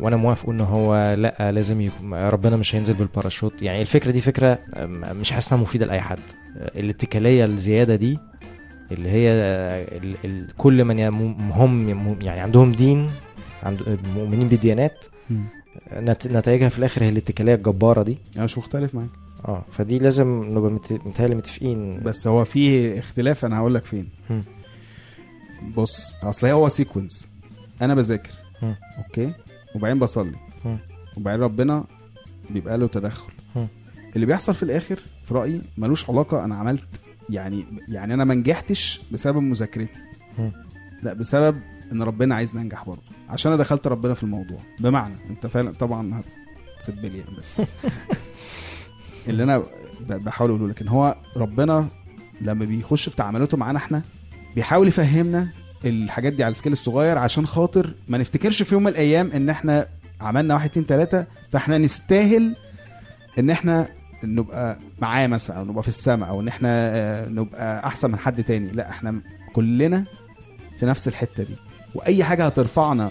وأنا 0.00 0.16
موافق 0.16 0.48
ان 0.50 0.60
هو 0.60 1.14
لا 1.18 1.52
لازم 1.52 1.80
يكون 1.80 2.14
ربنا 2.14 2.56
مش 2.56 2.74
هينزل 2.74 2.94
بالباراشوت. 2.94 3.62
يعني 3.62 3.80
الفكرة 3.80 4.10
دي 4.10 4.20
فكرة 4.20 4.58
آم، 4.76 5.00
مش 5.20 5.30
حاسس 5.32 5.52
انها 5.52 5.62
مفيدة 5.62 5.86
لأي 5.86 6.00
حد. 6.00 6.18
الاتكالية 6.56 7.44
الزيادة 7.44 7.94
دي 7.96 8.18
اللي 8.92 9.08
هي 9.10 9.30
آه، 9.30 9.98
ال 9.98 10.14
ال 10.24 10.56
كل 10.56 10.84
من 10.84 11.00
هم 11.52 11.88
يعني 12.22 12.40
عندهم 12.40 12.72
دين 12.72 13.10
عند 13.62 13.98
مؤمنين 14.16 14.48
بديانات 14.48 15.04
نتائجها 16.26 16.68
في 16.68 16.78
الآخر 16.78 17.04
هي 17.04 17.08
الاتكالية 17.08 17.54
الجبارة 17.54 18.02
دي. 18.02 18.18
أنا 18.36 18.44
مش 18.44 18.58
مختلف 18.58 18.94
معاك. 18.94 19.10
آه 19.48 19.64
فدي 19.72 19.98
لازم 19.98 20.44
نبقى 20.50 20.70
مت- 20.70 20.92
متهيألي 21.06 21.34
متفقين. 21.34 22.00
بس 22.00 22.26
هو 22.28 22.44
فيه 22.44 22.98
اختلاف 22.98 23.44
أنا 23.44 23.58
هقول 23.58 23.74
لك 23.74 23.84
فين. 23.84 24.08
مم. 24.30 24.40
بص 25.76 26.16
أصل 26.22 26.46
هو 26.46 26.68
sequence 26.68 27.28
أنا 27.82 27.94
بذاكر. 27.94 28.30
أوكي؟ 28.98 29.32
وبعدين 29.74 29.98
بصلي. 29.98 30.36
وبعدين 31.16 31.40
ربنا 31.42 31.84
بيبقى 32.50 32.78
له 32.78 32.86
تدخل. 32.86 33.32
اللي 34.16 34.26
بيحصل 34.26 34.54
في 34.54 34.62
الآخر 34.62 35.00
في 35.24 35.34
رأيي 35.34 35.60
ملوش 35.78 36.10
علاقة 36.10 36.44
أنا 36.44 36.54
عملت 36.54 36.84
يعني 37.30 37.64
يعني 37.88 38.14
أنا 38.14 38.24
ما 38.24 38.34
نجحتش 38.34 39.00
بسبب 39.12 39.36
مذاكرتي. 39.42 40.00
لا 41.02 41.12
بسبب 41.12 41.60
إن 41.92 42.02
ربنا 42.02 42.34
عايزني 42.34 42.62
أنجح 42.62 42.84
برضه 42.86 43.02
عشان 43.28 43.52
أنا 43.52 43.62
دخلت 43.62 43.86
ربنا 43.86 44.14
في 44.14 44.22
الموضوع 44.22 44.58
بمعنى 44.80 45.14
أنت 45.30 45.46
فعلا 45.46 45.72
طبعا 45.72 46.22
هتسب 46.76 47.04
لي 47.04 47.18
يعني 47.18 47.36
بس 47.38 47.60
اللي 49.28 49.42
أنا 49.42 49.62
بحاول 50.00 50.50
أقوله 50.50 50.68
لك 50.68 50.82
إن 50.82 50.88
هو 50.88 51.16
ربنا 51.36 51.88
لما 52.40 52.64
بيخش 52.64 53.08
في 53.08 53.16
تعاملاته 53.16 53.56
معانا 53.56 53.78
إحنا 53.78 54.02
بيحاول 54.54 54.88
يفهمنا 54.88 55.48
الحاجات 55.84 56.32
دي 56.32 56.44
على 56.44 56.52
السكيل 56.52 56.72
الصغير 56.72 57.18
عشان 57.18 57.46
خاطر 57.46 57.94
ما 58.08 58.18
نفتكرش 58.18 58.62
في 58.62 58.74
يوم 58.74 58.82
من 58.82 58.88
الأيام 58.90 59.30
إن 59.32 59.48
إحنا 59.48 59.86
عملنا 60.20 60.54
واحد 60.54 60.70
اتنين 60.70 60.86
تلاتة 60.86 61.24
فإحنا 61.52 61.78
نستاهل 61.78 62.56
إن 63.38 63.50
إحنا 63.50 63.88
نبقى 64.24 64.78
معاه 64.98 65.26
مثلا 65.26 65.58
أو 65.58 65.64
نبقى 65.64 65.82
في 65.82 65.88
السماء 65.88 66.28
أو 66.28 66.40
إن 66.40 66.48
إحنا 66.48 66.68
آه، 66.96 67.28
نبقى 67.28 67.86
أحسن 67.86 68.10
من 68.10 68.18
حد 68.18 68.44
تاني. 68.44 68.68
لا 68.68 68.90
إحنا 68.90 69.20
كلنا 69.52 70.04
في 70.80 70.86
نفس 70.86 71.08
الحتة 71.08 71.42
دي. 71.42 71.56
وأي 71.94 72.24
حاجة 72.24 72.46
هترفعنا 72.46 73.10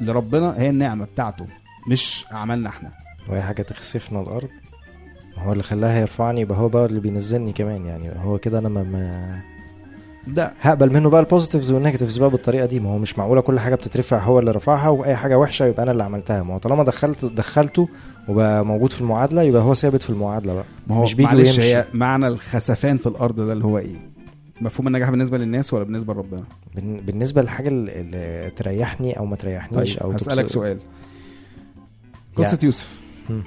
لربنا 0.00 0.54
هي 0.58 0.70
النعمة 0.70 1.04
بتاعته 1.04 1.46
مش 1.90 2.24
أعمالنا 2.32 2.68
إحنا. 2.68 2.90
وهي 3.28 3.42
حاجة 3.42 3.62
تخسفنا 3.62 4.20
الأرض. 4.20 4.48
هو 5.38 5.52
اللي 5.52 5.62
خلاها 5.62 6.00
يرفعني 6.00 6.40
يبقى 6.40 6.58
هو 6.58 6.68
بقى 6.68 6.86
اللي 6.86 7.00
بينزلني 7.00 7.52
كمان 7.52 7.86
يعني. 7.86 8.10
هو 8.24 8.38
كده 8.38 8.58
أنا 8.58 8.68
ما, 8.68 8.82
ما 8.82 9.40
ده. 10.26 10.52
هقبل 10.60 10.92
منه 10.92 11.10
بقى 11.10 11.20
ال 11.20 11.25
positives 11.25 11.72
وال 11.72 11.80
negatives 11.80 12.18
بقى 12.18 12.30
بالطريقة 12.30 12.66
دي. 12.66 12.80
ما 12.80 12.90
هو 12.90 12.98
مش 12.98 13.18
معقولة 13.18 13.40
كل 13.40 13.60
حاجة 13.60 13.74
بتترفع 13.74 14.18
هو 14.18 14.38
اللي 14.38 14.50
رفعها 14.50 14.88
وأي 14.88 15.16
حاجة 15.16 15.38
وحشة 15.38 15.66
يبقى 15.66 15.82
أنا 15.82 15.92
اللي 15.92 16.04
عملتها. 16.04 16.42
ما 16.42 16.54
هو 16.54 16.58
طالما 16.58 16.84
دخلت 16.84 17.24
دخلته 17.24 17.88
وبقى 18.28 18.64
موجود 18.64 18.92
في 18.92 19.00
المعادلة 19.00 19.42
يبقى 19.42 19.62
هو 19.62 19.74
ثابت 19.74 20.02
في 20.02 20.10
المعادلة 20.10 20.54
بقى. 20.54 20.64
ما 20.86 20.96
هو 20.96 21.02
مش 21.02 21.14
بيجي 21.14 21.28
معلش. 21.28 21.60
هي 21.60 21.84
معنى 21.94 22.26
الخسفان 22.28 22.96
في 22.96 23.06
الأرض 23.06 23.40
ده 23.40 23.52
اللي 23.52 23.64
هو 23.64 23.78
إيه؟ 23.78 23.96
مفهوم 24.60 24.86
النجاح 24.86 25.10
بالنسبة 25.10 25.38
للناس 25.38 25.74
ولا 25.74 25.84
بالنسبة 25.84 26.14
لربنا؟ 26.14 26.42
بن- 26.76 27.00
بالنسبة 27.00 27.42
للحاجة 27.42 27.68
اللي- 27.68 28.50
تريحني 28.56 29.18
أو 29.18 29.26
ما 29.26 29.36
تريحنيش 29.36 29.94
طيب 29.94 30.02
أو 30.02 30.10
هسألك 30.10 30.46
تبص- 30.46 30.52
سؤال 30.52 30.78
قصة 32.36 32.58
يوسف. 32.64 33.00
مم. 33.30 33.42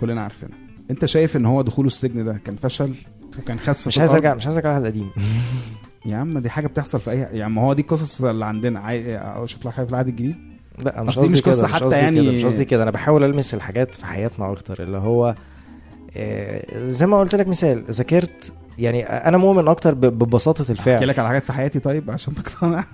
كلنا 0.00 0.22
عارفينها. 0.22 0.54
أنت 0.90 1.04
شايف 1.04 1.36
إن 1.36 1.46
هو 1.46 1.62
دخوله 1.62 1.86
السجن 1.86 2.24
ده 2.24 2.40
كان 2.44 2.56
فشل 2.56 2.94
وكان 3.38 3.58
خسف 3.58 3.86
مش 3.86 3.98
عايز؟ 3.98 4.10
ارجع 4.14 4.34
مش 4.34 4.46
عايز 4.46 4.56
أرجع 4.56 4.68
على 4.72 4.78
القديم 4.82 5.10
يا 6.06 6.16
عم 6.16 6.38
دي 6.38 6.50
حاجة 6.50 6.66
بتحصل 6.66 7.00
في 7.00 7.10
اي 7.10 7.18
يعني 7.18 7.52
ما 7.52 7.62
هو 7.62 7.72
دي 7.72 7.82
القصص 7.82 8.24
اللي 8.24 8.44
عندنا. 8.44 8.80
عايز 8.80 9.06
أشوف 9.08 9.66
لك 9.66 9.72
حاجة 9.72 9.84
في 9.84 9.90
العهد 9.90 10.08
الجديد. 10.08 10.36
لا 10.84 11.02
مش 11.02 11.18
قصدي 11.18 11.32
مش 11.32 11.46
مش 11.64 11.72
حتى 11.72 11.84
قصدي 11.84 11.96
يعني- 12.00 12.22
كده 12.22 12.32
مش 12.32 12.44
قصدي 12.44 12.64
كده. 12.64 12.82
أنا 12.82 12.90
بحاول 12.90 13.24
ألمس 13.24 13.54
الحاجات 13.54 13.94
في 13.94 14.06
حياتنا 14.06 14.52
أكتر 14.52 14.82
اللي 14.82 14.98
هو 14.98 15.34
آه، 16.16 16.62
زي 16.88 17.06
ما 17.06 17.18
قلت 17.20 17.34
لك 17.34 17.48
مثال 17.48 17.84
ذاكرت 17.90 18.52
يعني 18.78 19.02
أنا 19.04 19.36
مؤمن 19.38 19.68
أكتر 19.68 19.94
ببساطة 19.94 20.62
أحكي 20.62 20.72
الفعل 20.72 21.08
لك 21.08 21.18
على 21.18 21.28
حاجات 21.28 21.42
في 21.42 21.52
حياتي 21.52 21.78
طيب 21.80 22.10
عشان 22.10 22.34
تقتنع؟ 22.34 22.84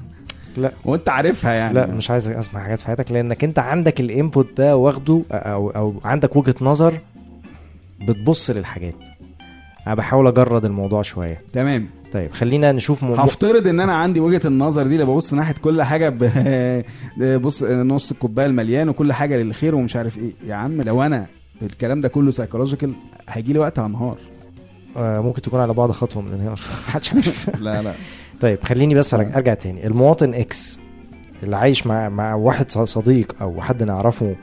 لا. 0.56 0.72
وأنت 0.84 1.08
عارفها 1.08 1.52
يعني. 1.52 1.74
لا 1.74 1.86
مش 1.86 2.10
عايز 2.10 2.28
أسمع 2.28 2.62
حاجات 2.62 2.78
في 2.78 2.86
حياتك 2.86 3.12
لأنك 3.12 3.44
أنت 3.44 3.58
عندك 3.58 4.00
ال 4.00 4.08
input 4.08 4.46
ده 4.56 4.76
واخده 4.76 5.22
أو 5.32 5.70
أو 5.70 5.94
عندك 6.04 6.36
وجهة 6.36 6.54
نظر 6.60 6.98
بتبص 8.08 8.50
للحاجات. 8.50 8.94
أنا 9.86 9.94
بحاول 9.94 10.26
أجرد 10.26 10.64
الموضوع 10.64 11.02
شوية. 11.02 11.40
تمام. 11.52 11.86
طيب 12.16 12.32
خلينا 12.32 12.72
نشوف 12.72 13.04
م... 13.04 13.12
هفترض 13.12 13.68
إن 13.68 13.80
أنا 13.80 13.92
عندي 13.92 14.20
وجهة 14.20 14.40
النظر 14.44 14.86
دي 14.86 14.94
اللي 14.94 15.04
ببص 15.04 15.34
ناحية 15.34 15.54
كل 15.54 15.82
حاجة 15.82 16.08
ب... 16.08 16.30
بص 17.42 17.62
نص 17.62 18.10
الكوباية 18.10 18.46
المليان 18.46 18.88
وكل 18.88 19.12
حاجة 19.12 19.36
للخير 19.36 19.74
ومش 19.74 19.96
عارف 19.96 20.18
إيه. 20.18 20.32
يا 20.46 20.54
عم 20.54 20.82
لو 20.82 21.02
أنا 21.02 21.26
الكلام 21.62 22.00
ده 22.00 22.08
كله 22.08 22.30
psychological 22.30 22.92
هيجي 23.28 23.52
لي 23.52 23.58
وقت 23.58 23.78
هنهار 23.78 24.18
آه، 24.96 25.20
ممكن 25.20 25.42
تكون 25.42 25.60
على 25.60 25.72
بعد 25.72 25.90
خطوة 25.90 26.22
من 26.22 26.28
الانهيار. 26.28 26.60
محدش 26.88 27.14
عارف. 27.14 27.50
لا 27.60 27.82
لا. 27.82 27.92
طيب 28.40 28.58
خليني 28.64 28.94
بس 28.94 29.14
أرجع 29.14 29.54
تاني. 29.54 29.86
المواطن 29.86 30.34
X 30.34 30.78
اللي 31.42 31.56
عايش 31.56 31.86
مع 31.86 32.08
مع 32.08 32.34
واحد 32.34 32.70
صديق 32.70 33.36
أو 33.40 33.60
حد 33.62 33.82
نعرفه 33.82 34.36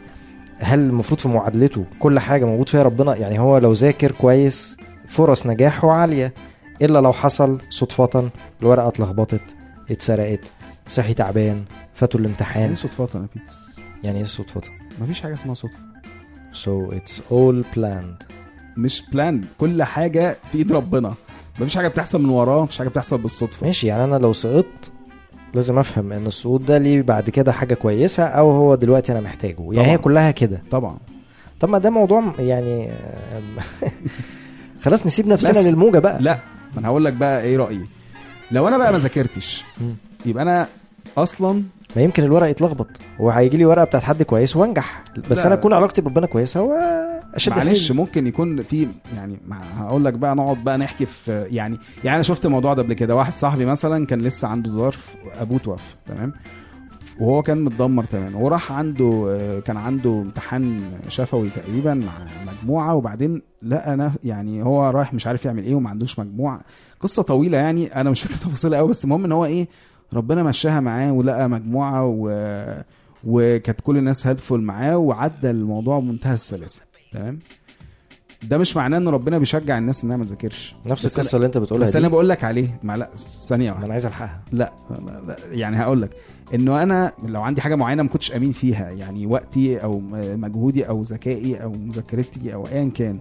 هل 0.57 0.79
المفروض 0.79 1.19
في 1.19 1.27
معادلته 1.27 1.85
كل 1.99 2.19
حاجة 2.19 2.45
موجود 2.45 2.69
فيها 2.69 2.83
ربنا؟ 2.83 3.15
يعني 3.15 3.39
هو 3.39 3.57
لو 3.57 3.73
ذاكر 3.73 4.11
كويس 4.11 4.77
فرص 5.07 5.45
نجاحه 5.47 5.91
عالية. 5.91 6.33
إلا 6.81 6.99
لو 6.99 7.13
حصل 7.13 7.57
صدفة 7.69 8.29
الورقة 8.61 8.87
اتلخبطت 8.87 9.55
اتسرقت 9.91 10.53
صحي 10.87 11.13
تعبان 11.13 11.63
فاتوا 11.95 12.19
الامتحان. 12.19 12.75
صدفات 12.75 13.15
أنا 13.15 13.27
بيتر؟ 13.35 13.51
يعني 14.03 14.17
إيه 14.17 14.23
صدفة؟ 14.25 14.61
مفيش 15.01 15.21
حاجة 15.21 15.33
اسمها 15.33 15.53
صدفة. 15.55 15.77
So 16.53 16.93
it's 16.95 17.19
all 17.31 17.77
planned. 17.77 18.25
مش 18.77 19.03
planned 19.13 19.43
كل 19.57 19.83
حاجة 19.83 20.37
في 20.51 20.57
إيد 20.57 20.71
ربنا. 20.71 21.13
مفيش 21.59 21.75
حاجة 21.75 21.87
بتحصل 21.87 22.21
من 22.23 22.29
وراه 22.29 22.63
مفيش 22.63 22.77
حاجة 22.77 22.87
بتحصل 22.87 23.17
بالصدفة. 23.17 23.65
ماشي 23.67 23.87
يعني 23.87 24.03
أنا 24.03 24.15
لو 24.15 24.33
سقطت 24.33 24.91
لازم 25.53 25.79
أفهم 25.79 26.11
إن 26.13 26.27
السقوط 26.27 26.61
ده 26.61 26.77
ليه 26.77 27.01
بعد 27.01 27.29
كده 27.29 27.51
حاجة 27.51 27.73
كويسة 27.73 28.23
أو 28.23 28.51
هو 28.51 28.75
دلوقتي 28.75 29.11
أنا 29.11 29.21
محتاجه. 29.21 29.55
يعني 29.61 29.75
طبعاً. 29.75 29.87
هي 29.87 29.97
كلها 29.97 30.31
كده. 30.31 30.61
طبعا. 30.71 30.97
طب 31.59 31.69
ما 31.69 31.77
ده 31.77 31.89
موضوع 31.89 32.23
يعني 32.39 32.89
خلاص 34.83 35.05
نسيب 35.05 35.27
نفسنا 35.27 35.69
للموجة 35.69 35.99
بقى. 35.99 36.21
لا 36.21 36.39
ما 36.73 36.79
أنا 36.79 36.87
هقول 36.87 37.05
لك 37.05 37.13
بقى 37.13 37.41
إيه 37.41 37.57
رأيي 37.57 37.85
لو 38.51 38.67
أنا 38.67 38.77
بقى 38.77 38.91
ما 38.91 38.97
ذاكرتش. 38.97 39.63
يبقى 40.25 40.43
أنا 40.43 40.67
أصلا 41.17 41.63
ما 41.95 42.01
يمكن 42.01 42.23
الورق 42.23 42.47
يتلخبط 42.49 42.87
وهيجي 43.19 43.57
لي 43.57 43.65
ورقة 43.65 43.83
بتاعت 43.85 44.03
حد 44.03 44.23
كويس 44.23 44.55
وأنجح 44.55 45.03
بس. 45.29 45.45
أنا 45.45 45.55
أكون 45.55 45.73
علاقتي 45.73 46.01
بربنا 46.01 46.27
كويسة 46.27 46.61
واشد 46.61 47.51
معلش 47.51 47.87
حيلي. 47.87 47.99
ممكن 48.01 48.27
يكون 48.27 48.61
في 48.63 48.87
يعني 49.15 49.37
هقول 49.79 50.05
لك 50.05 50.13
بقى 50.13 50.35
نقعد 50.35 50.63
بقى 50.63 50.77
نحكي 50.77 51.05
في 51.05 51.45
يعني 51.51 51.77
يعني 52.03 52.15
أنا 52.15 52.23
شفت 52.23 52.45
الموضوع 52.45 52.73
ده 52.73 52.83
قبل 52.83 52.93
كده 52.93 53.15
واحد 53.15 53.37
صاحبي 53.37 53.65
مثلا 53.65 54.05
كان 54.05 54.21
لسه 54.21 54.47
عنده 54.47 54.71
ظرف 54.71 55.15
أبوه 55.39 55.59
توفى 55.59 55.95
تمام 56.07 56.33
وهو 57.19 57.41
كان 57.41 57.61
متدمر 57.63 58.03
تماما. 58.03 58.37
وراح 58.37 58.71
عنده 58.71 59.25
آه، 59.29 59.59
كان 59.59 59.77
عنده 59.77 60.09
امتحان 60.21 60.81
شفوي 61.07 61.49
تقريبا 61.49 61.93
مع 61.93 62.11
مجموعة 62.53 62.95
وبعدين 62.95 63.41
لقى 63.61 63.93
أنا 63.93 64.11
يعني 64.23 64.63
هو 64.63 64.89
رايح 64.89 65.13
مش 65.13 65.27
عارف 65.27 65.45
يعمل 65.45 65.63
إيه 65.63 65.75
وما 65.75 65.89
عندوش 65.89 66.19
مجموعة. 66.19 66.61
قصة 66.99 67.21
طويلة 67.23 67.57
يعني 67.57 67.95
أنا 68.01 68.09
مش 68.09 68.21
فاكر 68.21 68.35
تفاصيلها 68.45 68.79
قوي 68.79 68.89
بس 68.89 69.03
المهم 69.03 69.25
إن 69.25 69.31
هو 69.31 69.45
إيه 69.45 69.67
ربنا 70.13 70.43
مشاها 70.43 70.79
معاه 70.79 71.11
ولقى 71.11 71.49
مجموعة 71.49 72.05
و 72.05 72.29
وكانت 73.23 73.81
كل 73.81 73.97
الناس 73.97 74.27
هيلفول 74.27 74.61
معاه 74.61 74.97
وعدى 74.97 75.49
الموضوع 75.49 75.99
بمنتهى 75.99 76.33
السلاسة. 76.33 76.81
تمام؟ 77.11 77.39
ده 78.49 78.57
مش 78.57 78.77
معناه 78.77 78.97
إن 78.97 79.07
ربنا 79.07 79.37
بيشجع 79.37 79.77
الناس 79.77 80.03
إنها 80.03 80.17
ما 80.17 80.23
تذاكرش. 80.23 80.75
نفس 80.85 81.05
القصة 81.17 81.35
اللي 81.35 81.45
أنت 81.45 81.57
بتقولها 81.57 81.87
بس 81.87 81.95
أنا 81.95 82.07
بقول 82.07 82.29
لك 82.29 82.43
عليه 82.43 82.67
مع 82.83 82.95
لا 82.95 83.09
ثانية 83.47 83.71
واحدة. 83.71 83.85
أنا 83.85 83.93
عايز 83.93 84.05
ألحقها. 84.05 84.41
لا, 84.51 84.73
يعني 85.51 85.77
هقول 85.77 86.01
لك 86.01 86.09
إنه 86.53 86.83
أنا 86.83 87.11
لو 87.25 87.41
عندي 87.41 87.61
حاجة 87.61 87.75
معينة 87.75 88.03
ما 88.03 88.09
كنتش 88.09 88.31
امين 88.31 88.51
فيها 88.51 88.89
يعني 88.91 89.25
وقتي 89.25 89.83
أو 89.83 89.99
مجهودي 90.13 90.87
أو 90.89 91.01
ذكائي 91.01 91.63
أو 91.63 91.71
مذاكرتي 91.71 92.53
أو 92.53 92.67
ايا 92.67 92.89
كان 92.95 93.19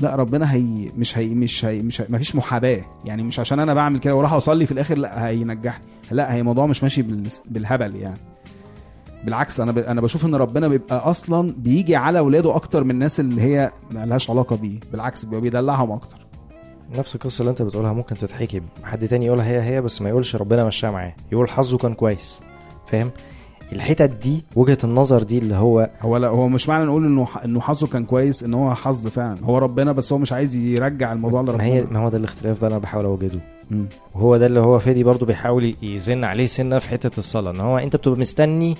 لا 0.00 0.16
ربنا 0.16 0.52
هي 0.52 0.88
مش 0.96 1.18
هي 1.18 1.26
مش 1.34 1.64
هي 1.64 1.82
مش 1.82 2.00
ما 2.08 2.18
فيش 2.18 2.36
محاباة. 2.36 2.84
يعني 3.04 3.22
مش 3.22 3.40
عشان 3.40 3.60
أنا 3.60 3.74
بعمل 3.74 3.98
كده 3.98 4.14
وأروح 4.14 4.32
أصلي 4.32 4.66
في 4.66 4.72
الآخر 4.72 4.98
لا 4.98 5.26
هينجحني. 5.26 5.84
لا 6.10 6.34
هي 6.34 6.40
الموضوع 6.40 6.66
مش 6.66 6.82
ماشي 6.82 7.02
بال- 7.02 7.28
بالهبل 7.50 7.96
يعني. 7.96 8.18
بالعكس 9.24 9.60
أنا 9.60 9.72
ب... 9.72 9.78
أنا 9.78 10.00
بشوف 10.00 10.26
إن 10.26 10.34
ربنا 10.34 10.68
بيبقى 10.68 11.10
أصلا 11.10 11.52
بيجي 11.58 11.96
على 11.96 12.18
اولاده 12.18 12.56
أكتر 12.56 12.84
من 12.84 12.90
الناس 12.90 13.20
اللي 13.20 13.42
هي 13.42 13.72
ما 13.90 14.06
لهاش 14.06 14.30
علاقة 14.30 14.56
بيه 14.56 14.80
بالعكس 14.92 15.24
بيبقى 15.24 15.40
بيدلعهم 15.40 15.92
أكتر. 15.92 16.16
نفس 16.98 17.14
القصة 17.14 17.42
اللي 17.42 17.50
أنت 17.50 17.62
بتقولها 17.62 17.92
ممكن 17.92 18.16
تتحكي 18.16 18.62
حد 18.84 19.08
تاني 19.08 19.26
يقولها 19.26 19.44
هي 19.50 19.62
هي 19.62 19.80
بس 19.82 20.02
ما 20.02 20.08
يقولش 20.08 20.36
ربنا 20.36 20.64
مشاها 20.64 20.90
معاه 20.90 21.14
يقول 21.32 21.50
حظه 21.50 21.78
كان 21.78 21.94
كويس. 21.94 22.40
فاهم؟ 22.86 23.10
الحتت 23.72 24.10
دي 24.22 24.44
وجهة 24.56 24.78
النظر 24.84 25.22
دي 25.22 25.38
اللي 25.38 25.54
هو 25.54 25.90
هو 26.00 26.16
لا 26.16 26.28
هو 26.28 26.48
مش 26.48 26.68
معنى 26.68 26.84
نقول 26.84 27.06
إنه 27.06 27.28
إنه 27.44 27.60
حظه 27.60 27.86
كان 27.86 28.04
كويس 28.04 28.42
إن 28.44 28.54
هو 28.54 28.74
حظ 28.74 29.06
فعلا. 29.08 29.36
هو 29.44 29.58
ربنا 29.58 29.92
بس 29.92 30.12
هو 30.12 30.18
مش 30.18 30.32
عايز 30.32 30.56
يرجع 30.56 31.12
الموضوع 31.12 31.42
ما 31.42 31.46
لربنا. 31.50 31.64
هي 31.64 31.84
ما 31.90 31.98
هو 31.98 32.08
ده 32.08 32.18
الاختلاف 32.18 32.60
بقى 32.60 32.70
أنا 32.70 32.78
بحاول 32.78 33.04
أوجده. 33.04 33.40
وهو 34.14 34.36
ده 34.36 34.46
اللي 34.46 34.60
هو 34.60 34.78
فادي 34.78 35.04
برضو 35.04 35.26
بيحاول 35.26 35.74
يزن 35.82 36.24
عليه 36.24 36.46
سنة 36.46 36.78
في 36.78 36.88
حتة 36.88 37.18
الصلاة 37.18 37.50
إن 37.50 37.60
هو 37.60 37.78
أنت 37.78 37.96
بتبقى 37.96 38.20
مستني 38.20 38.76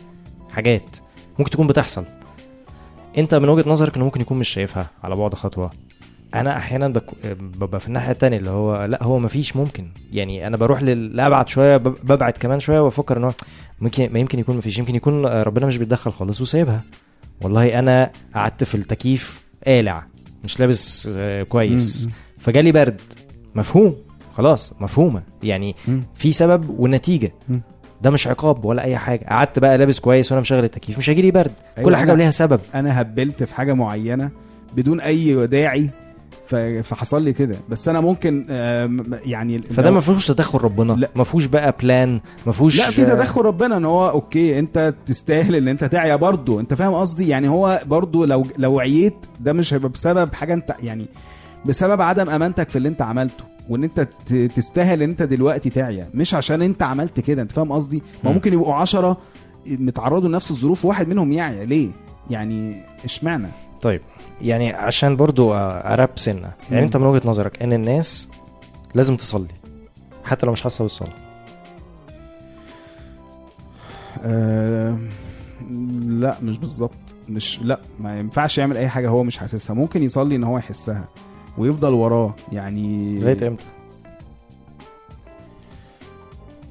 حاجات 0.55 0.97
ممكن 1.39 1.51
تكون 1.51 1.67
بتحصل. 1.67 2.05
انت 3.19 3.35
من 3.35 3.49
وجهة 3.49 3.71
نظرك 3.71 3.97
انه 3.97 4.05
ممكن 4.05 4.21
يكون 4.21 4.39
مش 4.39 4.49
شايفها 4.49 4.91
على 5.05 5.17
بعد 5.17 5.35
خطوة. 5.35 5.71
انا 6.35 6.57
أحيانا 6.57 6.89
بك... 6.89 7.05
ببقى 7.41 7.81
في 7.81 7.89
الناحية 7.89 8.11
التانية 8.11 8.37
اللي 8.39 8.51
هو 8.51 8.85
لا 8.85 9.03
هو 9.03 9.19
مفيش 9.19 9.57
ممكن. 9.57 9.87
يعني 10.13 10.47
أنا 10.47 10.57
بروح 10.57 10.83
لأبعد 10.83 11.49
شوية 11.49 11.77
بب- 11.77 11.97
ببعد 12.05 12.33
كمان 12.33 12.61
شوية 12.61 12.81
وافكر 12.81 13.17
ان 13.17 13.25
هو 13.25 13.33
ممكن 13.81 14.13
ما 14.13 14.19
يمكن 14.19 14.39
يكون 14.39 14.57
مفيش. 14.57 14.79
يمكن 14.79 14.95
يكون 14.95 15.27
ربنا 15.27 15.67
مش 15.67 15.77
بيتدخل 15.77 16.13
خالص 16.13 16.41
وسايبها. 16.41 16.83
والله 17.43 17.79
أنا 17.79 18.11
قعدت 18.35 18.65
في 18.65 18.75
التكييف 18.75 19.41
قالع 19.67 20.05
مش 20.45 20.61
لابس 20.61 21.09
آه، 21.17 21.43
كويس. 21.43 22.09
فجالي 22.39 22.73
برد. 22.73 23.01
مفهوم. 23.55 23.97
خلاص 24.37 24.73
مفهومة. 24.81 25.23
يعني. 25.43 25.75
في 26.15 26.33
سبب 26.33 26.71
ونتيجة. 26.81 27.33
ده 28.05 28.11
مش 28.11 28.27
عقاب 28.29 28.65
ولا 28.65 28.83
أي 28.85 28.97
حاجة. 28.99 29.27
قعدت 29.29 29.59
بقى 29.59 29.79
لابس 29.79 30.01
كويس 30.01 30.33
وأنا 30.33 30.41
مشغل 30.41 30.65
التكييف. 30.65 30.99
مش 30.99 31.11
هيجي 31.11 31.23
لي 31.23 31.31
برد. 31.31 31.53
أيوة 31.79 31.89
كل 31.89 31.97
حاجة 31.97 32.13
وليها 32.13 32.31
سبب. 32.31 32.61
أنا 32.75 33.01
هبلت 33.01 33.43
في 33.43 33.55
حاجة 33.55 33.73
معينة 33.73 34.31
بدون 34.77 35.01
أي 35.01 35.47
داعي 35.47 35.91
فحصل 36.83 37.23
لي 37.23 37.33
كده. 37.33 37.57
بس 37.69 37.89
أنا 37.89 38.01
ممكن 38.01 38.47
آم، 38.51 39.05
يعني 39.25 39.63
فده 39.63 39.91
ما 39.91 40.01
فيهوش 40.01 40.27
تدخل 40.27 40.59
ربنا. 40.59 40.93
لا. 40.93 41.09
ما 41.17 41.25
فيهوش 41.25 41.45
بقى 41.45 41.75
plan 41.83 42.21
ما 42.47 42.53
فيهوش 42.53 42.79
لا 42.79 42.91
في 42.91 43.05
تدخل 43.05 43.41
ربنا 43.43 43.77
إن 43.77 43.85
هو 43.85 44.09
okay 44.09 44.59
أنت 44.59 44.95
تستاهل 45.07 45.55
إن 45.55 45.69
أنت 45.69 45.85
تعيا 45.85 46.17
برضه. 46.17 46.61
أنت 46.61 46.75
فاهم 46.75 46.93
قصدي؟ 46.95 47.29
يعني 47.29 47.49
هو 47.49 47.81
برضه 47.87 48.27
لو 48.27 48.47
لو 48.59 48.81
عييت 48.81 49.15
ده 49.41 49.53
مش 49.53 49.75
هيبقى 49.75 49.89
بسبب 49.89 50.35
حاجة 50.35 50.55
أنت 50.55 50.75
يعني 50.83 51.07
بسبب 51.65 52.01
عدم 52.01 52.31
أمانتك 52.31 52.69
في 52.71 52.77
اللي 52.77 52.89
أنت 52.89 53.03
عملته. 53.03 53.45
وان 53.69 53.85
انت 53.85 54.09
تستاهل 54.57 55.03
ان 55.03 55.11
انت 55.11 55.23
دلوقتي 55.23 55.71
تعيا. 55.71 56.09
مش 56.15 56.35
عشان 56.35 56.63
انت 56.63 56.83
عملت 56.83 57.21
كده 57.21 57.43
انت 57.43 57.53
فاهم 57.53 57.73
قصدي؟ 57.73 57.97
ما 58.25 58.31
مم. 58.31 58.35
ممكن 58.35 58.53
يبقوا 58.53 58.75
عشرة 58.75 59.17
متعرضوا 59.67 60.29
لنفس 60.29 60.51
الظروف 60.51 60.85
وواحد 60.85 61.09
منهم 61.09 61.33
يعيا. 61.33 61.65
ليه؟ 61.65 61.89
يعني 62.31 62.83
اشمعنى؟ 63.05 63.49
طيب 63.83 64.01
يعني 64.43 64.73
عشان 64.73 65.17
برضو 65.17 65.55
أراب 65.55 66.11
سنة. 66.17 66.41
مم. 66.47 66.75
يعني 66.75 66.85
انت 66.87 66.97
من 66.97 67.07
وجهة 67.07 67.29
نظرك 67.29 67.63
ان 67.63 67.73
الناس 67.73 68.29
لازم 68.95 69.17
تصلي 69.17 69.49
حتى 70.25 70.47
لو 70.47 70.53
مش 70.53 70.63
حاسة 70.63 70.83
بالصلاة؟ 70.83 71.13
آه 74.23 74.99
لا 76.03 76.37
مش 76.43 76.59
بالظبط. 76.59 76.95
مش 77.29 77.61
لا 77.63 77.81
ما 78.01 78.19
ينفعش 78.19 78.59
يعمل 78.59 78.77
أي 78.77 78.89
حاجة 78.89 79.09
هو 79.09 79.23
مش 79.23 79.39
حاسسها. 79.39 79.75
ممكن 79.75 80.03
يصلي 80.03 80.37
إن 80.37 80.45
هو 80.45 80.59
يحسها. 80.59 81.09
ويفضل 81.59 81.93
وراه. 81.93 82.35
يعني 82.53 83.19
لغاية 83.21 83.49
إمتى؟ 83.49 83.65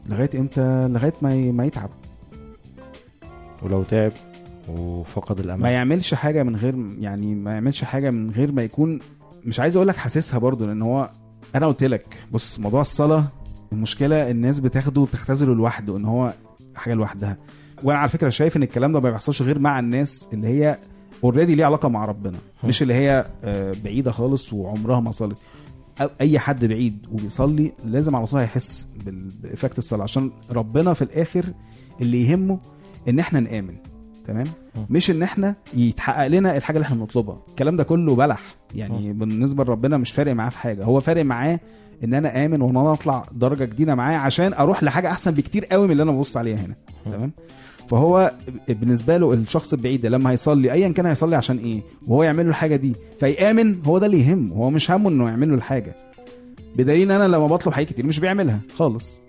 لغاية 0.10 0.30
إمتى؟ 0.36 0.88
لغاية 0.88 1.14
ما 1.22 1.52
ما 1.52 1.66
يتعب. 1.66 1.90
ولو 3.62 3.84
تعب 3.84 4.12
وفقد 4.70 5.38
ما 5.40 5.46
الامل 5.46 5.70
يعملش 5.70 6.14
حاجة 6.14 6.44
من 6.44 6.56
غير 6.56 6.76
يعني 7.00 7.36
ما 7.36 7.54
يعملش 7.54 7.84
حاجة 7.84 8.12
من 8.12 8.32
غير 8.32 8.52
ما 8.52 8.64
يكون 8.64 9.00
مش 9.46 9.60
عايز 9.60 9.76
أقول 9.76 9.88
لك 9.88 9.98
حاسسها 9.98 10.40
برضو 10.40 10.66
لأن 10.66 10.82
هو 10.82 11.10
أنا 11.56 11.68
قلت 11.68 11.84
لك 11.84 12.06
بص 12.32 12.60
موضوع 12.60 12.82
الصلاة 12.82 13.26
المشكلة 13.74 14.32
الناس 14.32 14.60
بتاخده 14.60 15.02
وبتختزله 15.02 15.56
لوحده 15.56 15.98
إن 15.98 16.06
هو 16.06 16.34
حاجة 16.76 16.94
لوحدها. 16.94 17.38
وأنا 17.84 18.00
على 18.00 18.10
فكرة 18.10 18.30
شايف 18.30 18.58
إن 18.58 18.64
الكلام 18.64 18.94
ده 18.94 19.00
ما 19.00 19.10
بيحصلش 19.10 19.42
غير 19.42 19.60
مع 19.60 19.80
الناس 19.80 20.28
اللي 20.34 20.48
هي 20.48 20.78
already 21.24 21.56
ليها 21.55 21.65
علاقة 21.65 21.89
مع 21.89 22.05
ربنا 22.05 22.38
مش 22.63 22.82
اللي 22.82 22.93
هي 22.93 23.26
آه، 23.43 23.76
بعيدة 23.84 24.11
خالص 24.11 24.53
وعمرها 24.53 24.99
ما 24.99 25.11
صلت. 25.11 25.38
أي 26.21 26.39
حد 26.39 26.65
بعيد 26.65 26.97
وبيصلي 27.11 27.71
لازم 27.86 28.15
على 28.15 28.26
طول 28.28 28.39
هيحس 28.39 28.88
ب 29.43 29.48
effect 29.48 29.78
الصلاة 29.78 30.03
عشان 30.03 30.32
ربنا 30.51 30.93
في 30.93 31.01
الآخر 31.01 31.45
اللي 32.01 32.24
يهمه 32.30 32.59
إن 33.09 33.19
إحنا 33.19 33.39
نآمن 33.39 33.76
تمام؟ 34.28 34.47
مش 34.89 35.11
إن 35.11 35.24
إحنا 35.24 35.55
يتحقق 35.74 36.28
لنا 36.28 36.57
الحاجة 36.57 36.78
اللي 36.78 36.86
إحنا 36.86 36.95
بنطلبها. 36.97 37.38
الكلام 37.49 37.78
ده 37.78 37.84
كله 37.84 38.15
بلح. 38.15 38.41
يعني 38.76 39.13
بالنسبة 39.13 39.63
لربنا 39.63 39.97
مش 39.97 40.11
فارق 40.11 40.32
معاه 40.34 40.49
في 40.49 40.57
حاجة. 40.57 40.84
هو 40.84 40.99
فارق 40.99 41.26
معاه 41.26 41.59
إن 42.03 42.13
أنا 42.13 42.45
آمن 42.45 42.61
وإن 42.61 42.78
أنا 42.78 42.93
أطلع 42.93 43.26
درجة 43.32 43.65
جديدة 43.65 43.95
معاه 43.95 44.17
عشان 44.17 44.53
أروح 44.53 44.84
لحاجة 44.84 45.11
أحسن 45.11 45.32
بكتير 45.32 45.65
قوي 45.65 45.86
من 45.86 45.91
اللي 45.91 46.03
أنا 46.03 46.11
ببص 46.11 46.38
عليها 46.38 46.57
هنا 46.57 46.76
تمام؟ 47.05 47.32
فهو 47.90 48.34
بالنسبة 48.70 49.18
له 49.18 49.34
الشخص 49.34 49.74
البعيد 49.74 50.06
لما 50.06 50.32
هيصلي 50.32 50.72
ايا 50.72 50.90
كان 50.90 51.06
هيصلي 51.06 51.36
عشان 51.36 51.58
إيه؟ 51.58 51.82
وهو 52.08 52.24
يعمل 52.24 52.44
له 52.44 52.50
الحاجة 52.50 52.76
دي. 52.76 52.94
فيآمن 53.20 53.82
هو 53.86 53.98
ده 53.98 54.06
اللي 54.06 54.20
يهمه 54.20 54.56
هو 54.56 54.70
مش 54.70 54.92
همه 54.92 55.10
إنه 55.10 55.30
يعمل 55.30 55.50
له 55.50 55.56
الحاجة. 55.56 55.96
بدليل 56.76 57.12
إن 57.12 57.22
أنا 57.22 57.36
لما 57.36 57.48
بطلب 57.48 57.74
حاجات 57.74 57.90
كتير 57.90 58.06
مش 58.06 58.20
بيعملها 58.20 58.60
خالص. 58.76 59.22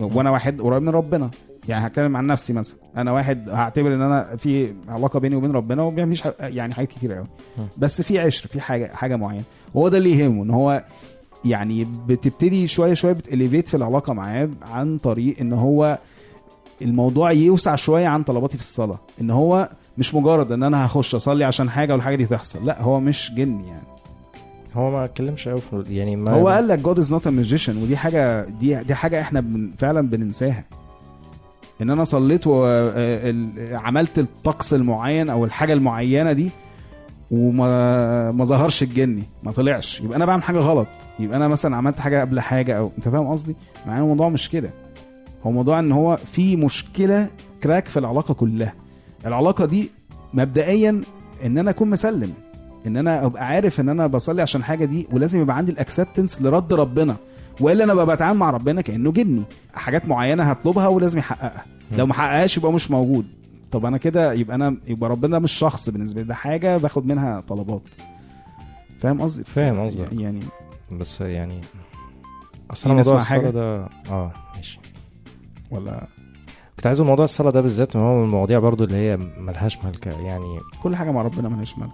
وأنا 0.00 0.30
واحد 0.30 0.60
قريب 0.60 0.82
من 0.82 0.88
ربنا 0.88 1.30
يعني 1.68 1.86
هتكلم 1.86 2.16
عن 2.16 2.26
نفسي 2.26 2.52
مثلا. 2.52 2.78
أنا 2.96 3.12
واحد 3.12 3.48
هعتبر 3.48 3.94
إن 3.94 4.02
أنا 4.02 4.36
في 4.36 4.74
علاقة 4.88 5.20
بيني 5.20 5.36
وبين 5.36 5.50
ربنا 5.52 5.82
وما 5.82 5.96
بيعملش 5.96 6.22
يعني 6.40 6.74
حاجات 6.74 6.88
كتير 6.88 7.12
قوي 7.12 7.26
بس 7.78 8.02
في 8.02 8.18
عشر 8.18 8.48
في 8.48 8.60
حاجة 8.60 8.86
حاجة 8.94 9.16
معينة. 9.16 9.44
وهو 9.74 9.88
ده 9.88 9.98
اللي 9.98 10.18
يهمه 10.18 10.42
إن 10.42 10.50
هو 10.50 10.84
يعني 11.44 11.86
بتبتدي 12.08 12.68
شوية 12.68 12.94
شوية 12.94 13.12
بت 13.12 13.24
elevate 13.24 13.68
في 13.68 13.76
العلاقة 13.76 14.12
معاه 14.12 14.48
عن 14.62 14.98
طريق 14.98 15.36
إن 15.40 15.52
هو 15.52 15.98
الموضوع 16.82 17.32
يوسع 17.32 17.74
شوية 17.74 18.06
عن 18.06 18.22
طلباتي 18.22 18.56
في 18.56 18.62
الصلاة. 18.62 18.98
إن 19.20 19.30
هو 19.30 19.68
مش 19.98 20.14
مجرد 20.14 20.52
إن 20.52 20.62
أنا 20.62 20.86
هخش 20.86 21.14
أصلي 21.14 21.44
عشان 21.44 21.70
حاجة 21.70 21.92
والحاجة 21.92 22.16
دي 22.16 22.26
تحصل. 22.26 22.66
لا 22.66 22.82
هو 22.82 23.00
مش 23.00 23.32
جن 23.34 23.60
يعني. 23.60 23.86
هو 24.74 24.90
ما 24.90 25.04
اتكلمش 25.04 25.48
قوي 25.48 25.60
في 25.60 25.84
يعني 25.88 26.16
ما 26.16 26.32
هو 26.32 26.48
قال 26.48 26.68
لك 26.68 26.78
God 26.78 26.98
is 26.98 27.12
not 27.12 27.28
magician 27.28 27.82
ودي 27.82 27.96
حاجة 27.96 28.44
دي 28.44 28.74
دي 28.82 28.94
حاجة 28.94 29.20
إحنا 29.20 29.40
بن 29.40 29.70
فعلا 29.78 30.08
بننساها. 30.08 30.64
إن 31.82 31.90
أنا 31.90 32.04
صليت 32.04 32.46
وعملت 32.46 34.18
الطقس 34.18 34.74
المعين 34.74 35.30
أو 35.30 35.44
الحاجة 35.44 35.72
المعينة 35.72 36.32
دي 36.32 36.50
وما 37.30 38.30
ما 38.30 38.44
ظهرش 38.44 38.82
الجني 38.82 39.22
ما 39.42 39.52
طلعش. 39.52 40.00
يبقى 40.00 40.16
أنا 40.16 40.24
بعمل 40.26 40.42
حاجة 40.42 40.58
غلط. 40.58 40.86
يبقى 41.18 41.36
أنا 41.36 41.48
مثلا 41.48 41.76
عملت 41.76 41.98
حاجة 41.98 42.20
قبل 42.20 42.40
حاجة 42.40 42.78
أو 42.78 42.90
أنت 42.98 43.08
فاهم 43.08 43.26
قصدي؟ 43.26 43.56
مع 43.86 43.96
إن 43.96 44.02
الموضوع 44.02 44.28
مش 44.28 44.48
كده. 44.48 44.70
هو 45.46 45.50
موضوع 45.50 45.78
إن 45.78 45.92
هو 45.92 46.16
في 46.32 46.56
مشكلة 46.56 47.28
كراك 47.62 47.88
في 47.88 47.98
العلاقة 47.98 48.34
كلها. 48.34 48.72
العلاقة 49.26 49.64
دي 49.64 49.90
مبدئيا 50.34 51.00
إن 51.44 51.58
أنا 51.58 51.70
أكون 51.70 51.90
مسلم 51.90 52.32
إن 52.86 52.96
أنا 52.96 53.26
أبقى 53.26 53.46
عارف 53.46 53.80
إن 53.80 53.88
أنا 53.88 54.06
بصلي 54.06 54.42
عشان 54.42 54.64
حاجة 54.64 54.84
دي 54.84 55.08
ولازم 55.12 55.40
يبقى 55.40 55.56
عندي 55.56 55.72
الاكسبتنس 55.72 56.42
لرد 56.42 56.72
ربنا. 56.72 57.16
وإلا 57.60 57.84
أنا 57.84 57.94
ببقى 57.94 58.16
بتعامل 58.16 58.38
مع 58.38 58.50
ربنا 58.50 58.80
كأنه 58.80 59.12
جني. 59.12 59.42
حاجات 59.74 60.08
معينة 60.08 60.42
هطلبها 60.42 60.86
ولازم 60.88 61.18
يحققها. 61.18 61.64
لو 61.98 62.06
ما 62.06 62.14
حققهاش 62.14 62.56
يبقى 62.56 62.72
مش 62.72 62.90
موجود. 62.90 63.26
طب 63.72 63.86
أنا 63.86 63.98
كده 63.98 64.32
يبقى 64.32 64.54
أنا 64.56 64.76
يبقى 64.86 65.10
ربنا 65.10 65.38
مش 65.38 65.52
شخص 65.52 65.90
بالنسبة 65.90 66.20
لي. 66.20 66.26
ده 66.28 66.34
حاجة 66.34 66.76
باخد 66.76 67.06
منها 67.06 67.40
طلبات. 67.40 67.82
فاهم 69.00 69.22
قصدي؟ 69.22 69.44
فاهم 69.44 69.80
قصدك. 69.80 70.12
يعني 70.12 70.40
بس 70.92 71.20
يعني 71.20 71.60
في 71.62 71.68
أصلا 72.72 72.94
ناس 72.94 73.06
موضوع؟ 73.06 73.22
الصلاة 73.22 73.50
ده 73.50 73.88
آه 74.10 74.32
ماشي. 74.56 74.78
ولا؟ 75.70 76.06
كنت 76.76 76.86
عايز 76.86 77.00
موضوع 77.02 77.24
الصلاة 77.24 77.50
ده 77.50 77.60
بالذات 77.60 77.96
هو 77.96 78.18
من 78.18 78.24
المواضيع 78.24 78.58
برضو 78.58 78.84
اللي 78.84 78.96
هي 78.96 79.16
ملهاش 79.16 79.84
ملكة 79.84 80.10
يعني 80.20 80.60
كل 80.82 80.96
حاجة 80.96 81.10
مع 81.12 81.22
ربنا 81.22 81.48
ملهاش 81.48 81.78
ملك 81.78 81.90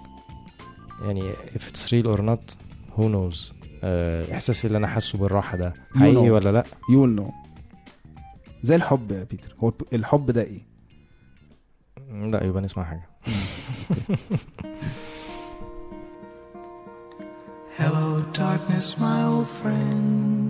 يعني 1.04 1.32
if 1.32 1.60
it's 1.72 1.86
real 1.88 2.16
or 2.16 2.20
not 2.20 2.54
who 2.96 3.02
knows 3.02 3.52
آه، 3.84 4.32
إحساسي 4.34 4.66
اللي 4.66 4.78
أنا 4.78 4.86
حاسه 4.86 5.18
بالراحة 5.18 5.56
ده 5.56 5.72
You 5.94 5.98
حقيقي 5.98 6.14
know. 6.28 6.32
ولا 6.32 6.50
لأ؟ 6.52 6.64
يو 6.90 7.06
نو 7.06 7.30
زي 8.62 8.74
الحب 8.76 9.10
يا 9.10 9.24
بيتر. 9.30 9.54
هو 9.64 9.72
الحب 9.92 10.30
ده 10.30 10.42
إيه؟ 10.42 10.62
لا 12.32 12.44
يبقى 12.44 12.62
نسمع 12.62 12.84
حاجة. 12.84 13.08
Hello, 17.78 18.22
darkness, 18.32 18.98
my 18.98 19.22
old 19.24 19.48
friend. 19.48 20.49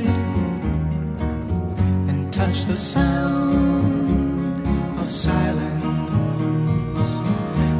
the 2.71 2.77
sound 2.77 4.65
of 4.97 5.09
silence. 5.09 5.83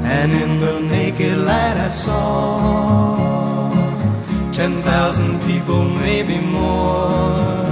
And 0.03 0.33
in 0.33 0.59
the 0.59 0.81
naked 0.81 1.37
light, 1.37 1.77
I 1.77 1.87
saw 1.87 3.69
ten 4.51 4.81
thousand 4.81 5.39
people, 5.43 5.81
maybe 5.85 6.39
more. 6.39 7.63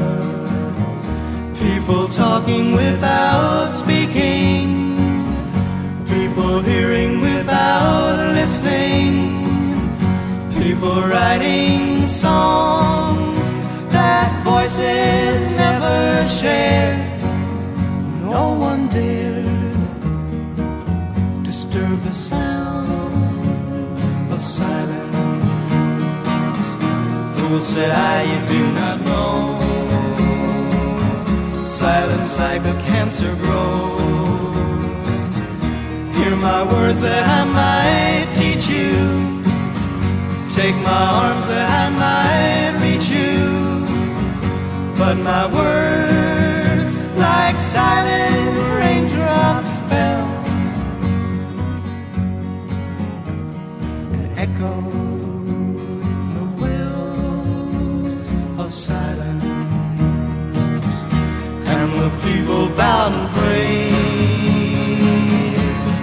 People 1.66 2.08
talking 2.08 2.72
without 2.84 3.74
speaking 3.74 4.88
people 6.08 6.62
hearing 6.62 7.20
without 7.20 8.16
listening, 8.34 9.14
people 10.54 11.02
writing 11.12 12.08
songs 12.08 13.44
that 13.92 14.30
voices 14.46 15.46
never 15.58 16.26
share. 16.30 17.09
Silence. 24.60 25.16
Fool 27.36 27.62
said 27.62 27.92
I, 28.14 28.18
you 28.32 28.40
do 28.56 28.62
not 28.80 28.98
know. 29.10 29.34
Silence 31.64 32.30
like 32.44 32.64
a 32.74 32.76
cancer 32.90 33.34
grows. 33.44 34.56
Hear 36.18 36.36
my 36.50 36.62
words 36.74 37.00
that 37.08 37.24
I 37.40 37.42
might 37.62 38.28
teach 38.42 38.66
you. 38.76 38.96
Take 40.60 40.78
my 40.92 41.04
arms 41.24 41.46
that 41.54 41.68
I 41.84 41.86
might 42.04 42.74
reach 42.86 43.08
you. 43.18 43.38
But 45.00 45.16
my 45.30 45.44
words, 45.58 46.90
like 47.26 47.58
silent 47.76 48.40
people 62.50 62.70
bowed 62.76 63.14
and 63.14 63.30
prayed 63.38 63.92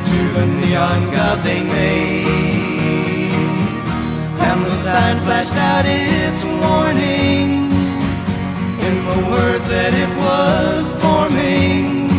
to 0.09 0.19
the 0.37 0.47
neon 0.61 1.11
god 1.11 1.43
they 1.43 1.61
made. 1.61 3.33
And 4.47 4.65
the 4.65 4.71
sign 4.71 5.19
flashed 5.25 5.59
out 5.73 5.85
its 5.87 6.45
warning 6.45 7.49
in 8.87 8.95
the 9.11 9.19
words 9.33 9.67
that 9.75 9.93
it 10.05 10.13
was 10.25 10.95
forming. 11.03 12.11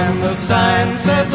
And 0.00 0.22
the 0.22 0.34
sign 0.34 0.94
said 0.94 1.26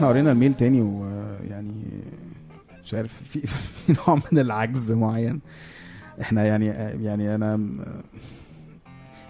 إحنا 0.00 0.08
قرينا 0.08 0.32
ال 0.32 0.36
mail 0.36 0.54
تاني 0.54 0.80
ويعني 0.80 1.84
مش 2.84 2.94
عارف 2.94 3.22
في 3.22 3.40
في 3.46 3.92
نوع 3.92 4.18
من 4.32 4.38
العجز 4.38 4.92
معين 4.92 5.40
إحنا 6.20 6.44
يعني 6.44 6.66
يعني 7.04 7.34
انا 7.34 7.54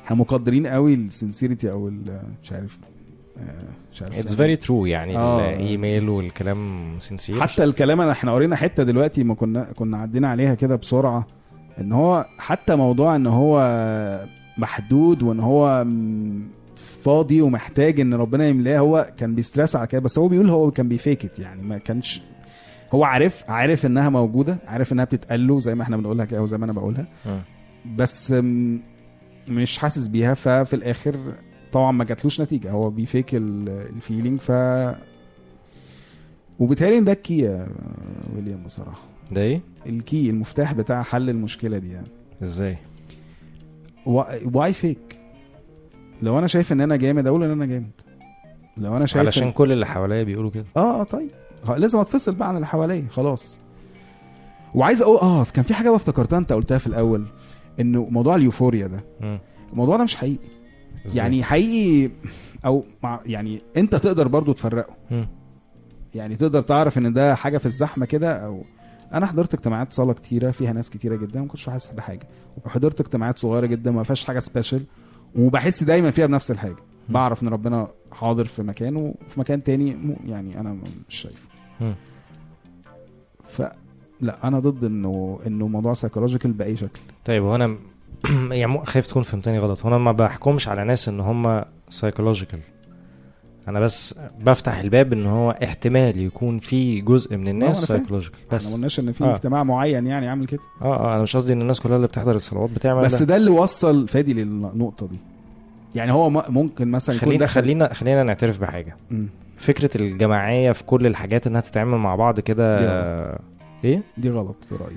إحنا 0.04 0.16
مقدرين 0.16 0.66
قوي 0.66 0.94
ال 0.94 1.02
sincerity 1.02 1.70
أو 1.70 1.90
مش 2.42 2.52
عارف 2.52 2.78
مش 3.92 4.02
عارف 4.02 4.18
it's 4.18 4.30
يعني. 4.30 4.36
very 4.36 4.56
true 4.56 4.86
يعني 4.86 5.16
آه. 5.16 5.54
الايميل 5.54 6.08
والكلام 6.08 6.94
sincere 6.98 7.40
حتى 7.40 7.64
الكلام 7.64 8.00
إحنا 8.00 8.32
قرينا 8.32 8.56
حتة 8.56 8.82
دلوقتي 8.82 9.24
ما 9.24 9.34
كنا 9.34 9.64
كنا 9.64 9.96
عدينا 9.96 10.28
عليها 10.28 10.54
كده 10.54 10.76
بسرعة 10.76 11.26
ان 11.80 11.92
هو 11.92 12.26
حتى 12.38 12.76
موضوع 12.76 13.16
ان 13.16 13.26
هو 13.26 13.60
محدود 14.58 15.22
وان 15.22 15.40
هو 15.40 15.84
فاضي 17.04 17.42
ومحتاج 17.42 18.00
إن 18.00 18.14
ربنا 18.14 18.46
يملاه. 18.48 18.78
هو 18.78 19.12
كان 19.16 19.34
بي 19.34 19.45
stress 19.45 19.76
على 19.76 19.86
كده 19.86 20.00
بس 20.00 20.18
هو 20.18 20.28
بيقول 20.28 20.50
هو 20.50 20.70
كان 20.70 20.88
بي 20.88 21.01
fake 21.01 21.26
it 21.26 21.38
يعني. 21.38 21.62
ما 21.62 21.78
كانش 21.78 22.22
هو 22.92 23.04
عارف 23.04 23.44
عارف 23.50 23.86
إنها 23.86 24.08
موجودة 24.08 24.58
عارف 24.66 24.92
إنها 24.92 25.04
بتتقال 25.04 25.46
له 25.46 25.58
زي 25.58 25.74
ما 25.74 25.82
إحنا 25.82 25.96
بنقولها 25.96 26.24
كده 26.24 26.42
وزي 26.42 26.58
ما 26.58 26.64
أنا 26.64 26.72
بقولها. 26.72 27.06
مم. 27.26 27.40
بس 27.96 28.34
مش 29.48 29.78
حاسس 29.78 30.06
بيها. 30.06 30.34
ففي 30.34 30.74
الآخر 30.76 31.16
طبعا 31.72 31.92
ما 31.92 32.04
جاتلوش 32.04 32.40
نتيجة. 32.40 32.70
هو 32.70 32.90
بي 32.90 33.02
fake 33.02 33.26
ال 33.34 33.47
feeling 33.47 34.40
ف 34.40 34.52
وبالتالي 36.58 36.98
إن 36.98 37.04
ده 37.04 37.12
ال 37.12 37.19
key 37.19 37.38
يا 37.38 37.68
ويليام 38.36 38.62
بصراحة. 38.62 39.02
ده 39.32 39.42
إيه؟ 39.42 39.60
ال 39.86 39.97
key 39.97 40.30
المفتاح 40.30 40.72
بتاع 40.72 41.02
حل 41.02 41.30
المشكلة 41.30 41.78
دي 41.78 41.90
يعني. 41.92 42.08
إزاي؟ 42.42 42.78
واي 44.54 44.72
فيك 44.72 45.16
لو 46.22 46.38
أنا 46.38 46.46
شايف 46.46 46.72
إن 46.72 46.80
أنا 46.80 46.96
جامد 46.96 47.26
أقول 47.26 47.42
إن 47.44 47.50
أنا 47.50 47.66
جامد. 47.66 47.90
لو 48.76 48.96
أنا 48.96 49.06
شايف 49.06 49.26
علشان 49.26 49.50
إن- 49.50 49.54
كل 49.54 49.72
اللي 49.72 49.86
حواليا 49.86 50.22
بيقولوا 50.22 50.50
كده. 50.50 50.64
آه 50.76 51.00
آه 51.00 51.04
طيب. 51.04 51.30
لازم 51.76 51.98
أتفصل 51.98 52.34
بقى 52.34 52.48
عن 52.48 52.54
اللي 52.56 52.66
حواليا 52.66 53.06
خلاص. 53.10 53.58
وعايز 54.74 55.02
أقول 55.02 55.18
آه 55.18 55.44
كان 55.44 55.64
في 55.64 55.74
حاجة 55.74 55.88
بقى 55.88 55.96
افتكرتها 55.96 56.38
أنت 56.38 56.52
قلتها 56.52 56.78
في 56.78 56.86
الأول 56.86 57.26
إنه 57.80 58.04
موضوع 58.10 58.34
اليوفوريا 58.34 58.86
ده. 58.86 59.04
مم. 59.20 59.38
الموضوع 59.72 59.96
ده 59.96 60.04
مش 60.04 60.16
حقيقي. 60.16 60.48
إزاي؟ 61.06 61.16
يعني 61.24 61.44
حقيقي 61.44 62.10
أو 62.66 62.84
مع 63.02 63.20
يعني 63.26 63.62
أنت 63.76 63.94
تقدر 63.96 64.28
برضو 64.28 64.52
تفرقه. 64.52 64.94
مم. 65.10 65.28
يعني 66.14 66.36
تقدر 66.36 66.62
تعرف 66.62 66.98
إن 66.98 67.12
ده 67.12 67.34
حاجة 67.34 67.58
في 67.58 67.66
الزحمة 67.66 68.06
كده 68.06 68.44
أو 68.46 68.62
أنا 69.14 69.26
حضرت 69.26 69.54
اجتماعات 69.54 69.92
صلاه 69.92 70.12
كتيرة 70.12 70.50
فيها 70.50 70.72
ناس 70.72 70.90
كتيرة 70.90 71.16
جدا 71.16 71.40
ما 71.40 71.46
كنتش 71.46 71.68
حاسس 71.70 71.90
بحاجة. 71.92 72.28
وحضرت 72.64 73.00
اجتماعات 73.00 73.38
صغيرة 73.38 73.66
جدا 73.66 73.90
ما 73.90 74.02
فيهاش 74.02 74.24
حاجة 74.24 74.38
special 74.38 74.82
وبحس 75.38 75.82
دايما 75.82 76.10
فيها 76.10 76.26
بنفس 76.26 76.50
الحاجة. 76.50 76.76
بعرف 77.08 77.42
إن 77.42 77.48
ربنا 77.48 77.88
حاضر 78.12 78.44
في 78.44 78.62
مكان 78.62 78.96
وفي 78.96 79.40
مكان 79.40 79.62
تاني 79.62 79.94
مو- 79.94 80.16
يعني 80.26 80.60
أنا 80.60 80.76
مش 81.08 81.14
شايفه. 81.16 81.48
ف 83.44 83.62
لا 84.20 84.48
أنا 84.48 84.58
ضد 84.58 84.84
انه 84.84 85.38
إنه 85.46 85.68
موضوع 85.68 85.92
psychological 85.94 86.52
بأي 86.52 86.76
شكل. 86.76 87.00
طيب 87.24 87.42
هو 87.42 87.54
أنا 87.54 87.76
يعني 88.50 88.84
خايف 88.86 89.06
تكون 89.06 89.22
فهمتني 89.22 89.58
غلط. 89.58 89.82
هو 89.82 89.88
أنا 89.88 89.98
ما 89.98 90.12
بحكمش 90.12 90.68
على 90.68 90.84
ناس 90.84 91.08
إن 91.08 91.20
هم 91.20 91.64
psychological 91.88 92.60
أنا 93.68 93.80
بس 93.80 94.14
بفتح 94.40 94.78
الباب 94.78 95.12
إن 95.12 95.26
هو 95.26 95.50
احتمال 95.50 96.20
يكون 96.20 96.58
في 96.58 97.00
جزء 97.00 97.36
من 97.36 97.48
الناس. 97.48 97.84
سايكولوجيكال 97.84 98.38
بس 98.52 98.66
ما 98.68 98.74
قلناش 98.74 99.00
إن 99.00 99.12
في 99.12 99.24
آه. 99.24 99.34
اجتماع 99.34 99.64
معين 99.64 100.06
يعني 100.06 100.28
عامل 100.28 100.46
كده 100.46 100.60
آه 100.82 100.84
آه 100.96 101.14
أنا 101.14 101.22
مش 101.22 101.36
قصدي 101.36 101.52
إن 101.52 101.62
الناس 101.62 101.80
كلها 101.80 101.96
اللي 101.96 102.06
بتحضر 102.06 102.34
الصلوات 102.34 102.70
بتعمل 102.70 103.00
بس 103.00 103.18
ده 103.22 103.26
ده 103.26 103.36
اللي 103.36 103.50
وصل 103.50 104.08
فادي 104.08 104.32
للنقطة 104.34 105.06
دي 105.06 105.16
يعني 105.94 106.12
هو 106.12 106.30
م- 106.30 106.42
ممكن 106.48 106.90
مثلا 106.90 107.16
يكون 107.16 107.28
خلينا 107.28 107.44
دخل 107.44 107.62
خلينا 107.62 107.94
خلينا 107.94 108.22
نعترف 108.22 108.60
بحاجة 108.60 108.96
مم. 109.10 109.28
فكرة 109.58 109.90
الجماعية 110.02 110.72
في 110.72 110.84
كل 110.84 111.06
الحاجات 111.06 111.46
إنها 111.46 111.60
تتعامل 111.60 111.98
مع 111.98 112.16
بعض 112.16 112.40
كده 112.40 112.76
إيه 113.84 114.02
دي 114.18 114.30
غلط 114.30 114.56
في 114.68 114.74
رأيي. 114.74 114.96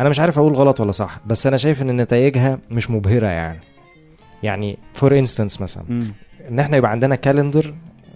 أنا 0.00 0.08
مش 0.08 0.20
عارف 0.20 0.38
أقول 0.38 0.54
غلط 0.54 0.80
ولا 0.80 0.92
صح 0.92 1.20
بس 1.26 1.46
أنا 1.46 1.56
شايف 1.56 1.82
إن 1.82 1.96
نتائجها 1.96 2.58
مش 2.70 2.90
مبهرة 2.90 3.26
يعني 3.26 3.58
يعني 4.42 4.78
for 4.94 5.18
instance 5.18 5.60
مثلا 5.60 5.84
مم. 5.88 6.12
إن 6.48 6.58
إحنا 6.58 6.76
يبقى 6.76 6.90
عندنا 6.90 7.14
calendar 7.14 7.74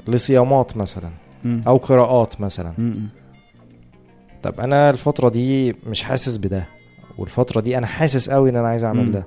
لصيامات 0.08 0.76
مثلا 0.76 1.10
مم. 1.44 1.62
أو 1.66 1.76
قراءات 1.76 2.40
مثلا 2.40 2.72
مم. 2.78 2.96
طب 4.42 4.60
أنا 4.60 4.90
الفترة 4.90 5.28
دي 5.28 5.72
مش 5.86 6.02
حاسس 6.02 6.36
بده 6.36 6.64
والفترة 7.18 7.60
دي 7.60 7.78
أنا 7.78 7.86
حاسس 7.86 8.30
قوي 8.30 8.50
إن 8.50 8.56
أنا 8.56 8.68
عايز 8.68 8.84
أعمل. 8.84 9.12
ده. 9.12 9.24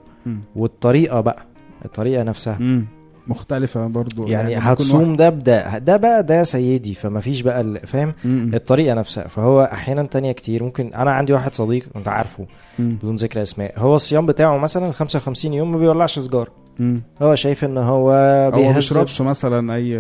والطريقة 0.55 1.21
بقى 1.21 1.45
الطريقة 1.86 2.23
نفسها 2.23 2.57
مم. 2.59 2.86
مختلفة 3.27 3.88
برضو 3.88 4.27
يعني 4.27 4.55
ممكن 4.55 4.67
هتصوم 4.67 5.15
ده 5.15 5.30
بده 5.30 5.77
ده 5.77 5.97
بقى 5.97 6.23
ده 6.23 6.43
سيدي 6.43 6.93
فما 6.93 7.21
فيش 7.21 7.41
بقى 7.41 7.80
فاهم. 7.88 8.13
الطريقة 8.25 8.93
نفسها 8.93 9.27
فهو 9.27 9.63
أحيانا 9.63 10.03
تانية 10.03 10.32
كتير 10.32 10.63
ممكن 10.63 10.93
أنا 10.93 11.11
عندي 11.11 11.34
واحد 11.34 11.55
صديق 11.55 11.86
أنت 11.95 12.07
عارفه. 12.07 12.45
بدون 12.80 13.15
ذكر 13.15 13.41
أسماء 13.41 13.73
هو 13.80 13.95
الصيام 13.95 14.25
بتاعه 14.25 14.57
مثلا 14.57 14.91
55 14.91 15.53
يوم 15.53 15.71
ما 15.71 15.77
بيولعش 15.77 16.19
سجاره 16.19 16.51
مم. 16.80 17.01
هو 17.21 17.36
شايف 17.36 17.65
إن 17.65 17.77
هو 17.77 18.11
أو 18.11 18.51
ما 18.51 18.57
بيهذب 18.57 18.75
بيشربش 18.75 19.21
مثلا 19.21 19.75
أي 19.75 19.99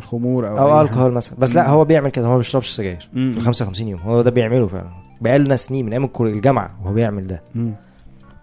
خمور 0.00 0.48
أو 0.48 0.58
أو 0.58 0.80
الكحول 0.82 1.12
مثلا. 1.12 1.38
بس 1.38 1.54
لا 1.54 1.62
مم. 1.62 1.68
هو 1.68 1.84
بيعمل 1.84 2.10
كده. 2.10 2.26
هو 2.26 2.30
ما 2.30 2.36
بيشربش 2.36 2.70
سجاير. 2.70 3.08
في 3.12 3.18
ال 3.18 3.42
55 3.42 3.88
يوم. 3.88 4.00
هو 4.00 4.22
ده 4.22 4.30
بيعمله 4.30 4.66
فعلا. 4.66 4.90
بقالنا 5.20 5.56
سنين 5.56 5.86
من 5.86 5.92
أيام 5.92 6.08
الجامعة 6.20 6.70
وهو 6.84 6.92
بيعمل 6.94 7.26
ده. 7.26 7.42
مم. 7.54 7.72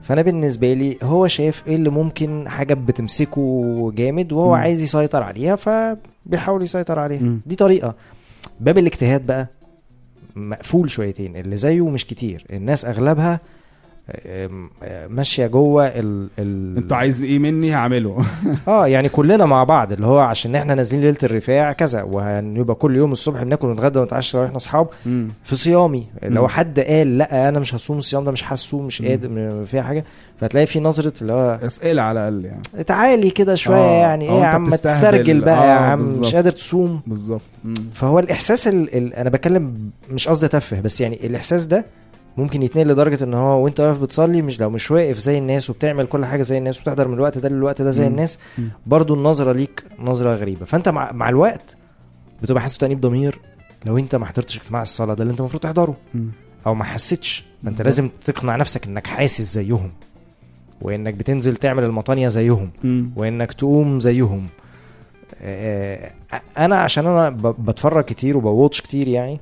فأنا 0.02 0.22
بالنسبة 0.22 0.74
لي 0.74 0.97
هو 1.04 1.28
شايف 1.28 1.64
إيه 1.68 1.76
اللي 1.76 1.89
ممكن 1.89 2.49
حاجة 2.49 2.74
بتمسكه 2.74 3.91
جامد 3.95 4.32
وهو. 4.32 4.54
عايز 4.54 4.82
يسيطر 4.82 5.24
عليها 5.24 5.56
فبيحاول 5.56 6.64
يسيطر 6.64 6.99
عليها. 6.99 7.38
دي 7.45 7.56
طريقة. 7.56 7.95
باب 8.60 8.78
الاجتهاد 8.78 9.26
بقى 9.26 9.47
مقفول 10.36 10.89
شويتين. 10.89 11.36
اللي 11.36 11.58
زيه 11.58 11.89
مش 11.89 12.06
كتير. 12.06 12.45
الناس 12.54 12.86
أغلبها 12.86 13.39
ماشية 15.09 15.47
جوه 15.47 15.88
ال 15.88 16.28
ال 16.39 16.78
انت 16.78 16.93
عايز 16.93 17.22
إيه 17.22 17.39
مني 17.39 17.74
هعمله 17.74 18.18
آه 18.68 18.88
يعني 18.88 19.09
كلنا 19.09 19.45
مع 19.45 19.64
بعض 19.64 19.91
اللي 19.91 20.07
هو 20.07 20.20
عشان 20.20 20.55
إحنا 20.55 20.76
نازلين 20.76 21.01
ليلة 21.01 21.18
الرفاع 21.24 21.74
كذا 21.74 22.03
وهنبقى 22.03 22.76
كل 22.76 22.95
يوم 22.95 23.12
الصبح 23.12 23.43
بناكل 23.43 23.68
ونتغدى 23.68 23.99
ونتعشى 23.99 24.38
لو 24.38 24.45
إحنا 24.45 24.57
اصحاب. 24.57 24.88
في 25.43 25.55
صيامي 25.55 26.05
لو. 26.24 26.47
حد 26.47 26.80
قال 26.80 27.18
لا 27.18 27.49
أنا 27.49 27.59
مش 27.59 27.76
هصوم 27.76 27.97
الصيام 27.97 28.24
ده 28.26 28.32
مش 28.32 28.53
هصوم 28.53 28.86
مش. 28.86 29.01
قادر 29.01 29.66
فيها 29.66 29.82
حاجة 29.82 30.05
فتلاقي 30.39 30.66
في 30.66 30.80
نظرة 30.80 31.14
اللي 31.22 31.34
هو 31.34 31.59
أسئلة 31.64 32.01
على 32.01 32.30
الأقل 32.30 32.45
يعني 32.45 32.84
تعالي 32.84 33.30
كده 33.30 33.55
شوية 33.55 33.76
آه، 33.78 34.01
يعني 34.01 34.30
إيه 34.30 34.39
يا 34.39 34.45
عم. 34.45 34.66
تسترجل 34.66 35.41
بقى 35.41 35.68
يا 35.68 35.78
آه، 35.78 35.80
عم 35.80 35.99
بالظبط. 35.99 36.26
مش 36.28 36.36
قادر 36.36 36.51
تصوم 36.51 37.01
بالظبط. 37.07 37.41
فهو 37.93 38.20
الإحساس 38.20 38.68
ال... 38.68 38.97
ال... 38.97 39.14
أنا 39.14 39.30
بتكلم 39.30 39.91
مش 40.09 40.28
قصدي 40.28 40.45
اتفه 40.45 40.82
بس 40.82 41.01
يعني 41.01 41.28
الإحساس 41.28 41.66
ده 41.66 41.86
ممكن 42.38 42.64
يتنقل 42.64 42.88
لدرجة 42.88 43.24
إن 43.24 43.34
هو 43.34 43.64
وأنت 43.64 43.80
واقف 43.80 44.00
بتصلي 44.02 44.42
مش 44.42 44.60
لو 44.62 44.70
مش 44.70 44.92
واقف 44.92 45.18
زي 45.18 45.38
الناس 45.38 45.70
وبتعمل 45.70 46.06
كل 46.08 46.26
حاجة 46.26 46.42
زي 46.42 46.58
الناس 46.58 46.80
وبتحضر 46.80 47.08
من 47.08 47.14
الوقت 47.14 47.38
ده 47.38 47.50
للوقت 47.50 47.82
ده 47.82 47.92
زي. 47.92 48.08
الناس. 48.08 48.40
برضو 48.86 49.14
النظرة 49.14 49.52
ليك 49.52 49.84
نظرة 50.00 50.36
غريبة 50.36 50.66
فأنت 50.66 50.90
مع, 50.90 51.12
مع 51.12 51.30
الوقت 51.30 51.76
بتبقى 52.44 52.62
حاسس 52.62 52.78
بتأنيب 52.78 53.02
ضمير 53.02 53.40
لو 53.86 53.98
أنت 53.98 54.16
ما 54.16 54.26
حضرتش 54.26 54.58
اجتماع 54.58 54.82
الصلاة 54.82 55.14
ده 55.14 55.22
اللي 55.22 55.32
أنت 55.32 55.40
المفروض 55.40 55.64
تحضره. 55.64 55.96
أو 56.68 56.74
ما 56.76 56.84
حسيتش 56.84 57.42
ما 57.64 57.70
انت 57.70 57.78
بالظبط. 57.82 57.86
لازم 57.86 58.10
تقنع 58.26 58.56
نفسك 58.56 58.88
إنك 58.88 59.08
حاسس 59.08 59.54
زيهم 59.54 59.92
وإنك 60.82 61.14
بتنزل 61.14 61.56
تعمل 61.56 61.84
المطانية 61.84 62.28
زيهم. 62.28 62.70
وإنك 63.16 63.54
تقوم 63.54 64.00
زيهم 64.00 64.48
آه، 65.42 66.12
أنا 66.58 66.76
عشان 66.82 67.06
أنا 67.08 67.30
بتفرج 67.60 68.04
كتير 68.04 68.38
وب 68.38 68.50
watch 68.50 68.82
كتير 68.82 69.08
يعني. 69.08 69.40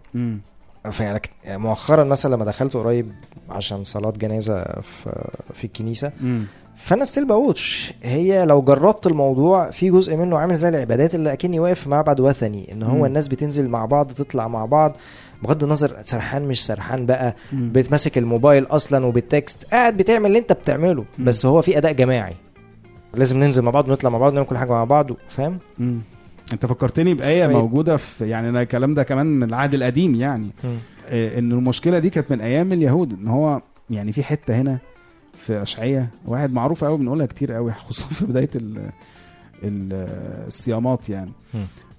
فيعني 0.91 1.19
كت- 1.19 1.31
مؤخرا 1.47 2.03
مثلا 2.03 2.35
لما 2.35 2.45
دخلت 2.45 2.73
قريب 2.77 3.11
عشان 3.49 3.83
صلاة 3.83 4.11
جنازة 4.11 4.63
في 4.63 5.29
في 5.53 5.63
الكنيسة 5.65 6.11
مم. 6.21 6.43
فأنا 6.75 7.05
still 7.05 7.25
ب 7.27 7.38
watch 7.38 7.93
هي 8.03 8.45
لو 8.45 8.61
جربت 8.61 9.07
الموضوع 9.07 9.71
في 9.71 9.89
جزء 9.89 10.15
منه 10.15 10.37
عامل 10.37 10.55
زي 10.55 10.69
العبادات 10.69 11.15
اللي 11.15 11.33
أكني 11.33 11.59
واقف 11.59 11.79
في 11.79 11.89
معبد 11.89 12.19
وثني 12.19 12.71
إن 12.71 12.83
هو 12.83 12.97
مم. 12.97 13.05
الناس 13.05 13.27
بتنزل 13.27 13.67
مع 13.69 13.85
بعض 13.85 14.11
تطلع 14.11 14.47
مع 14.47 14.65
بعض 14.65 14.95
بغض 15.43 15.63
النظر 15.63 15.95
سرحان 16.05 16.47
مش 16.47 16.65
سرحان 16.65 17.05
بقى 17.05 17.35
مم. 17.53 17.71
بتمسك 17.71 18.17
الموبايل 18.17 18.65
أصلا 18.65 19.05
وبت 19.05 19.31
text 19.31 19.65
قاعد 19.71 19.97
بتعمل 19.97 20.25
اللي 20.25 20.39
أنت 20.39 20.53
بتعمله 20.53 21.05
مم. 21.19 21.25
بس 21.25 21.45
هو 21.45 21.61
في 21.61 21.77
أداء 21.77 21.91
جماعي 21.93 22.35
لازم 23.13 23.39
ننزل 23.39 23.61
مع 23.61 23.71
بعض 23.71 23.87
ونطلع 23.89 24.09
مع 24.09 24.17
بعض 24.17 24.31
ونعمل 24.31 24.47
كل 24.47 24.57
حاجة 24.57 24.69
مع 24.71 24.83
بعض 24.83 25.07
فاهم. 25.29 25.59
انت 26.53 26.65
فكرتني 26.65 27.13
بآية 27.13 27.47
في- 27.47 27.53
موجودة 27.53 27.97
في 27.97 28.29
يعني 28.29 28.49
أنا 28.49 28.61
الكلام 28.61 28.93
ده 28.93 29.03
كمان 29.03 29.25
من 29.25 29.43
العهد 29.43 29.73
القديم 29.73 30.15
يعني. 30.15 30.49
آه، 31.07 31.39
ان 31.39 31.51
المشكلة 31.51 31.99
دي 31.99 32.09
كانت 32.09 32.31
من 32.31 32.41
أيام 32.41 32.73
اليهود 32.73 33.19
إن 33.21 33.27
هو 33.27 33.61
يعني 33.89 34.11
في 34.11 34.23
حتة 34.23 34.61
هنا 34.61 34.77
في 35.37 35.61
اشعياء 35.61 36.07
واحد 36.25 36.53
معروف 36.53 36.83
قوي 36.83 36.97
بنقولها 36.97 37.25
كتير 37.25 37.51
قوي 37.53 37.71
خصوصا 37.87 38.05
في 38.07 38.25
بداية 38.25 38.49
ال 38.55 38.77
ال 39.63 39.93
الصيامات 40.47 41.09
يعني. 41.09 41.31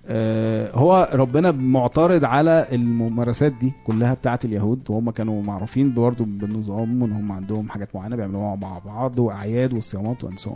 آه، 0.06 0.70
هو 0.74 1.08
ربنا 1.12 1.50
معترض 1.50 2.24
على 2.24 2.66
الممارسات 2.72 3.52
دي 3.52 3.72
كلها 3.86 4.14
بتاعه 4.14 4.40
اليهود 4.44 4.80
وهم 4.90 5.10
كانوا 5.10 5.42
معروفين 5.42 5.94
برضه 5.94 6.24
بالنظام 6.24 7.02
وإن 7.02 7.12
هم 7.12 7.32
عندهم 7.32 7.70
حاجات 7.70 7.88
معينة 7.96 8.16
بيعملوها 8.16 8.56
مع 8.56 8.78
بعض 8.78 9.18
وأعياد 9.18 9.72
والصيامات 9.74 10.24
وان 10.24 10.36
سو 10.36 10.50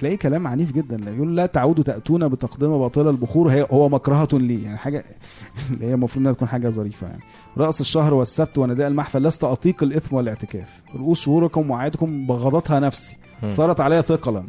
تلاقي 0.00 0.16
كلام 0.16 0.46
عنيف 0.46 0.72
جدا. 0.72 0.96
لا 0.96 1.10
يقول 1.10 1.36
لا 1.36 1.46
تعودوا 1.46 1.84
تأتون 1.84 2.28
بتقدمه 2.28 2.78
باطلة 2.78 3.10
البخور. 3.10 3.48
هي 3.48 3.66
هو 3.70 3.88
مكرهة 3.88 4.28
لي 4.32 4.62
يعني 4.62 4.78
حاجة 4.78 5.04
اللي 5.70 5.86
هي 5.86 5.94
المفروض 5.94 6.22
إنها 6.22 6.32
تكون 6.32 6.48
حاجة 6.48 6.68
ظريفة 6.68 7.06
يعني. 7.06 7.22
رأس 7.58 7.80
الشهر 7.80 8.14
والسبت 8.14 8.58
ونداء 8.58 8.88
المحفل 8.88 9.22
لست 9.22 9.44
أطيق 9.44 9.82
الإثم 9.82 10.16
والاعتكاف. 10.16 10.82
رؤوس 10.96 11.20
شهوركم 11.20 11.70
وعيدكم 11.70 12.26
بغضتها 12.26 12.80
نفسي. 12.80 13.16
صارت 13.48 13.80
عليا 13.80 14.00
ثقلا. 14.00 14.44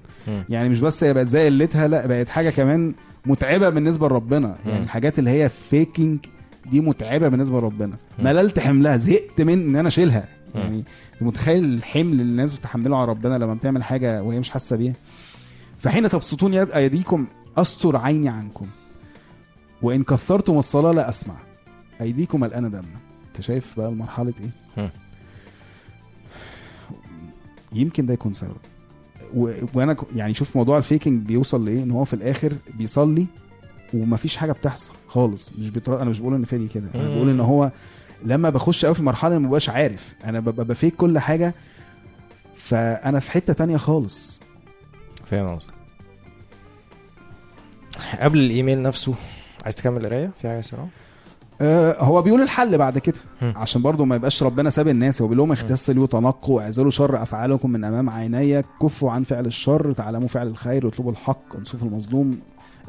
يعني 0.49 0.69
مش 0.69 0.79
بس 0.79 1.03
هي 1.03 1.13
بقت 1.13 1.27
زي 1.27 1.45
قلتها 1.45 1.87
لا 1.87 2.07
بقت 2.07 2.29
حاجة 2.29 2.49
كمان 2.49 2.93
متعبة 3.25 3.69
بالنسبة 3.69 4.07
لربنا. 4.07 4.55
يعني. 4.65 4.83
الحاجات 4.83 5.19
اللي 5.19 5.29
هي 5.29 5.49
فيكينج 5.49 6.19
دي 6.71 6.81
متعبة 6.81 7.27
بالنسبة 7.27 7.59
لربنا. 7.59 7.95
مللت 8.19 8.59
حملها 8.59 8.97
زهقت 8.97 9.41
من 9.41 9.53
إن 9.53 9.75
أنا 9.75 9.87
أشيلها. 9.87 10.25
يعني 10.55 10.83
متخيل 11.21 11.63
الحمل 11.63 12.11
اللي 12.11 12.23
الناس 12.23 12.53
بتحمله 12.53 12.97
على 12.97 13.07
ربنا 13.07 13.37
لما 13.37 13.53
بتعمل 13.53 13.83
حاجة 13.83 14.23
وهي 14.23 14.39
مش 14.39 14.49
حاسة 14.49 14.75
بيها؟ 14.75 14.93
فحين 15.82 16.09
تبسطون 16.09 16.53
يد 16.53 16.71
أيديكم 16.71 17.27
أستر 17.57 17.97
عيني 17.97 18.29
عنكم. 18.29 18.67
وإن 19.82 20.03
كثرتم 20.03 20.57
الصلاة 20.57 20.91
لا 20.91 21.09
أسمع. 21.09 21.36
أيديكم 22.01 22.43
الآن 22.43 22.71
دمنا 22.71 22.99
أنت 23.27 23.41
شايف 23.41 23.77
بقى 23.79 23.91
مرحلة 23.91 24.34
إيه؟ 24.41 24.49
مم. 24.84 24.89
يمكن 27.73 28.05
ده 28.05 28.13
يكون 28.13 28.34
سبب. 28.34 28.55
و... 29.36 29.53
وأنا 29.73 29.95
يعني 30.15 30.34
شوف 30.34 30.55
موضوع 30.55 30.77
الفيكنج 30.77 31.21
بيوصل 31.25 31.65
لإيه؟ 31.65 31.84
إن 31.84 31.91
هو 31.91 32.03
في 32.05 32.13
الآخر 32.13 32.53
بيصلي 32.77 33.25
ومفيش 33.93 34.38
حاجة 34.38 34.51
بتحصل 34.51 34.93
خالص. 35.07 35.51
مش 35.59 35.69
بيطر... 35.69 36.01
أنا 36.01 36.09
مش 36.09 36.19
بقول 36.19 36.34
إن 36.34 36.43
فادي 36.43 36.67
كده. 36.67 36.88
أنا. 36.95 37.09
بقول 37.15 37.29
إن 37.29 37.39
هو 37.39 37.71
لما 38.25 38.49
بخش 38.49 38.86
قوي 38.86 38.95
في 38.95 39.03
مرحلة 39.03 39.39
ما 39.39 39.47
ببقاش 39.47 39.69
عارف. 39.69 40.15
أنا 40.23 40.39
ببقى 40.39 40.65
بفيك 40.65 40.95
كل 40.95 41.19
حاجة. 41.19 41.53
فأنا 42.55 43.19
في 43.19 43.32
حتة 43.32 43.53
تانية 43.53 43.77
خالص. 43.77 44.41
فاهم 45.32 45.55
قصدك 45.55 45.73
قبل 48.21 48.39
الإيميل 48.39 48.82
نفسه 48.82 49.13
عايز 49.63 49.75
تكمل 49.75 50.05
قراية؟ 50.05 50.32
في 50.41 50.47
حاجة 50.49 50.61
سرعه 50.61 50.88
آه 51.61 52.03
هو 52.03 52.21
بيقول 52.21 52.41
الحل 52.41 52.77
بعد 52.77 52.97
كده. 52.97 53.19
عشان 53.41 53.82
برضه 53.82 54.05
ما 54.05 54.15
يبقاش 54.15 54.43
ربنا 54.43 54.69
ساب 54.69 54.88
الناس 54.88 55.21
هو 55.21 55.27
بيقول 55.27 55.38
لهم 55.38 55.51
اغتسلوا 55.51 56.03
وتنقوا 56.03 56.61
اعزلوا 56.61 56.91
شر 56.91 57.21
أفعالكم 57.21 57.69
من 57.69 57.84
أمام 57.84 58.09
عيني 58.09 58.63
كفوا 58.82 59.11
عن 59.11 59.23
فعل 59.23 59.45
الشر 59.45 59.91
تعلموا 59.91 60.27
فعل 60.27 60.47
الخير 60.47 60.86
واطلبوا 60.86 61.11
الحق 61.11 61.55
انصفوا 61.55 61.88
المظلوم 61.88 62.39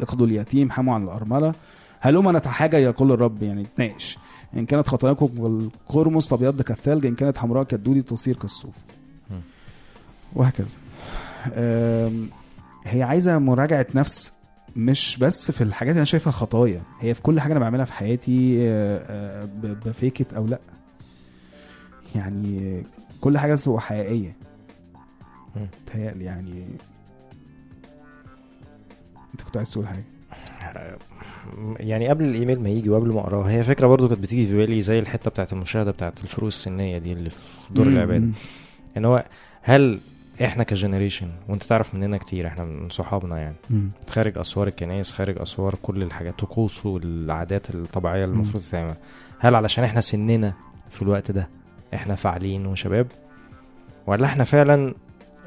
اقضوا 0.00 0.26
اليتيم 0.26 0.70
حموا 0.70 0.94
عن 0.94 1.02
الأرملة. 1.02 1.54
هلما 2.00 2.32
نتحاجى 2.32 2.76
يقول 2.76 3.12
الرب؟ 3.12 3.42
يعني 3.42 3.66
تناقش 3.76 4.18
إن 4.56 4.66
كانت 4.66 4.88
خطاياكم 4.88 5.38
والقرمز 5.38 6.28
تبيض 6.28 6.62
كالثلج 6.62 7.06
إن 7.06 7.14
كانت 7.14 7.38
حمراء 7.38 7.64
كالدودي 7.64 8.02
تصير 8.02 8.36
كالصوف. 8.36 8.74
وهكذا. 10.34 10.78
هي 12.84 13.02
عايزة 13.02 13.38
مراجعة 13.38 13.86
نفس 13.94 14.32
مش 14.76 15.16
بس 15.18 15.50
في 15.50 15.60
الحاجات 15.64 15.90
اللي 15.90 15.98
أنا 15.98 16.04
شايفها 16.04 16.30
خطايا 16.32 16.82
هي 17.00 17.14
في 17.14 17.22
كل 17.22 17.40
حاجة 17.40 17.52
أنا 17.52 17.60
بعملها 17.60 17.84
في 17.84 17.92
حياتي 17.92 18.58
آه، 18.70 18.98
آه، 19.08 19.48
بفيكت 19.86 20.34
أو 20.34 20.46
لأ 20.46 20.58
يعني 22.14 22.82
كل 23.20 23.38
حاجة 23.38 23.54
سوى 23.54 23.80
حقيقية. 23.80 24.36
تهيألي 25.86 26.24
يعني 26.24 26.64
أنت 29.32 29.42
كنت 29.42 29.56
عايز 29.56 29.70
تقول 29.72 29.86
حاجة 29.86 30.04
يعني 31.80 32.08
قبل 32.08 32.24
الإيميل 32.24 32.60
ما 32.60 32.68
يجي 32.68 32.88
وقبل 32.90 33.12
ما 33.12 33.20
أقرأه 33.20 33.50
هي 33.50 33.62
فكرة 33.62 33.86
برضو 33.86 34.08
كانت 34.08 34.20
بتيجي 34.20 34.46
في 34.46 34.56
بالي 34.56 34.80
زي 34.80 34.98
الحتة 34.98 35.30
بتاعت 35.30 35.52
المشاهدة 35.52 35.90
بتاعت 35.90 36.24
الفروق 36.24 36.46
السنية 36.46 36.98
دي 36.98 37.12
اللي 37.12 37.30
في 37.30 37.36
دور. 37.70 37.86
العبادة 37.86 38.28
إن 38.96 39.04
هو 39.04 39.24
هل 39.62 40.00
إحنا 40.44 40.64
كجنريشن 40.64 41.28
وانت 41.48 41.62
تعرف 41.62 41.94
مننا 41.94 42.16
كتير 42.16 42.46
إحنا 42.46 42.64
من 42.64 42.88
صحابنا 42.88 43.38
يعني. 43.38 43.56
مم. 43.70 43.90
خارج 44.10 44.38
أسوار 44.38 44.68
الكنائس 44.68 45.12
خارج 45.12 45.38
أسوار 45.40 45.74
كل 45.82 46.02
الحاجات 46.02 46.38
طقوس 46.38 46.86
والعادات 46.86 47.74
الطبيعية 47.74 48.24
اللي. 48.24 48.34
المفروض 48.34 48.62
تتعمل. 48.62 48.94
هل 49.38 49.54
علشان 49.54 49.84
إحنا 49.84 50.00
سننا 50.00 50.54
في 50.90 51.02
الوقت 51.02 51.30
ده 51.30 51.48
إحنا 51.94 52.14
فاعلين 52.14 52.66
وشباب؟ 52.66 53.06
ولا 54.06 54.26
إحنا 54.26 54.44
فعلا 54.44 54.94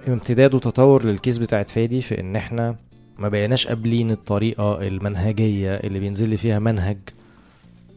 امتداد 0.08 0.54
وتطور 0.56 1.04
للكيس 1.06 1.38
بتاعت 1.38 1.70
فادي 1.70 2.02
في 2.02 2.20
ان 2.20 2.36
إحنا 2.36 2.76
ما 3.20 3.30
بقيناش 3.30 3.68
قابلين 3.68 4.12
الطريقة 4.12 4.88
المنهجية 4.88 5.70
اللي 5.70 6.00
بينزل 6.00 6.30
لي 6.30 6.38
فيها 6.38 6.60
منهج؟ 6.60 6.98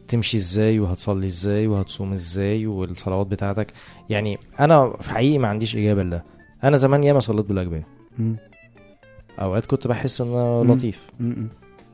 تمشي 0.07 0.37
إزاي 0.37 0.79
وهتصلي 0.79 1.25
إزاي 1.25 1.67
وهتصوم 1.67 2.13
إزاي 2.13 2.67
والصلوات 2.67 3.27
بتاعتك؟ 3.27 3.67
يعني 4.09 4.37
أنا 4.59 4.93
في 5.01 5.11
حقيقي 5.11 5.37
ما 5.37 5.47
عنديش 5.47 5.75
إجابة 5.75 6.03
لده. 6.03 6.23
أنا 6.63 6.77
زمان 6.77 7.03
ياما 7.03 7.19
صليت 7.19 7.45
بالاجبيه. 7.45 7.87
أوقات 9.39 9.65
كنت 9.65 9.87
بحس 9.87 10.21
انه 10.21 10.63
مم. 10.63 10.71
لطيف. 10.71 11.07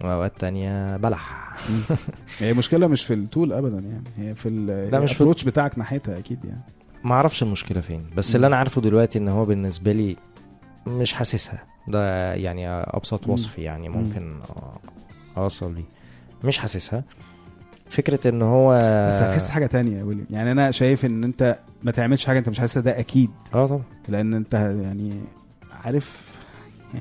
واوقات 0.03 0.39
تانية 0.39 0.97
بلح 0.97 1.55
هي 2.39 2.53
مشكلة 2.53 2.87
مش 2.87 3.05
في 3.05 3.13
التول 3.13 3.53
ابدا 3.53 3.79
يعني 3.79 4.03
هي 4.17 4.35
في 4.35 4.49
لا، 4.91 4.99
مش 4.99 5.11
في- 5.11 5.17
الابروتش 5.17 5.43
بتاعك 5.43 5.77
ناحيتها 5.77 6.17
أكيد 6.19 6.45
يعني 6.45 6.61
ما 7.03 7.15
أعرفش 7.15 7.43
المشكلة 7.43 7.81
فين 7.81 8.05
بس. 8.17 8.35
اللي 8.35 8.47
أنا 8.47 8.55
عارفه 8.57 8.81
دلوقتي 8.81 9.19
إن 9.19 9.27
هو 9.27 9.45
بالنسبة 9.45 9.91
لي 9.91 10.15
مش 10.87 11.13
حاسسها 11.13 11.63
ده 11.87 12.33
يعني 12.33 12.69
أبسط. 12.69 13.27
وصف 13.27 13.57
يعني 13.59 13.89
مم. 13.89 13.97
ممكن 13.97 14.39
أوصل 15.37 15.73
بيه 15.73 15.83
مش 16.43 16.57
حاسسها 16.57 17.03
فكرة 17.89 18.29
إن 18.29 18.41
هو 18.41 18.73
بس 19.09 19.21
هتحس 19.21 19.49
حاجة 19.49 19.65
تانية 19.65 19.97
يا 19.97 20.03
ويليام 20.03 20.27
يعني 20.29 20.51
أنا 20.51 20.71
شايف 20.71 21.05
إن 21.05 21.23
أنت 21.23 21.59
ما 21.85 21.91
تعملش 21.91 22.25
حاجة 22.25 22.39
انت 22.39 22.49
مش 22.49 22.59
حاسسها 22.59 22.81
ده 22.81 22.99
أكيد. 22.99 23.29
آه 23.53 23.67
طبعا. 23.67 23.83
لأن 24.07 24.33
أنت 24.33 24.53
يعني 24.53 25.21
عارف 25.71 26.39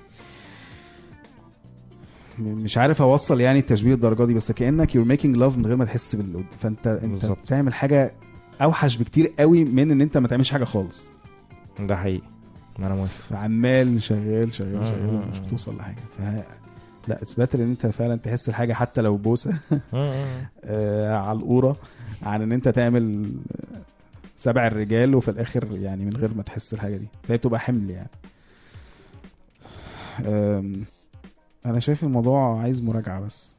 مش 2.39 2.79
عارف 2.79 3.03
أوصل 3.03 3.41
يعني 3.41 3.59
التشبيه 3.59 3.95
الدرجه 3.95 4.25
دي 4.25 4.35
بس 4.35 4.53
كأنك 4.53 4.95
you're 4.95 5.05
making 5.05 5.37
love 5.37 5.59
من 5.59 5.67
غير 5.67 5.77
ما 5.77 5.85
تحس 5.85 6.17
بال 6.17 6.45
فأنت 6.61 6.87
أنت 6.87 7.15
بالظبط. 7.15 7.39
بتعمل 7.45 7.75
حاجة 7.75 8.15
أوحش 8.63 8.97
بكتير 8.97 9.33
قوي 9.39 9.65
من 9.65 9.91
إن 9.91 10.01
أنت 10.01 10.19
ما 10.19 10.29
تعملش 10.29 10.51
حاجة 10.51 10.65
خالص. 10.65 11.11
ده 11.81 11.97
حقيقي. 11.97 12.23
ما 12.79 12.87
أنا 12.87 12.95
موافق. 12.95 13.37
عمال 13.37 14.03
شغال 14.03 14.53
شغال 14.55 14.77
مم. 14.77 14.85
شغال 14.85 15.29
مش 15.33 15.41
بتوصل 15.41 15.77
لحاجة. 15.77 15.97
ف 16.19 16.21
لا 17.09 17.23
اتس 17.23 17.35
باتر 17.35 17.59
إن 17.59 17.69
أنت 17.71 17.87
فعلا 17.87 18.17
تحس 18.17 18.49
الحاجة 18.49 18.73
حتى 18.73 19.01
لو 19.03 19.17
بوسة. 19.17 19.59
آه 20.65 21.17
على 21.17 21.39
القورة 21.39 21.77
عن 22.23 22.43
إن 22.43 22.53
أنت 22.53 22.69
تعمل 22.69 23.33
سبع 24.37 24.67
الرجال 24.67 25.15
وفي 25.15 25.31
الآخر 25.31 25.69
يعني 25.73 26.05
من 26.05 26.17
غير 26.17 26.35
ما 26.35 26.43
تحس 26.43 26.75
الحاجة 26.75 26.97
دي. 26.97 27.09
فهي 27.23 27.37
بتبقى 27.37 27.61
حمل 27.61 27.91
يعني. 27.91 28.11
أنا 31.67 31.79
شايف 31.79 32.05
الموضوع 32.05 32.61
عايز 32.61 32.83
مراجعة 32.83 33.21
بس 33.21 33.55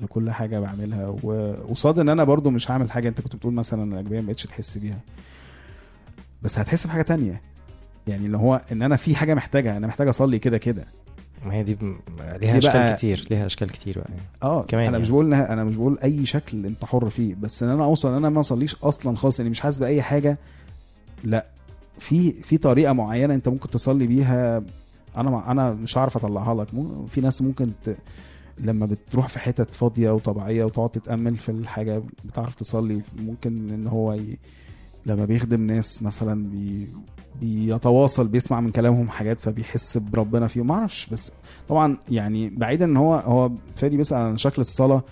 لكل 0.00 0.30
حاجة 0.30 0.60
بعملها 0.60 1.06
وقصاد 1.22 1.98
إن 1.98 2.08
أنا 2.08 2.24
برضو 2.24 2.50
مش 2.50 2.70
هعمل 2.70 2.90
حاجة 2.90 3.08
أنت 3.08 3.20
كنت 3.20 3.36
بتقول 3.36 3.54
مثلا 3.54 3.94
الأجبية 3.94 4.20
ما 4.20 4.26
بقتش 4.26 4.42
تحس 4.46 4.78
بيها. 4.78 5.00
بس 6.42 6.58
هتحس 6.58 6.86
بحاجة 6.86 7.02
تانية. 7.02 7.42
يعني 8.06 8.26
اللي 8.26 8.38
هو 8.38 8.60
إن 8.72 8.82
أنا 8.82 8.96
في 8.96 9.16
حاجة 9.16 9.34
محتاجها 9.34 9.76
أنا 9.76 9.86
محتاج 9.86 10.08
أصلي 10.08 10.38
كده 10.38 10.58
كده. 10.58 10.86
ما 11.46 11.54
هي 11.54 11.62
دي 11.62 11.74
ب... 11.74 11.78
دي 11.80 12.46
ليها 12.46 12.58
أشكال 12.58 12.90
بقى- 12.90 12.96
كتير 12.98 13.26
ليها 13.30 13.46
أشكال 13.46 13.70
كتير 13.70 13.98
بقى 13.98 14.08
يعني. 14.10 14.22
آه 14.42 14.62
كمان 14.62 14.82
أنا 14.84 14.92
يعني. 14.92 15.02
مش 15.02 15.10
بقول 15.10 15.34
أنا 15.34 15.64
مش 15.64 15.76
بقول 15.76 15.98
أي 16.04 16.26
شكل 16.26 16.66
أنت 16.66 16.84
حر 16.84 17.10
فيه 17.10 17.34
بس 17.34 17.62
إن 17.62 17.68
أنا 17.68 17.84
أوصل 17.84 18.08
إن 18.08 18.14
أنا 18.14 18.28
ما 18.28 18.40
أصليش 18.40 18.76
أصلا 18.82 19.16
خالص 19.16 19.40
اني 19.40 19.50
مش 19.50 19.60
حاسس 19.60 19.78
بأي 19.78 20.02
حاجة 20.02 20.38
لأ 21.24 21.46
في 21.98 22.32
في 22.32 22.58
طريقة 22.58 22.92
معينة 22.92 23.34
أنت 23.34 23.48
ممكن 23.48 23.70
تصلي 23.70 24.06
بيها 24.06 24.62
أنا 25.16 25.30
ما 25.30 25.50
أنا 25.50 25.72
مش 25.72 25.96
عارف 25.96 26.16
أطلعها 26.16 26.54
لك 26.54 26.68
في 27.10 27.20
ناس 27.20 27.42
ممكن 27.42 27.70
ت... 27.84 27.96
لما 28.58 28.86
بتروح 28.86 29.28
في 29.28 29.38
حتت 29.38 29.74
فاضية 29.74 30.10
وطبيعية 30.10 30.64
وتقعد 30.64 30.88
تتأمل 30.90 31.36
في 31.36 31.48
الحاجة 31.48 32.02
بتعرف 32.24 32.54
تصلي 32.54 33.00
ممكن 33.18 33.70
إن 33.70 33.86
هو 33.86 34.12
ي... 34.12 34.38
لما 35.06 35.24
بيخدم 35.24 35.66
ناس 35.66 36.02
مثلا 36.02 36.48
بي... 36.48 36.88
بيتواصل 37.40 38.28
بيسمع 38.28 38.60
من 38.60 38.70
كلامهم 38.70 39.08
حاجات 39.08 39.40
فبيحس 39.40 39.98
بربنا 39.98 40.46
فيهم. 40.46 40.66
ما 40.66 40.74
أعرفش 40.74 41.06
بس 41.06 41.32
طبعا 41.68 41.96
يعني 42.10 42.48
بعيدا 42.50 42.84
إن 42.84 42.96
هو 42.96 43.14
هو 43.14 43.50
فادي 43.76 43.96
بيسال 43.96 44.18
عن 44.18 44.38
شكل 44.38 44.60
الصلاة. 44.60 45.02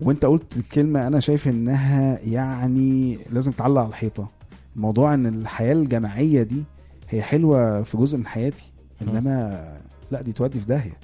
وأنت 0.00 0.24
قلت 0.24 0.54
كلمة 0.72 1.06
أنا 1.06 1.20
شايف 1.20 1.48
إنها 1.48 2.18
يعني 2.24 3.18
لازم 3.32 3.52
تعلق 3.52 3.80
على 3.80 3.88
الحيطة. 3.88 4.28
موضوع 4.76 5.14
إن 5.14 5.26
الحياة 5.26 5.72
الجماعية 5.72 6.42
دي 6.42 6.62
هي 7.08 7.22
حلوة 7.22 7.82
في 7.82 7.96
جزء 7.96 8.18
من 8.18 8.26
حياتي 8.26 8.72
إنما 9.02 9.64
لا 10.10 10.22
دي 10.22 10.32
تودي 10.32 10.60
في 10.60 10.66
داهية. 10.66 10.96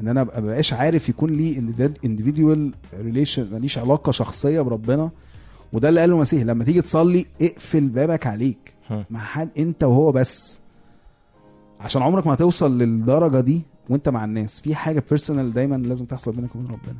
إن 0.00 0.08
أنا 0.08 0.24
مبقاش 0.24 0.72
عارف 0.72 1.08
يكون 1.08 1.30
لي 1.30 1.54
individual 2.04 2.94
relation 3.00 3.52
ماليش 3.52 3.78
علاقة 3.78 4.12
شخصية 4.12 4.60
بربنا. 4.60 5.10
وده 5.74 5.88
اللي 5.88 6.00
قاله 6.00 6.14
المسيح 6.14 6.42
لما 6.42 6.64
تيجي 6.64 6.82
تصلي 6.82 7.26
اقفل 7.42 7.88
بابك 7.88 8.26
عليك. 8.26 8.74
مع 9.10 9.20
حد 9.20 9.48
انت 9.58 9.84
وهو 9.84 10.12
بس. 10.12 10.60
عشان 11.80 12.02
عمرك 12.02 12.26
ما 12.26 12.34
هتوصل 12.34 12.78
للدرجة 12.78 13.40
دي 13.40 13.62
وانت 13.90 14.08
مع 14.08 14.24
الناس. 14.24 14.60
في 14.60 14.74
حاجة 14.74 15.02
personal 15.10 15.52
دايما 15.52 15.76
لازم 15.76 16.04
تحصل 16.04 16.32
بينك 16.32 16.56
وبين 16.56 16.66
ربنا. 16.66 16.96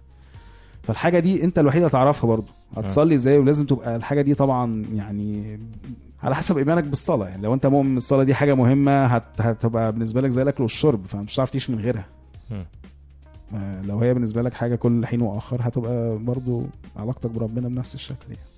فالحاجة 0.83 1.19
دي 1.19 1.45
انت 1.45 1.59
الوحيد 1.59 1.77
اللي 1.83 1.91
هتعرفها 1.91 2.29
برضو 2.29 2.53
هتصلي 2.77 3.15
إزاي؟ 3.15 3.39
ولازم 3.39 3.67
تبقى 3.67 3.97
الحاجة 3.97 4.23
دي 4.23 4.35
طبعا 4.35 4.85
يعني 4.95 5.61
على 6.23 6.35
حسب 6.35 6.59
إيمانك 6.59 6.85
بالصلاة. 6.85 7.29
يعني 7.29 7.43
لو 7.43 7.55
انت 7.55 7.67
مؤمن 7.67 7.91
إن 7.91 7.97
الصلاة 7.97 8.23
دي 8.23 8.35
حاجة 8.35 8.55
مهمة 8.55 9.05
هت... 9.05 9.41
هتبقى 9.41 9.93
بالنسبة 9.93 10.21
لك 10.21 10.31
زي 10.31 10.43
الأكل 10.43 10.63
والشرب. 10.63 11.07
فمش 11.07 11.35
هتعرف 11.35 11.51
تعيش 11.51 11.71
من 11.71 11.79
غيرها. 11.79 12.07
آه، 13.55 13.83
لو 13.83 13.99
هي 13.99 14.15
بالنسبة 14.15 14.43
لك 14.43 14.55
حاجة 14.55 14.75
كل 14.75 15.07
حين 15.07 15.21
وآخر 15.21 15.59
هتبقى 15.61 16.19
برضو 16.19 16.63
علاقتك 16.97 17.31
بربنا 17.31 17.69
بنفس 17.69 17.95
الشكل 17.95 18.27
يعني. 18.29 18.54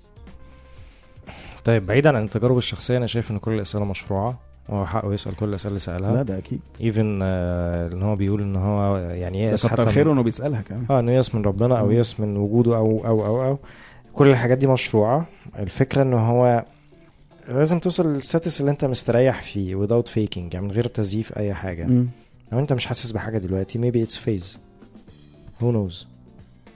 طيب 1.67 1.85
بعيدا 1.85 2.17
عن 2.17 2.23
التجارب 2.23 2.57
الشخصية 2.57 2.97
أنا 2.97 3.07
شايف 3.07 3.31
إن 3.31 3.37
كل 3.39 3.51
الأسئلة 3.53 3.85
مشروعة. 3.85 4.39
وهو 4.69 4.85
حقه 4.85 5.13
يسأل 5.13 5.35
كل 5.35 5.49
الأسئلة 5.49 5.67
اللي 5.67 5.79
لا 5.79 5.99
سالها 6.07 6.23
ده 6.23 6.37
أكيد. 6.37 6.59
ايفن 6.81 7.21
إن 7.21 8.03
هو 8.03 8.15
بيقول 8.15 8.41
إن 8.41 8.55
هو 8.55 8.97
يعني 8.97 9.43
يأس 9.43 9.65
كتر 9.67 9.89
خيره 9.89 10.13
إنه 10.13 10.23
بيسألها 10.23 10.61
كمان. 10.61 10.85
آه 10.89 10.99
إنه 10.99 11.11
يأس 11.11 11.35
من 11.35 11.41
ربنا 11.41 11.79
أو. 11.79 11.91
يأس 11.91 12.19
من 12.19 12.37
وجوده 12.37 12.77
أو 12.77 13.05
أو 13.05 13.25
أو 13.25 13.45
أو. 13.45 13.57
كل 14.13 14.27
الحاجات 14.27 14.57
دي 14.57 14.67
مشروعة. 14.67 15.25
الفكرة 15.59 16.01
ان 16.01 16.13
هو 16.13 16.65
لازم 17.47 17.79
توصل 17.79 18.13
للستاتس 18.13 18.61
اللي 18.61 18.71
أنت 18.71 18.85
مستريح 18.85 19.41
فيه 19.41 19.85
without 19.85 20.07
faking 20.07 20.37
يعني 20.53 20.61
من 20.61 20.71
غير 20.71 20.87
تزييف 20.87 21.37
أي 21.37 21.53
حاجة. 21.53 21.85
مم. 21.85 22.07
لو 22.51 22.59
أنت 22.59 22.73
مش 22.73 22.85
حاسس 22.85 23.11
بحاجة 23.11 23.37
دلوقتي 23.37 23.79
maybe 23.79 24.07
it's 24.09 24.15
phase. 24.15 24.57
Who 25.61 25.65
knows 25.65 26.05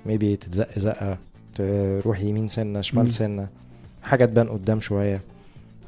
maybe 0.07 0.39
تتزق 0.39 0.79
زقه 0.79 1.17
تروح 1.55 2.19
يمين 2.21 2.47
سنة. 2.47 2.81
شمال 2.81 3.13
سنة. 3.13 3.47
حاجة 4.03 4.25
تبان 4.25 4.49
قدام 4.49 4.79
شوية 4.79 5.21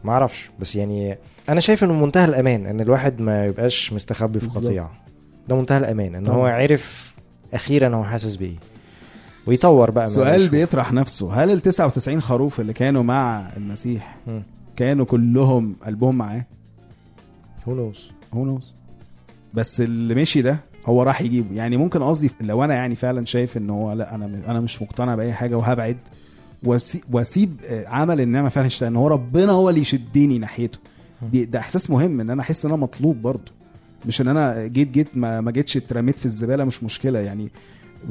ما 0.04 0.12
أعرفش 0.12 0.50
بس 0.60 0.76
يعني 0.76 1.18
أنا 1.50 1.60
شايف 1.60 1.84
إنه 1.84 1.94
منتهى 1.94 2.26
الأمان 2.26 2.66
إن 2.66 2.82
الواحد 2.82 3.20
ما 3.22 3.46
يبقاش 3.46 3.94
مستخبي 3.94 4.40
في. 4.40 4.48
قطيعة 4.60 4.92
ده 5.50 5.56
منتهى 5.56 5.78
الأمان 5.78 6.16
إن 6.16 6.24
طبعا. 6.24 6.38
هو 6.38 6.46
عرف 6.46 7.14
أخيرا 7.54 7.96
هو 7.96 8.04
حاسس 8.04 8.36
بإيه 8.36 8.56
ويطور 9.48 9.92
بقى 9.92 10.06
سؤال. 10.06 10.50
بيطرح 10.50 10.94
نفسه 10.94 11.34
هل 11.44 11.52
ال 11.52 11.62
99 11.62 12.22
خروف 12.22 12.60
اللي 12.60 12.74
كانوا 12.74 13.04
مع 13.04 13.50
المسيح 13.58 14.16
مم. 14.28 14.44
كانوا 14.76 15.06
كلهم 15.06 15.76
قلبهم 15.86 16.16
معاه 16.18 16.46
who 17.66 17.70
knows 17.70 18.00
هو 18.34 18.46
نوز 18.46 18.76
بس 19.54 19.82
اللي 19.82 20.16
مشي 20.16 20.42
ده 20.42 20.60
هو 20.86 21.04
راح 21.04 21.22
يجيبه 21.22 21.56
يعني 21.56 21.78
ممكن 21.78 22.04
قصدي 22.04 22.32
لو 22.42 22.64
أنا 22.64 22.74
يعني 22.74 22.96
فعلا 22.96 23.26
شايف 23.26 23.58
إن 23.58 23.70
هو 23.70 23.94
لأ 23.94 24.16
أنا 24.16 24.26
أنا 24.48 24.60
مش 24.60 24.82
مقتنع 24.82 25.16
بأي 25.16 25.34
حاجة 25.34 25.56
وهبعد 25.58 25.98
واسيب 27.12 27.56
آه، 27.66 27.88
عمل 27.88 28.22
النعمه 28.22 28.50
فعلا 28.50 28.68
يشتغل 28.68 28.90
ان 28.90 28.96
هو 28.96 29.08
ربنا 29.08 29.52
هو 29.52 29.70
اللي 29.70 29.82
يشدني 29.82 30.38
ناحيته. 30.40 30.80
دي 31.32 31.46
ده 31.46 31.60
إحساس 31.60 31.90
مهم 31.90 32.20
إن 32.22 32.30
أنا 32.30 32.42
أحس 32.42 32.66
إن 32.66 32.72
أنا 32.72 32.82
مطلوب 32.82 33.22
برضه. 33.22 33.52
مش 34.06 34.22
إن 34.22 34.28
أنا 34.28 34.68
جيت 34.68 34.88
جيت 34.92 35.08
ما, 35.18 35.42
ما 35.42 35.52
جيتش 35.52 35.78
اترميت 35.78 36.20
في 36.20 36.26
الزبالة 36.26 36.64
مش 36.64 36.84
مشكلة 36.84 37.20
يعني. 37.20 37.50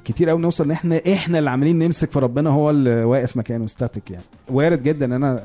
كتير 0.05 0.28
قوي 0.28 0.40
نوصل 0.42 0.64
إن 0.64 0.70
إحنا 0.70 1.00
إحنا 1.12 1.38
اللي 1.38 1.50
عاملين 1.50 1.78
نمسك 1.78 2.11
في 2.11 2.18
ربنا 2.18 2.50
هو 2.50 2.70
اللي 2.70 3.05
واقف 3.05 3.36
مكانه 3.36 3.66
static 3.66 4.11
يعني. 4.11 4.24
وارد 4.50 4.82
جدا 4.82 5.05
إن 5.07 5.12
أنا 5.12 5.42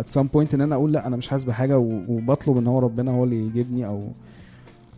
at 0.00 0.10
some 0.10 0.26
point 0.26 0.54
إن 0.54 0.60
أنا 0.60 0.74
أقول 0.74 0.92
لا 0.92 1.06
أنا 1.06 1.16
مش 1.16 1.28
حاسس 1.28 1.44
بحاجة 1.44 1.78
وبطلب 1.78 2.56
إن 2.58 2.66
هو 2.66 2.78
ربنا 2.78 3.10
هو 3.10 3.24
اللي 3.24 3.46
يجيبني 3.46 3.86
أو 3.86 4.08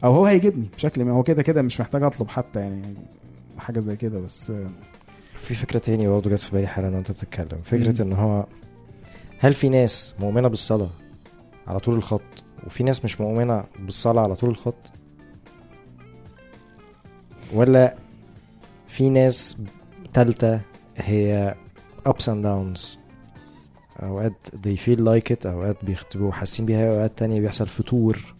أو 0.04 0.12
هو 0.12 0.26
هيجيبني 0.26 0.66
بشكل 0.76 1.04
ما. 1.04 1.12
هو 1.12 1.22
كده 1.22 1.42
كده 1.42 1.62
مش 1.62 1.80
محتاج 1.80 2.02
أطلب 2.02 2.28
حتى 2.28 2.60
يعني 2.60 2.94
حاجة 3.58 3.80
زي 3.80 3.96
كده 3.96 4.20
بس 4.20 4.50
آه، 4.50 4.66
في 5.46 5.54
فكرة 5.54 5.78
تاني 5.78 6.08
برضه 6.08 6.30
جت 6.30 6.38
في 6.40 6.52
بالي 6.56 6.66
حالا 6.66 6.88
وانت 6.88 7.10
بتتكلم. 7.10 7.60
فكرة. 7.64 8.02
إن 8.02 8.12
هو 8.12 8.46
هل 9.38 9.54
في 9.54 9.68
ناس 9.68 10.14
مؤمنة 10.20 10.48
بالصلاة 10.48 10.90
على 11.66 11.78
طول 11.78 11.94
الخط 11.94 12.22
وفي 12.66 12.84
ناس 12.84 13.04
مش 13.04 13.20
مؤمنة 13.20 13.64
بالصلاة 13.78 14.22
على 14.22 14.34
طول 14.34 14.50
الخط؟ 14.50 14.90
ولا 17.52 17.94
في 18.88 19.08
ناس 19.10 19.56
تالتة 20.14 20.60
هي 20.96 21.54
ups 22.08 22.22
and 22.26 22.44
downs 22.44 22.80
أوقات 24.02 24.32
they 24.54 24.76
feel 24.86 24.98
like 25.00 25.32
it 25.36 25.46
أوقات 25.46 25.84
بيختبوا 25.84 26.32
حاسين 26.32 26.66
بيها 26.66 26.96
أوقات 26.96 27.12
تانية 27.18 27.40
بيحصل 27.40 27.66
فتور. 27.66 28.34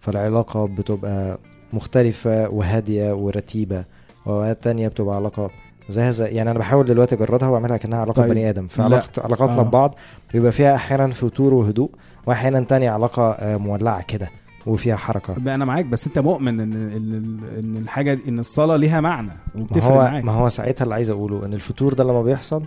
فالعلاقة 0.00 0.66
بتبقى 0.66 1.38
مختلفة 1.72 2.48
وهادية 2.48 3.12
ورتيبة 3.12 3.84
وأوقات 4.26 4.62
تانية 4.64 4.88
بتبقى 4.88 5.16
علاقة 5.16 5.50
زي 5.88 6.02
هذا 6.02 6.28
يعني 6.28 6.50
أنا 6.50 6.58
بحاول 6.58 6.84
دلوقتي 6.84 7.14
أجردها 7.14 7.48
وأعملها 7.48 7.76
كأنها 7.76 7.98
علاقة 7.98 8.22
طيب. 8.22 8.30
بني 8.30 8.50
آدم 8.50 8.62
لا. 8.62 8.68
فعلاقة 8.68 9.22
علاقاتنا 9.24 9.58
آه. 9.60 9.62
ببعض 9.62 9.94
بيبقى 10.32 10.52
فيها 10.52 10.74
أحيانا 10.74 11.08
فتور 11.08 11.54
وهدوء 11.54 11.90
وأحيانا 12.26 12.60
تانية 12.60 12.90
علاقة 12.90 13.30
آه، 13.30 13.56
مولعة 13.56 14.02
كده 14.02 14.30
وفيها 14.66 14.98
بقى 15.38 15.54
أنا 15.54 15.64
معاك 15.64 15.84
بس 15.84 16.06
أنت 16.06 16.18
مؤمن 16.18 16.60
إن 16.60 16.72
ان 16.72 17.40
إن 17.58 17.76
الحاجة 17.76 18.18
إن 18.28 18.38
الصلاة 18.38 18.76
ليها 18.76 19.00
معنى 19.00 19.32
ما 19.54 19.60
وبتفرق 19.62 19.84
هو 19.84 19.98
معاك 19.98 20.24
ما 20.24 20.32
هو 20.32 20.48
ساعتها 20.48 20.84
اللي 20.84 20.94
عايز 20.94 21.10
أقوله 21.10 21.44
إن 21.44 21.54
الفتور 21.54 21.94
ده 21.94 22.04
لما 22.04 22.22
بيحصل 22.22 22.62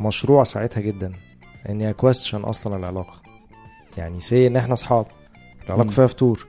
مشروع 0.00 0.44
ساعتها 0.44 0.80
جدا 0.80 1.12
اني 1.68 1.90
ا 1.90 1.96
question 1.96 2.40
أصلا 2.40 2.76
العلاقة 2.76 3.14
يعني 3.98 4.20
say 4.20 4.46
إن 4.46 4.56
إحنا 4.56 4.72
أصحاب 4.72 5.06
العلاقة. 5.66 5.90
فيها 5.90 6.06
فتور 6.06 6.46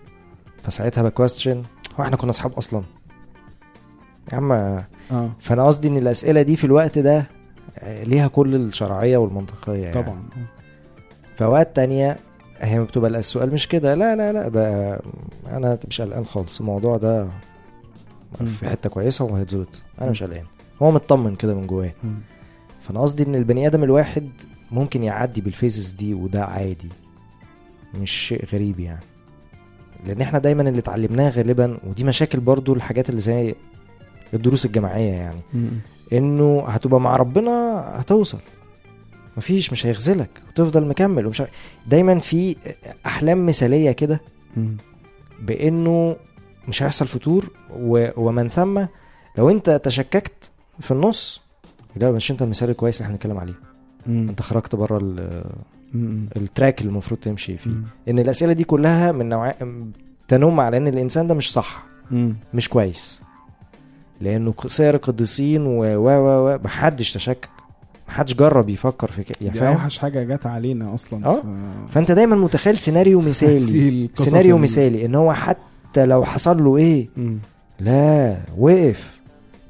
فساعتها 0.63 1.01
ب 1.03 1.10
question 1.10 1.63
هو 1.99 2.03
إحنا 2.03 2.17
كنا 2.17 2.29
أصحاب 2.29 2.51
أصلا 2.53 2.83
يا 4.31 4.37
عم 4.37 4.51
آه. 4.51 4.85
فأنا 5.39 5.65
قصدي 5.65 5.87
إن 5.87 5.97
الأسئلة 5.97 6.41
دي 6.41 6.55
في 6.57 6.63
الوقت 6.63 6.99
ده 6.99 7.25
آه، 7.79 8.03
ليها 8.03 8.27
كل 8.27 8.55
الشرعية 8.55 9.17
والمنطقية 9.17 9.81
يعني. 9.83 9.93
طبعا 9.93 10.23
في 11.35 11.43
اوقات 11.43 11.75
تانية 11.75 12.17
هي 12.59 12.79
بتبقى 12.81 13.11
السؤال 13.11 13.53
مش 13.53 13.67
كده. 13.67 13.95
لا 13.95 14.15
لا 14.15 14.33
لا 14.33 14.47
ده 14.47 14.99
أنا 15.47 15.77
مش 15.87 16.01
قلقان 16.01 16.25
خالص. 16.25 16.59
الموضوع 16.59 16.97
ده. 16.97 17.27
في 18.45 18.69
حتة 18.69 18.89
كويسة 18.89 19.25
وهيتظبط 19.25 19.81
أنا 20.01 20.11
مش 20.11 20.23
قلقان. 20.23 20.45
هو 20.81 20.91
مطمن 20.91 21.35
كده 21.35 21.53
من 21.55 21.67
جواه. 21.67 21.91
فأنا 22.81 23.01
قصدي 23.01 23.23
إن 23.23 23.35
البني 23.35 23.67
آدم 23.67 23.83
الواحد 23.83 24.29
ممكن 24.71 25.03
يعدي 25.03 25.41
بالفيزز 25.41 25.91
دي 25.91 26.13
وده 26.13 26.45
عادي. 26.45 26.89
مش 27.93 28.11
شيء 28.11 28.45
غريب 28.53 28.79
يعني. 28.79 29.03
لأن 30.05 30.21
إحنا 30.21 30.39
دايما 30.39 30.61
اللي 30.69 30.79
اتعلمناه 30.79 31.29
غالبا 31.29 31.77
ودي 31.87 32.03
مشاكل 32.03 32.39
برضو 32.39 32.73
الحاجات 32.73 33.09
اللي 33.09 33.21
زي 33.21 33.55
الدروس 34.33 34.65
الجماعية 34.65 35.11
يعني 35.13 35.39
مم. 35.53 35.69
إنه 36.13 36.63
هتبقى 36.67 36.99
مع 37.01 37.15
ربنا 37.15 37.51
هتوصل 37.99 38.39
مفيش 39.37 39.71
مش 39.71 39.85
هيخذلك 39.85 40.29
وتفضل 40.49 40.87
مكمل 40.87 41.25
ومش 41.25 41.43
دايما 41.87 42.19
في 42.19 42.55
أحلام 43.05 43.45
مثالية 43.45 43.91
كده. 43.91 44.21
بإنه 45.41 46.15
مش 46.67 46.83
هيحصل 46.83 47.07
فتور 47.07 47.51
و... 47.79 48.07
ومن 48.27 48.49
ثم 48.49 48.85
لو 49.37 49.49
أنت 49.49 49.69
تشككت 49.83 50.51
في 50.79 50.91
النص 50.91 51.41
لا 51.95 52.11
مش 52.11 52.31
أنت 52.31 52.41
المثال 52.41 52.69
الكويس 52.69 52.95
اللي 52.97 53.05
إحنا 53.05 53.15
بنتكلم 53.15 53.37
عليه 53.37 53.53
مم. 54.07 54.29
أنت 54.29 54.41
خرجت 54.41 54.75
بره 54.75 54.97
ال... 54.97 55.43
التراك 56.37 56.81
اللي 56.81 56.89
المفروض 56.89 57.19
تمشي 57.19 57.57
فيه 57.57 57.69
مم. 57.69 57.83
إن 58.09 58.19
الأسئلة 58.19 58.53
دي 58.53 58.63
كلها 58.63 59.11
من 59.11 59.29
نوع 59.29 59.55
تنم 60.27 60.59
على 60.59 60.77
إن 60.77 60.87
الإنسان 60.87 61.27
ده 61.27 61.33
مش 61.33 61.51
صح 61.53 61.83
مم. 62.11 62.35
مش 62.53 62.69
كويس 62.69 63.21
لأنه 64.21 64.53
سير 64.67 64.95
القديسين 64.95 65.61
و 65.65 65.79
و 65.83 66.09
و 66.09 66.53
و 66.53 66.59
محدش 66.63 67.13
تشكك. 67.13 67.49
محدش 68.09 68.33
جرب 68.33 68.69
يفكر 68.69 69.11
في 69.11 69.23
كده 69.23 69.35
يعني 69.41 69.59
دي 69.59 69.67
أوحش 69.67 69.97
حاجة 69.97 70.23
جت 70.35 70.45
علينا 70.45 70.93
أصلا 70.93 71.25
آه. 71.25 71.41
في- 71.41 71.93
فأنت 71.93 72.11
دايما 72.11 72.35
متخيل 72.35 72.77
سيناريو 72.77 73.21
مثالي. 73.21 74.09
سيناريو 74.15 74.55
ال- 74.57 74.61
مثالي 74.61 75.05
إن 75.05 75.15
هو 75.15 75.33
حتى 75.33 76.05
لو 76.05 76.25
حصل 76.25 76.63
له 76.63 76.77
إيه؟ 76.77 77.09
مم. 77.17 77.37
لا 77.79 78.37
وقف. 78.57 79.17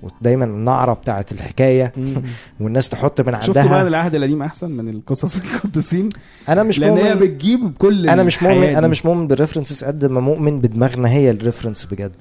ودايما 0.04 0.46
النعره 0.46 0.94
بتاعت 0.94 1.32
الحكاية. 1.32 1.94
والناس 2.60 2.90
تحط 2.90 3.22
من 3.22 3.42
شفت 3.42 3.50
بقى 3.58 3.64
عندها 3.64 3.88
العهد 3.88 4.16
القديم 4.16 4.42
أحسن 4.42 4.72
من 4.72 4.90
القصص 4.90 5.38
القديسين؟ 5.56 6.10
أنا 6.50 6.64
مش 6.64 6.80
لأن 6.80 6.98
هي 6.98 7.16
بتجيب 7.16 7.74
كل 7.78 8.10
أنا 8.10 8.24
مش 8.24 8.44
مؤمن 8.44 8.64
أنا. 8.64 8.88
مش 8.88 9.06
مؤمن 9.06 9.28
بال 9.28 9.37
references 9.37 9.84
قد 9.84 10.06
ما 10.06 10.20
مؤمن 10.20 10.60
بدماغنا 10.62 11.10
هي 11.10 11.32
ال 11.32 11.37
reference 11.37 11.86
بجد. 11.86 12.12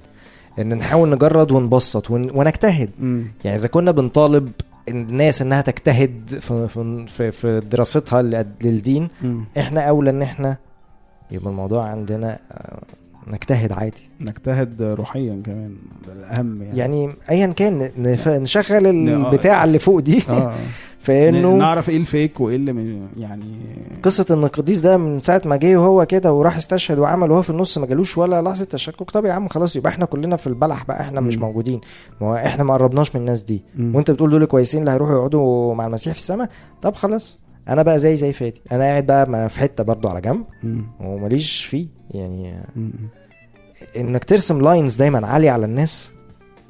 إن 0.58 0.74
نحاول 0.78 1.10
نجرد 1.10 1.52
ونبسط 1.52 2.10
ون... 2.10 2.30
ونجتهد 2.34 2.90
مم. 2.98 3.24
يعني 3.44 3.56
إذا 3.56 3.68
كنا 3.68 3.90
بنطالب 3.90 4.52
الناس 4.88 5.42
إنها 5.42 5.60
تجتهد 5.60 6.38
في 6.40 6.68
في 7.06 7.30
في, 7.32 7.60
دراستها 7.60 8.22
لل- 8.22 8.46
للدين 8.62 9.08
مم. 9.22 9.44
إحنا 9.58 9.80
أولى 9.80 10.10
إن 10.10 10.22
إحنا 10.22 10.56
يبقى 11.30 11.50
الموضوع 11.50 11.84
عندنا 11.88 12.38
نجتهد 13.26 13.72
عادي. 13.72 14.02
نجتهد 14.20 14.82
روحيا 14.82 15.42
كمان 15.46 15.74
الاهم 16.16 16.62
يعني, 16.62 16.78
يعني 16.78 17.10
ايا 17.30 17.46
كان 17.46 17.90
نف... 17.98 18.28
نشغل 18.28 18.94
ن- 18.94 19.08
آه. 19.08 19.30
البتاع 19.32 19.64
اللي 19.64 19.78
فوق 19.78 19.98
دي. 20.00 20.22
آه. 20.28 20.52
فإنه 21.06 21.56
نعرف 21.56 21.88
إيه 21.90 21.96
الفيك 21.96 22.40
وإيه 22.40 22.56
اللي 22.56 22.72
من- 22.72 23.08
يعني 23.18 23.44
قصة 24.02 24.26
إن 24.30 24.44
القديس 24.44 24.80
ده 24.80 24.96
من 24.96 25.20
ساعة 25.20 25.42
ما 25.44 25.56
جه 25.56 25.76
وهو 25.76 26.06
كده 26.06 26.32
وراح 26.32 26.56
استشهد 26.56 26.98
وعمل 26.98 27.30
وهو 27.30 27.42
في 27.42 27.50
النص 27.50 27.78
ما 27.78 27.86
جالوش 27.86 28.18
ولا 28.18 28.42
لحظة 28.42 28.64
تشكك. 28.64 29.10
طب 29.10 29.24
يا 29.24 29.32
عم 29.32 29.48
خلاص 29.48 29.76
يبقى 29.76 29.90
إحنا 29.92 30.04
كلنا 30.04 30.36
في 30.36 30.46
البلح 30.46 30.84
بقى 30.84 31.00
إحنا 31.00 31.20
مش. 31.20 31.38
موجودين. 31.38 31.80
ما 32.20 32.26
هو 32.26 32.34
إحنا 32.36 32.64
ما 32.64 32.74
قربناش 32.74 33.14
من 33.14 33.20
الناس 33.20 33.42
دي. 33.42 33.62
وأنت 33.78 34.10
بتقول 34.10 34.30
دول 34.30 34.44
كويسين 34.46 34.80
اللي 34.80 34.90
هيروحوا 34.90 35.14
يقعدوا 35.16 35.74
مع 35.74 35.86
المسيح 35.86 36.12
في 36.12 36.18
السماء؟ 36.18 36.48
طب 36.82 36.94
خلاص. 36.94 37.38
أنا 37.68 37.82
بقى 37.82 37.98
زي 37.98 38.16
زي 38.16 38.32
فادي 38.32 38.60
أنا 38.72 38.84
قاعد 38.84 39.06
بقى 39.06 39.48
في 39.48 39.60
حتة 39.60 39.84
برضو 39.84 40.08
على 40.08 40.20
جنب. 40.20 40.44
وماليش 41.00 41.64
فيه 41.64 41.86
يعني. 42.10 42.54
انك 43.96 44.24
ترسم 44.24 44.60
لاينز 44.60 44.96
دايما 44.96 45.26
عالية 45.26 45.50
على 45.50 45.64
الناس 45.66 46.10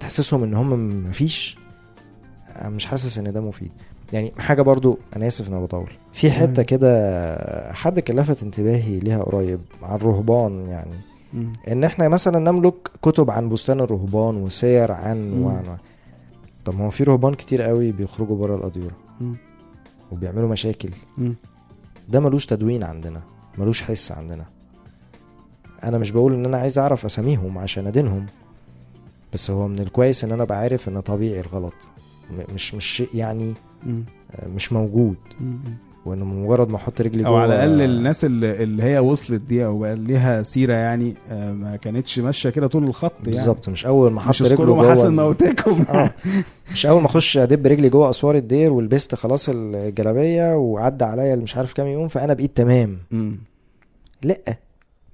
تحسسهم 0.00 0.42
إن 0.42 0.54
هم 0.54 1.00
مفيش 1.08 1.58
أنا 2.60 2.68
مش 2.68 2.86
حاسس 2.86 3.18
إن 3.18 3.32
ده 3.32 3.40
مفيد 3.40 3.70
يعني 4.12 4.32
حاجة 4.38 4.62
برضو 4.62 4.98
أنا 5.16 5.26
آسف 5.26 5.48
إن 5.48 5.52
أنا 5.52 5.62
بطول 5.62 5.90
في 6.12 6.30
حتة. 6.30 6.62
كده 6.62 7.72
حد 7.72 8.00
كان 8.00 8.16
لفت 8.20 8.42
انتباهي 8.42 8.98
ليها 8.98 9.22
قريب 9.22 9.60
عن 9.82 9.96
الرهبان 9.96 10.66
يعني. 10.68 10.96
إن 11.68 11.84
إحنا 11.84 12.08
مثلا 12.08 12.38
نملك 12.50 12.74
كتب 13.02 13.30
عن 13.30 13.48
بستان 13.48 13.80
الرهبان 13.80 14.36
وسير 14.36 14.92
عن. 14.92 15.42
وعن 15.42 15.76
طب 16.64 16.78
ما 16.78 16.84
هو 16.86 16.90
في 16.90 17.04
رهبان 17.04 17.34
كتير 17.34 17.62
قوي 17.62 17.92
بيخرجوا 17.92 18.36
بره 18.36 18.56
الأديرة. 18.56 18.94
وبيعملوا 20.12 20.48
مشاكل. 20.48 20.90
ده 22.08 22.20
ملوش 22.20 22.46
تدوين 22.46 22.84
عندنا 22.84 23.20
ملوش 23.58 23.82
حس 23.82 24.12
عندنا 24.12 24.44
أنا 25.84 25.98
مش 25.98 26.10
بقول 26.10 26.34
إن 26.34 26.44
أنا 26.46 26.58
عايز 26.58 26.78
أعرف 26.78 27.04
أساميهم 27.04 27.58
عشان 27.58 27.86
أدينهم 27.86 28.26
بس 29.32 29.50
هو 29.50 29.68
من 29.68 29.78
الكويس 29.78 30.24
إن 30.24 30.32
أنا 30.32 30.42
أبقى 30.42 30.58
عارف 30.58 30.88
إن 30.88 31.00
طبيعي 31.00 31.40
الغلط 31.40 31.74
مش 32.54 32.74
مش 32.74 32.84
شيء 32.86 33.08
يعني. 33.14 33.54
آه، 33.86 34.48
مش 34.48 34.72
موجود. 34.72 35.16
وإنه 36.06 36.24
مجرد 36.24 36.68
ما 36.68 36.76
أحط 36.76 37.00
رجلي 37.00 37.26
أو 37.26 37.36
على 37.36 37.54
الأقل 37.54 37.80
الناس 37.82 38.24
اللي, 38.24 38.62
اللي 38.62 38.82
هي 38.82 38.98
وصلت 38.98 39.40
دي 39.40 39.64
أو 39.66 39.78
بقى 39.78 39.96
ليها 39.96 40.42
سيرة 40.42 40.74
يعني 40.74 41.14
آه، 41.30 41.52
ما 41.52 41.76
كانتش 41.76 42.18
ماشية 42.18 42.50
كده 42.50 42.66
طول 42.66 42.84
الخط 42.84 43.12
يعني. 43.12 43.24
بالظبط. 43.30 43.68
مش 43.68 43.86
أول 43.86 44.12
ما 44.12 44.18
أحط 44.20 44.42
اذكروا 44.42 44.82
جوه 44.94 45.06
ال- 45.06 45.12
موتكم 45.12 45.82
آه. 45.88 46.10
مش 46.72 46.86
أول 46.86 47.00
ما 47.00 47.06
أخش 47.06 47.36
أدب 47.38 47.66
رجلي 47.66 47.88
جوه 47.88 48.10
أسوار 48.10 48.36
الدير 48.36 48.72
ولبست 48.72 49.14
خلاص 49.14 49.48
الجلابية 49.52 50.56
وعدى 50.56 51.04
عليا 51.04 51.36
مش 51.36 51.56
عارف 51.56 51.72
كام 51.72 51.86
يوم 51.86 52.08
فأنا 52.08 52.34
بقيت 52.34 52.56
تمام. 52.56 52.98
مم. 53.10 53.38
لأ. 54.22 54.58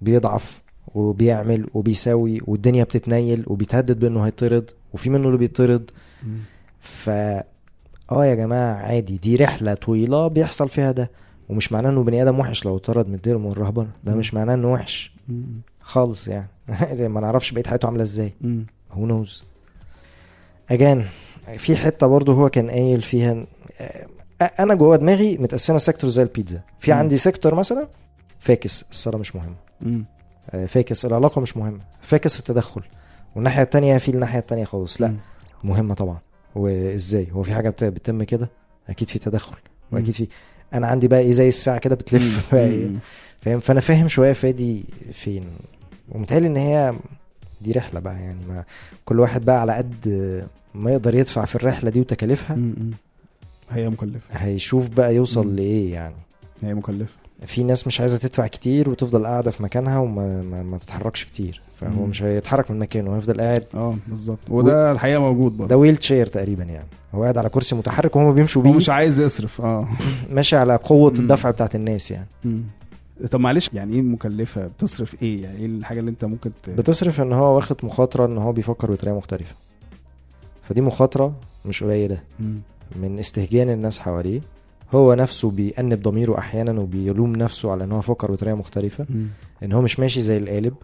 بيضعف 0.00 0.62
وبيعمل 0.94 1.66
وبيسوي 1.74 2.40
والدنيا 2.46 2.84
بتتنيل 2.84 3.44
وبيتهدد 3.46 3.98
بأنه 3.98 4.26
هيطرد 4.26 4.70
وفي 4.92 5.10
منه 5.10 5.26
اللي 5.26 5.38
بيطرد. 5.38 5.90
ف 6.80 7.10
آه 8.16 8.24
يا 8.26 8.34
جماعة 8.34 8.74
عادي 8.74 9.16
دي 9.16 9.36
رحلة 9.36 9.74
طويلة 9.74 10.28
بيحصل 10.28 10.68
فيها 10.68 10.92
ده 10.92 11.10
ومش 11.48 11.72
معناه 11.72 11.90
إنه 11.90 12.02
بني 12.02 12.22
آدم 12.22 12.38
وحش 12.40 12.64
لو 12.64 12.76
اتطرد 12.76 13.08
من 13.08 13.14
الدير 13.14 13.36
ومن 13.36 13.50
الرهبنه 13.50 13.88
ده. 14.04 14.14
مش 14.14 14.34
معناه 14.34 14.54
إنه 14.54 14.72
وحش. 14.72 15.12
خالص 15.80 16.28
يعني 16.28 16.48
ما 17.08 17.20
نعرفش 17.20 17.50
بقية 17.52 17.64
حياته 17.64 17.86
عاملة 17.86 18.02
إزاي. 18.02 18.32
هو 18.92 19.06
نوز 19.06 19.44
اجان 20.70 21.04
في 21.58 21.76
حتة 21.76 22.06
برضه 22.06 22.32
هو 22.32 22.48
كان 22.48 22.70
قايل 22.70 23.02
فيها 23.02 23.44
آه، 23.80 24.06
أنا 24.42 24.74
جوه 24.74 24.96
دماغي 24.96 25.38
متقسمة 25.38 25.78
sector 25.78 26.10
زي 26.10 26.22
البيتزا 26.22 26.60
في. 26.80 26.92
عندي 26.92 27.16
sector 27.16 27.54
مثلا 27.54 27.86
فاكس 28.40 28.84
الصلاة 28.90 29.18
مش 29.18 29.36
مهمة. 29.36 29.54
آه، 30.50 30.66
فاكس 30.66 31.04
العلاقة 31.06 31.40
مش 31.40 31.56
مهمة 31.56 31.80
فاكس 32.02 32.38
التدخل 32.38 32.82
والناحية 33.36 33.62
التانية 33.62 33.98
في 33.98 34.10
الناحية 34.10 34.38
التانية 34.38 34.64
خالص 34.64 35.00
لا. 35.00 35.16
مهمة 35.64 35.94
طبعا 35.94 36.18
وازاي؟ 36.54 37.26
هو 37.32 37.42
في 37.42 37.54
حاجة 37.54 37.70
بت- 37.70 37.84
بتتم 37.84 38.22
كده؟ 38.22 38.48
أكيد 38.88 39.08
في 39.08 39.18
تدخل 39.18 39.56
وأكيد 39.92 40.10
في 40.10 40.26
أنا 40.74 40.86
عندي 40.86 41.08
بقى 41.08 41.20
إيه 41.20 41.32
زي 41.32 41.48
الساعة 41.48 41.78
كده 41.78 41.94
بتلف 41.94 42.54
إيه،. 42.54 42.90
فاهم؟ 43.40 43.60
فأنا 43.60 43.80
فاهم 43.80 44.08
شوية 44.08 44.32
فادي 44.32 44.84
فين. 45.12 45.44
ومتهيألي 46.08 46.46
إن 46.46 46.56
هي 46.56 46.94
دي 47.60 47.72
رحلة 47.72 48.00
بقى 48.00 48.14
يعني 48.14 48.38
ما 48.48 48.64
كل 49.04 49.20
واحد 49.20 49.44
بقى 49.44 49.60
على 49.60 49.72
قد 49.72 50.06
ما 50.74 50.90
يقدر 50.90 51.14
يدفع 51.14 51.44
في 51.44 51.54
الرحلة 51.54 51.90
دي 51.90 52.00
وتكاليفها. 52.00 52.58
هي 53.70 53.88
مكلفة. 53.88 54.34
هيشوف 54.34 54.86
بقى 54.88 55.14
يوصل. 55.14 55.56
لإيه 55.56 55.92
يعني. 55.92 56.14
هي 56.62 56.74
مكلفة. 56.74 57.16
في 57.46 57.62
ناس 57.62 57.86
مش 57.86 58.00
عايزة 58.00 58.18
تدفع 58.18 58.46
كتير 58.46 58.90
وتفضل 58.90 59.26
قاعدة 59.26 59.50
في 59.50 59.62
مكانها 59.62 59.98
وما 59.98 60.42
ما, 60.42 60.62
ما 60.62 60.78
تتحركش 60.78 61.24
كتير. 61.24 61.60
فهو 61.80 62.02
مم. 62.04 62.08
مش 62.10 62.22
هيتحرك 62.22 62.70
من 62.70 62.78
مكانه 62.78 63.16
هيفضل 63.16 63.40
قاعد. 63.40 63.64
آه 63.74 63.96
بالظبط. 64.06 64.38
وده 64.48 64.92
الحقيقة 64.92 65.20
موجود 65.20 65.52
برضه. 65.56 65.68
ده 65.68 65.76
ويل 65.76 65.96
تشير 65.96 66.26
تقريبا 66.26 66.64
يعني. 66.64 66.86
هو 67.14 67.22
قاعد 67.22 67.38
على 67.38 67.48
كرسي 67.48 67.74
متحرك 67.74 68.16
وهم 68.16 68.34
بيمشوا 68.34 68.62
هو 68.62 68.66
بيه. 68.68 68.76
مش 68.76 68.90
عايز 68.90 69.20
يصرف 69.20 69.60
آه. 69.60 69.88
ماشي 70.32 70.56
على 70.56 70.76
قوة 70.76 71.10
مم. 71.10 71.20
الدفع 71.20 71.50
بتاعت 71.50 71.74
الناس 71.74 72.10
يعني. 72.10 72.26
مم. 72.44 72.62
طب 73.30 73.40
معلش 73.40 73.70
يعني 73.72 73.94
إيه 73.94 74.02
مكلفة؟ 74.02 74.66
بتصرف 74.66 75.22
إيه؟ 75.22 75.42
يعني 75.42 75.58
إيه 75.58 75.66
الحاجة 75.66 76.00
اللي 76.00 76.10
انت 76.10 76.24
ممكن 76.24 76.50
ت... 76.62 76.70
بتصرف 76.70 77.20
ان 77.20 77.32
هو 77.32 77.56
واخد 77.56 77.76
مخاطرة 77.82 78.26
ان 78.26 78.38
هو 78.38 78.52
بيفكر 78.52 78.90
بطريقة 78.90 79.16
مختلفة. 79.16 79.54
فدي 80.68 80.80
مخاطرة 80.80 81.32
مش 81.64 81.84
قليلة. 81.84 82.18
من 82.96 83.18
استهجان 83.18 83.70
الناس 83.70 83.98
حواليه. 83.98 84.40
هو 84.94 85.14
نفسه 85.14 85.50
بيأنب 85.50 86.02
ضميره 86.02 86.38
أحيانا 86.38 86.80
وبيلوم 86.80 87.36
نفسه 87.36 87.70
على 87.72 87.84
إن 87.84 87.92
هو 87.92 88.00
فكر 88.00 88.32
بطريقة 88.32 88.54
مختلفة 88.56 89.06
مم. 89.10 89.26
إن 89.62 89.72
هو 89.72 89.82
مش 89.82 90.00
ماشي 90.00 90.20
زي 90.20 90.36
القالب 90.36 90.74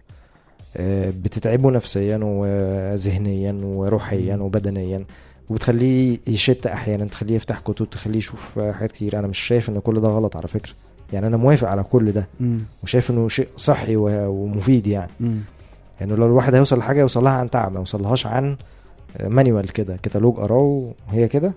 آه، 0.77 1.13
بتتعبه 1.23 1.71
نفسيا 1.71 2.19
وذهنيا 2.23 3.57
وروحيا. 3.63 4.35
وبدنيا 4.35 5.05
وبتخليه 5.49 6.17
يشت 6.27 6.67
أحيانا 6.67 7.05
تخليه 7.05 7.35
يفتح 7.35 7.59
كتب 7.59 7.89
تخليه 7.89 8.17
يشوف 8.17 8.59
حاجات 8.59 8.91
كتير 8.91 9.19
أنا 9.19 9.27
مش 9.27 9.39
شايف 9.39 9.69
إن 9.69 9.79
كل 9.79 10.01
ده 10.01 10.07
غلط 10.07 10.35
على 10.37 10.47
فكرة 10.47 10.71
يعني 11.13 11.27
أنا 11.27 11.37
موافق 11.37 11.67
على 11.67 11.83
كل 11.83 12.11
ده 12.11 12.27
مم. 12.39 12.59
وشايف 12.83 13.11
إنه 13.11 13.27
شيء 13.27 13.47
صحي 13.57 13.95
ومفيد 13.95 14.87
يعني 14.87 15.11
مم. 15.19 15.39
يعني 15.99 16.15
لو 16.15 16.25
الواحد 16.25 16.55
هيوصل 16.55 16.77
لحاجة 16.79 16.99
يوصل 16.99 17.23
لها 17.23 17.31
عن 17.31 17.49
تعب 17.49 17.71
ما 17.73 17.79
يوصلهاش 17.79 18.25
عن 18.27 18.57
manual 19.23 19.71
كده 19.73 19.97
كتالوج 20.03 20.35
قراه 20.35 20.91
وهي 21.09 21.27
كده. 21.27 21.51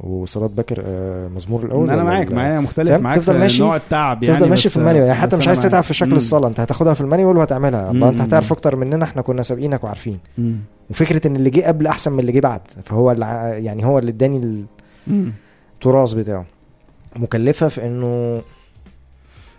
وصلاة 0.00 0.46
باكر 0.46 0.82
آه، 0.86 1.28
مزمور 1.28 1.64
الأول 1.64 1.90
أنا 1.90 2.04
معاك 2.04 2.32
معايا 2.32 2.60
مختلف؟ 2.60 2.92
معاك 3.00 3.18
تفضل 3.18 3.34
في 3.34 3.40
ماشي- 3.40 3.62
نوع 3.62 3.76
التعب 3.76 4.22
يعني 4.22 4.36
تفضل 4.36 4.50
ماشي 4.50 4.68
في 4.68 4.76
ال 4.76 4.80
manual 4.80 5.06
يعني 5.08 5.20
حتى 5.20 5.36
مش 5.36 5.48
عايز. 5.48 5.62
تتعب 5.62 5.82
في 5.82 5.94
شكل. 5.94 6.12
الصلاه 6.12 6.48
أنت 6.48 6.60
هتاخدها 6.60 6.94
في 6.94 7.00
ال 7.00 7.05
manual 7.05 7.36
وهتعملها 7.36 7.90
الله 7.90 8.08
أنت. 8.08 8.20
هتعرف 8.20 8.52
أكتر 8.52 8.76
مننا 8.76 9.04
إحنا 9.04 9.22
كنا 9.22 9.42
سابقينك 9.42 9.84
وعارفين 9.84 10.18
مم. 10.38 10.56
وفكرة 10.90 11.26
إن 11.26 11.36
اللي 11.36 11.50
جه 11.50 11.66
قبل 11.66 11.86
أحسن 11.86 12.12
من 12.12 12.20
اللي 12.20 12.32
جه 12.32 12.40
بعد 12.40 12.60
فهو 12.84 13.12
اللي 13.12 13.26
يعني 13.64 13.84
هو 13.86 13.98
اللي 13.98 14.10
اداني. 14.10 14.64
التراث 15.74 16.12
بتاعه 16.12 16.44
مكلفة 17.16 17.68
في 17.68 17.86
إنه 17.86 18.40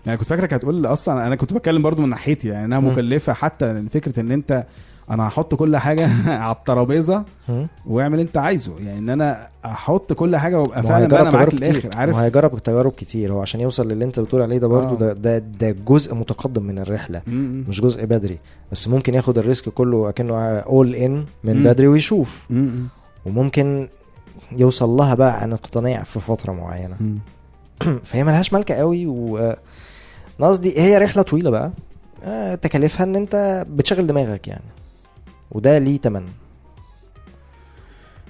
يعني 0.06 0.18
كنت 0.20 0.28
فاكرك 0.30 0.54
هتقول 0.54 0.86
أصلا 0.86 1.28
أنا 1.28 1.36
كنت 1.36 1.54
بتكلم 1.54 1.82
برضو 1.82 2.02
من 2.02 2.10
ناحيتي 2.10 2.48
يعني 2.48 2.66
إنها. 2.66 2.80
مكلفة 2.80 3.34
حتى 3.34 3.84
فكرة 3.92 4.20
إن 4.20 4.32
أنت 4.32 4.64
أنا 5.10 5.28
هحط 5.28 5.56
كل 5.56 5.78
حاجة 5.78 6.10
على 6.44 6.56
الترابيزة. 6.56 7.24
واعمل 7.86 8.20
انت 8.20 8.38
عايزه 8.38 8.72
يعني 8.80 9.00
إن 9.00 9.10
أنا 9.10 9.48
أحط 9.66 10.14
كل 10.14 10.36
حاجة 10.38 10.60
وابقى 10.60 10.84
فعلا 10.84 11.22
أنا 11.22 11.32
معاك 11.32 11.54
للآخر. 11.54 11.90
عارف 11.96 12.16
هيجرب 12.16 12.60
تجارب 12.60 12.92
كتير 12.92 13.32
هو 13.34 13.42
عشان 13.42 13.60
يوصل 13.62 13.88
للي 13.92 14.06
انت 14.06 14.20
بتقول 14.20 14.42
عليه 14.42 14.58
ده 14.58 14.68
برضه 14.68 14.92
آه. 14.92 14.96
ده, 14.96 15.14
ده 15.14 15.38
ده 15.38 15.76
جزء 15.88 16.16
متقدم 16.16 16.64
من 16.64 16.80
الرحلة 16.80 17.22
م- 17.28 17.64
مش 17.70 17.82
جزء 17.82 18.06
بدري 18.06 18.38
بس 18.72 18.88
ممكن 18.88 19.14
ياخد 19.14 19.38
الريسك 19.38 19.70
كله 19.70 20.10
أكنه 20.10 20.36
اول 20.60 20.96
ان 20.96 21.26
من. 21.44 21.64
بدري 21.64 21.88
ويشوف 21.88 22.46
م- 22.50 22.56
م- 22.56 22.88
وممكن 23.26 23.88
يوصل 24.52 24.90
لها 24.90 25.14
بقى 25.16 25.42
عن 25.42 25.54
اقتناع 25.54 26.04
في 26.04 26.20
فترة 26.20 26.52
معينة 26.52 26.96
م. 27.00 27.16
فهي 28.06 28.24
ملهاش 28.24 28.54
ملكة 28.54 28.76
قوي 28.76 29.06
و 29.08 29.54
قصدي 30.42 30.80
هي 30.80 30.98
رحلة 30.98 31.24
طويلة 31.24 31.50
بقى 31.50 31.72
آه، 32.24 32.56
تكاليفها 32.56 33.04
إن 33.04 33.16
أنت 33.16 33.66
بتشغل 33.70 34.08
دماغك 34.08 34.48
يعني 34.48 34.64
وده 35.52 35.78
ليه 35.78 35.98
تمن. 35.98 36.24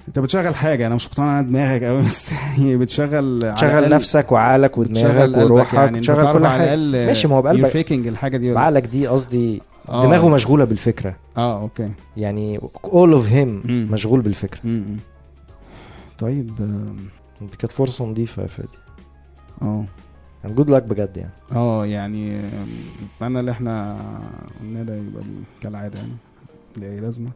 انت 0.08 0.18
بتشغل 0.18 0.54
حاجة 0.54 0.86
أنا 0.86 0.94
مش 0.94 1.06
مقتنع 1.08 1.40
دماغك 1.42 1.84
قوي 1.84 2.02
بس 2.02 2.32
هي 2.32 2.76
بتشغل 2.76 3.40
على 3.44 3.54
تشغل 3.54 3.84
الأقل- 3.88 3.92
نفسك 3.92 4.32
وعقلك 4.32 4.78
بتشغل 4.78 5.06
ودماغك 5.10 5.22
قلبك 5.34 5.44
وروحك. 5.50 5.74
يعني 5.74 5.88
انت 5.98 6.04
تشغل 6.04 6.22
تعرف 6.22 6.36
كل 6.38 6.46
حاجة. 6.46 6.76
ماشي 7.06 7.28
ما 7.28 7.36
هو 7.36 7.42
بقلبك 7.42 7.70
الحاجة 8.08 8.36
دي. 8.36 8.46
ولا 8.46 8.54
بعقلك 8.54 8.86
دي 8.86 9.06
قصدي 9.06 9.62
آه. 9.88 10.04
دماغه 10.04 10.28
مشغولة 10.28 10.64
بالفكرة. 10.64 11.16
آه 11.36 11.60
أوكي. 11.60 11.88
يعني 12.16 12.58
all 12.86 13.14
of 13.22 13.26
him 13.32 13.66
مم. 13.66 13.88
مشغول 13.90 14.20
بالفكرة. 14.20 14.60
م- 14.64 14.68
م. 14.68 14.96
طيب 16.18 16.50
دي 17.40 17.56
كانت 17.58 17.72
فرصة 17.72 18.04
نظيفه 18.06 18.42
يا 18.42 18.46
فادي. 18.46 18.68
آه. 19.62 19.84
يعني 20.44 20.54
good 20.56 20.70
luck 20.70 20.82
بجد 20.82 21.16
يعني. 21.16 21.30
آه 21.52 21.86
يعني 21.86 22.40
أتمنى 23.16 23.40
إن 23.40 23.48
إحنا 23.48 23.96
قلنا 24.60 24.82
ده 24.82 24.94
يبقى 24.96 25.22
كالعاده 25.62 25.98
يعني. 25.98 26.12
ليه 26.78 26.96
لازمة. 26.96 27.30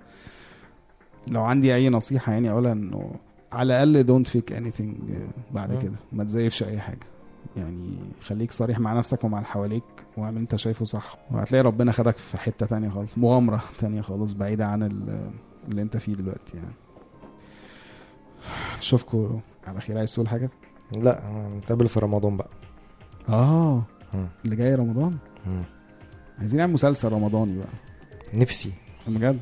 لو 1.29 1.43
عندي 1.43 1.75
أي 1.75 1.89
نصيحة 1.89 2.33
يعني 2.33 2.51
أقولها 2.51 2.73
إنه 2.73 3.11
على 3.53 3.83
الأقل 3.83 4.07
don't 4.07 4.27
fake 4.27 4.53
any 4.53 4.73
بعد. 5.51 5.83
كده. 5.83 5.97
ما 6.13 6.25
تزيفش 6.25 6.63
أي 6.63 6.81
حاجة. 6.81 7.07
يعني 7.57 7.97
خليك 8.23 8.53
صريح 8.53 8.79
مع 8.79 8.93
نفسك 8.93 9.25
ومع 9.25 9.39
اللي 9.39 9.49
حواليك 9.49 9.83
واعمل 10.17 10.37
أنت 10.39 10.57
شايفه 10.57 10.85
صح. 10.85 11.17
وهتلاقي 11.31 11.63
ربنا 11.63 11.93
خدك 11.93 12.17
في 12.17 12.39
حتة 12.39 12.67
تانية 12.67 12.89
خالص 12.89 13.19
مغامرة 13.19 13.63
تانية 13.79 14.01
خالص 14.01 14.33
بعيدة 14.33 14.67
عن 14.67 14.83
ال- 14.83 15.31
اللي 15.69 15.83
أنت 15.83 15.97
فيه 15.97 16.13
دلوقتي 16.13 16.57
يعني. 16.57 16.75
اشوفكم 18.79 19.41
على 19.67 19.81
خير. 19.81 19.99
عايز 19.99 20.15
تقول 20.15 20.29
حاجة؟ 20.29 20.51
لا 20.97 21.23
نتقابل 21.59 21.89
في 21.89 22.01
رمضان 22.01 22.37
بقى. 22.37 22.51
آه. 23.29 23.83
اللي 24.45 24.57
جاي 24.57 24.75
رمضان. 24.75 25.17
عايزين 26.39 26.59
نعمل 26.61 26.73
مسلسل 26.73 27.13
رمضاني 27.13 27.59
بقى. 27.59 27.69
نفسي. 28.35 28.73
بجد. 29.09 29.41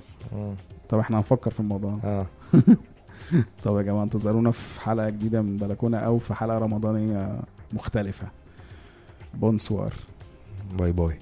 طب 0.89 0.99
إحنا 0.99 1.19
هنفكر 1.19 1.51
في 1.51 1.61
الموضوع. 1.61 1.99
آه. 2.05 2.27
طب 3.65 3.77
يا 3.77 3.83
جماعة 3.83 4.03
انتظرونا 4.03 4.51
في 4.51 4.81
حلقة 4.81 5.11
جديدة 5.11 5.43
من 5.43 5.57
بلكونة 5.57 5.99
أو 5.99 6.19
في 6.19 6.35
حلقة 6.35 6.59
رمضانية 6.59 7.41
مختلفة. 7.73 8.27
bonsoir 9.35 9.93
bye 10.78 10.93
bye. 10.93 11.18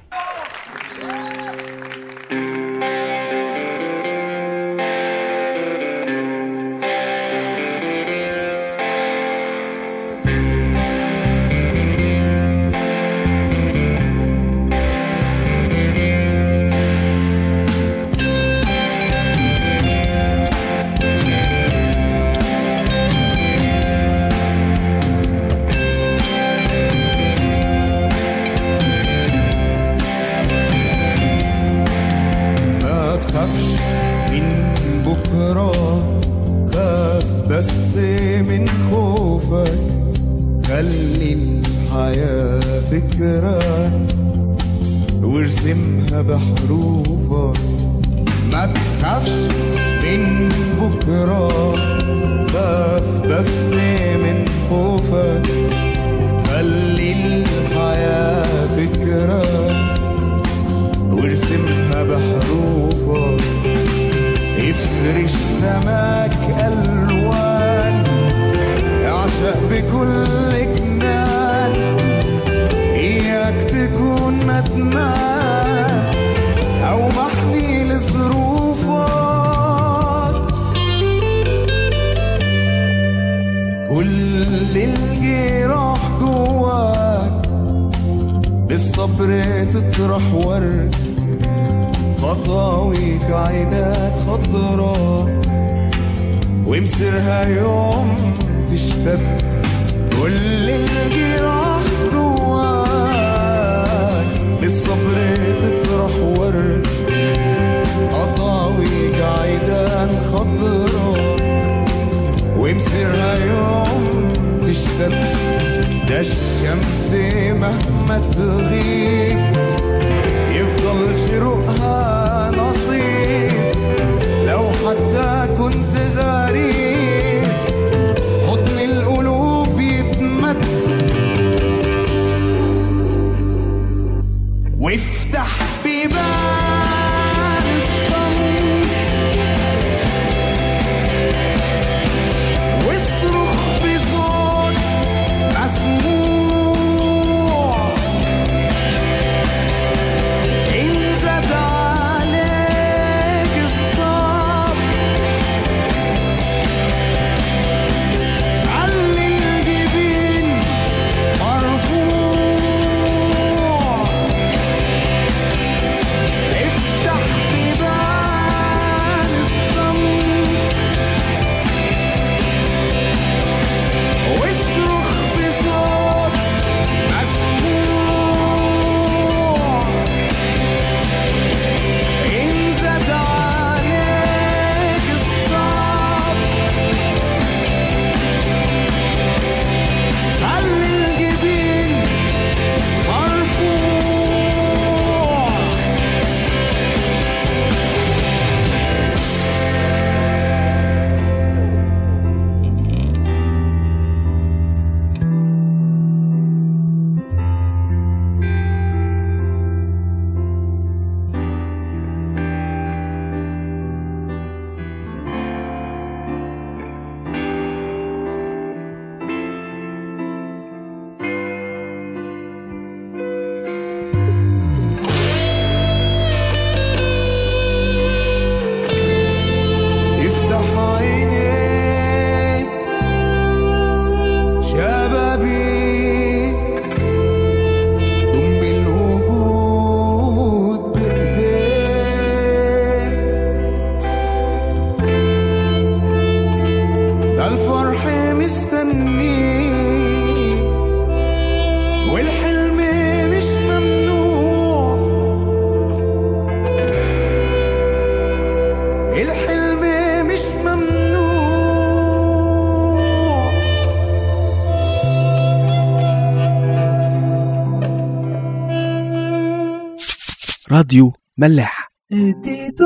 راديو 270.89 271.13
ملاح. 271.39 271.93
تا 272.09 272.78